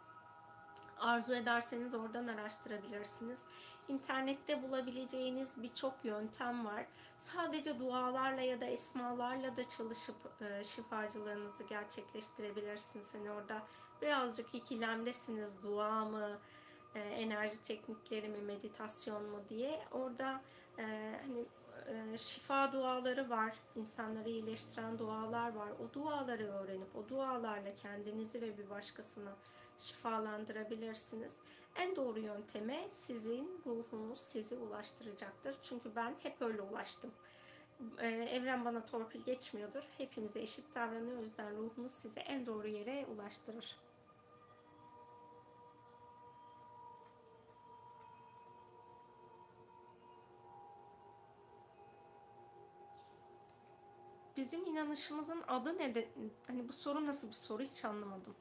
Arzu 1.00 1.34
ederseniz 1.34 1.96
oradan 1.96 2.28
araştırabilirsiniz. 2.28 3.48
İnternette 3.88 4.64
bulabileceğiniz 4.64 5.64
birçok 5.64 5.94
yöntem 6.04 6.66
var. 6.66 6.86
Sadece 7.18 7.80
dualarla 7.80 8.42
ya 8.42 8.62
da 8.62 8.66
esmalarla 8.66 9.58
da 9.58 9.68
çalışıp 9.68 10.16
e, 10.42 10.64
şifacılığınızı 10.64 11.64
gerçekleştirebilirsiniz. 11.64 13.16
Hani 13.16 13.32
orada 13.32 13.64
birazcık 14.02 14.56
ikilemdesiniz. 14.56 15.64
Dua 15.64 16.06
mı, 16.06 16.40
e, 16.96 17.00
enerji 17.00 17.62
teknikleri 17.62 18.30
mi, 18.30 18.42
meditasyon 18.42 19.30
mu 19.30 19.40
diye. 19.50 19.88
Orada 19.92 20.42
e, 20.82 21.20
hani 21.22 21.46
e, 21.88 22.18
şifa 22.18 22.74
duaları 22.74 23.30
var. 23.30 23.54
insanları 23.76 24.30
iyileştiren 24.30 25.00
dualar 25.00 25.56
var. 25.56 25.70
O 25.70 25.94
duaları 25.94 26.48
öğrenip 26.48 26.96
o 26.96 27.10
dualarla 27.10 27.76
kendinizi 27.76 28.42
ve 28.42 28.58
bir 28.58 28.70
başkasını 28.70 29.32
şifalandırabilirsiniz. 29.78 31.42
En 31.76 31.96
doğru 31.96 32.20
yönteme 32.20 32.86
sizin 32.90 33.62
ruhunuz 33.66 34.20
sizi 34.20 34.56
ulaştıracaktır. 34.56 35.56
Çünkü 35.62 35.96
ben 35.96 36.16
hep 36.24 36.42
öyle 36.42 36.62
ulaştım. 36.62 37.12
Ee, 38.00 38.08
evren 38.08 38.66
bana 38.66 38.86
torpil 38.86 39.22
geçmiyordur. 39.22 39.84
Hepimize 39.98 40.42
eşit 40.42 40.76
davranıyor. 40.76 41.20
O 41.20 41.22
yüzden 41.22 41.58
ruhunuz 41.58 41.92
sizi 41.92 42.20
en 42.20 42.46
doğru 42.46 42.68
yere 42.68 43.06
ulaştırır. 43.06 43.76
Bizim 54.38 54.66
inanışımızın 54.66 55.44
adı 55.48 55.78
ne 55.78 55.96
de, 55.96 56.10
hani 56.48 56.68
bu 56.68 56.74
soru 56.74 57.06
nasıl 57.06 57.28
bir 57.28 57.34
soru 57.34 57.64
hiç 57.64 57.86
anlamadım. 57.86 58.36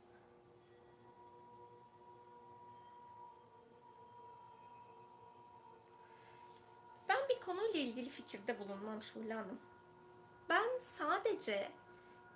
Ben 7.08 7.28
bir 7.28 7.40
konuyla 7.40 7.80
ilgili 7.80 8.08
fikirde 8.08 8.58
bulunmam 8.58 9.02
Şule 9.02 9.34
Hanım. 9.34 9.60
Ben 10.48 10.78
sadece 10.78 11.72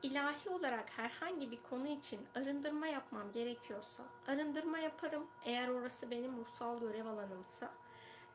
ilahi 0.02 0.48
olarak 0.50 0.98
herhangi 0.98 1.50
bir 1.50 1.62
konu 1.62 1.88
için 1.88 2.20
arındırma 2.34 2.86
yapmam 2.86 3.32
gerekiyorsa 3.32 4.02
arındırma 4.26 4.78
yaparım. 4.78 5.26
Eğer 5.44 5.68
orası 5.68 6.10
benim 6.10 6.36
ruhsal 6.36 6.80
görev 6.80 7.06
alanımsa. 7.06 7.70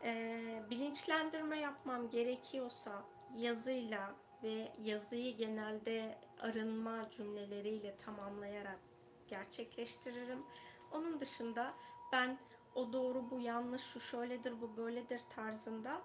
E, 0.04 0.64
bilinçlendirme 0.70 1.60
yapmam 1.60 2.10
gerekiyorsa 2.10 3.04
yazıyla, 3.38 4.16
ve 4.44 4.72
yazıyı 4.84 5.38
genelde 5.38 6.18
arınma 6.40 7.10
cümleleriyle 7.10 7.98
tamamlayarak 7.98 8.80
gerçekleştiririm. 9.28 10.44
Onun 10.92 11.20
dışında 11.20 11.74
ben 12.12 12.40
o 12.76 12.94
doğru 12.94 13.32
bu 13.32 13.40
yanlış 13.40 13.82
şu 13.82 14.00
şöyledir 14.00 14.62
bu 14.62 14.78
böyledir 14.78 15.22
tarzında 15.30 16.02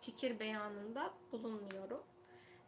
fikir 0.00 0.40
beyanında 0.40 1.14
bulunmuyorum. 1.32 2.02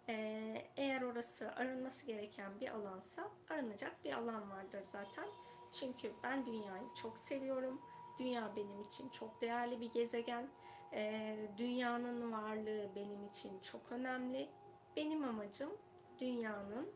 Ee, 0.09 0.67
eğer 0.77 1.03
orası 1.03 1.53
arınması 1.53 2.07
gereken 2.07 2.61
bir 2.61 2.69
alansa 2.69 3.29
arınacak 3.51 4.05
bir 4.05 4.13
alan 4.13 4.51
vardır 4.51 4.81
zaten. 4.85 5.27
Çünkü 5.73 6.13
ben 6.23 6.47
dünyayı 6.47 6.95
çok 6.95 7.19
seviyorum. 7.19 7.81
Dünya 8.19 8.57
benim 8.57 8.83
için 8.83 9.09
çok 9.09 9.41
değerli 9.41 9.81
bir 9.81 9.93
gezegen. 9.93 10.51
Ee, 10.93 11.49
dünyanın 11.59 12.33
varlığı 12.33 12.91
benim 12.97 13.27
için 13.29 13.61
çok 13.61 13.93
önemli. 13.93 14.49
Benim 14.97 15.25
amacım 15.25 15.71
dünyanın 16.21 16.93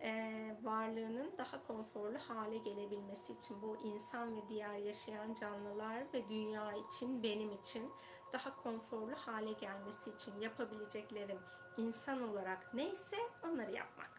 eee, 0.00 0.56
varlığının 0.62 1.38
daha 1.38 1.62
konforlu 1.62 2.18
hale 2.18 2.56
gelebilmesi 2.56 3.32
için 3.32 3.62
bu 3.62 3.76
insan 3.76 4.36
ve 4.36 4.48
diğer 4.48 4.74
yaşayan 4.74 5.34
canlılar 5.34 6.12
ve 6.14 6.28
dünya 6.28 6.72
için 6.72 7.22
benim 7.22 7.52
için 7.52 7.92
daha 8.32 8.56
konforlu 8.56 9.14
hale 9.14 9.52
gelmesi 9.52 10.10
için 10.10 10.40
yapabileceklerim 10.40 11.38
insan 11.76 12.28
olarak 12.30 12.74
neyse 12.74 13.16
onları 13.44 13.72
yapmak. 13.72 14.10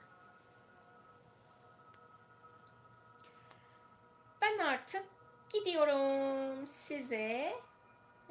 Ben 4.41 4.59
artık 4.59 5.05
gidiyorum 5.49 6.67
size 6.67 7.53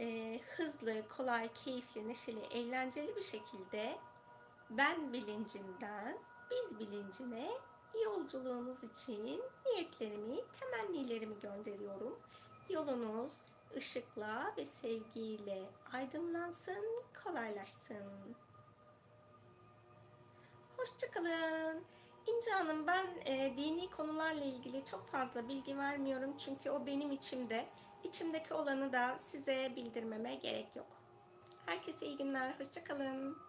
e, 0.01 0.41
hızlı, 0.57 1.09
kolay, 1.17 1.53
keyifli, 1.53 2.09
neşeli, 2.09 2.41
eğlenceli 2.41 3.17
bir 3.17 3.23
şekilde 3.23 3.99
ben 4.71 5.13
bilincinden 5.13 6.19
biz 6.51 6.79
bilincine 6.79 7.51
yolculuğunuz 8.05 8.85
için 8.85 9.43
niyetlerimi, 9.67 10.37
temennilerimi 10.61 11.41
gönderiyorum. 11.41 12.19
Yolunuz 12.69 13.43
ışıkla 13.77 14.55
ve 14.57 14.65
sevgiyle 14.65 15.63
aydınlansın, 15.93 17.03
kolaylaşsın. 17.25 18.37
Hoşçakalın. 20.77 21.85
İnce 22.27 22.51
Hanım 22.51 22.87
ben 22.87 23.07
e, 23.25 23.57
dini 23.57 23.91
konularla 23.91 24.45
ilgili 24.45 24.85
çok 24.85 25.07
fazla 25.07 25.49
bilgi 25.49 25.79
vermiyorum 25.79 26.37
çünkü 26.37 26.71
o 26.71 26.87
benim 26.87 27.13
içimde. 27.13 27.69
İçimdeki 28.05 28.55
olanı 28.55 28.93
da 28.93 29.17
size 29.17 29.73
bildirmeme 29.77 30.35
gerek 30.35 30.77
yok. 30.77 30.87
Herkese 31.67 32.07
iyi 32.07 32.17
günler. 32.17 32.55
Hoşçakalın. 32.59 33.46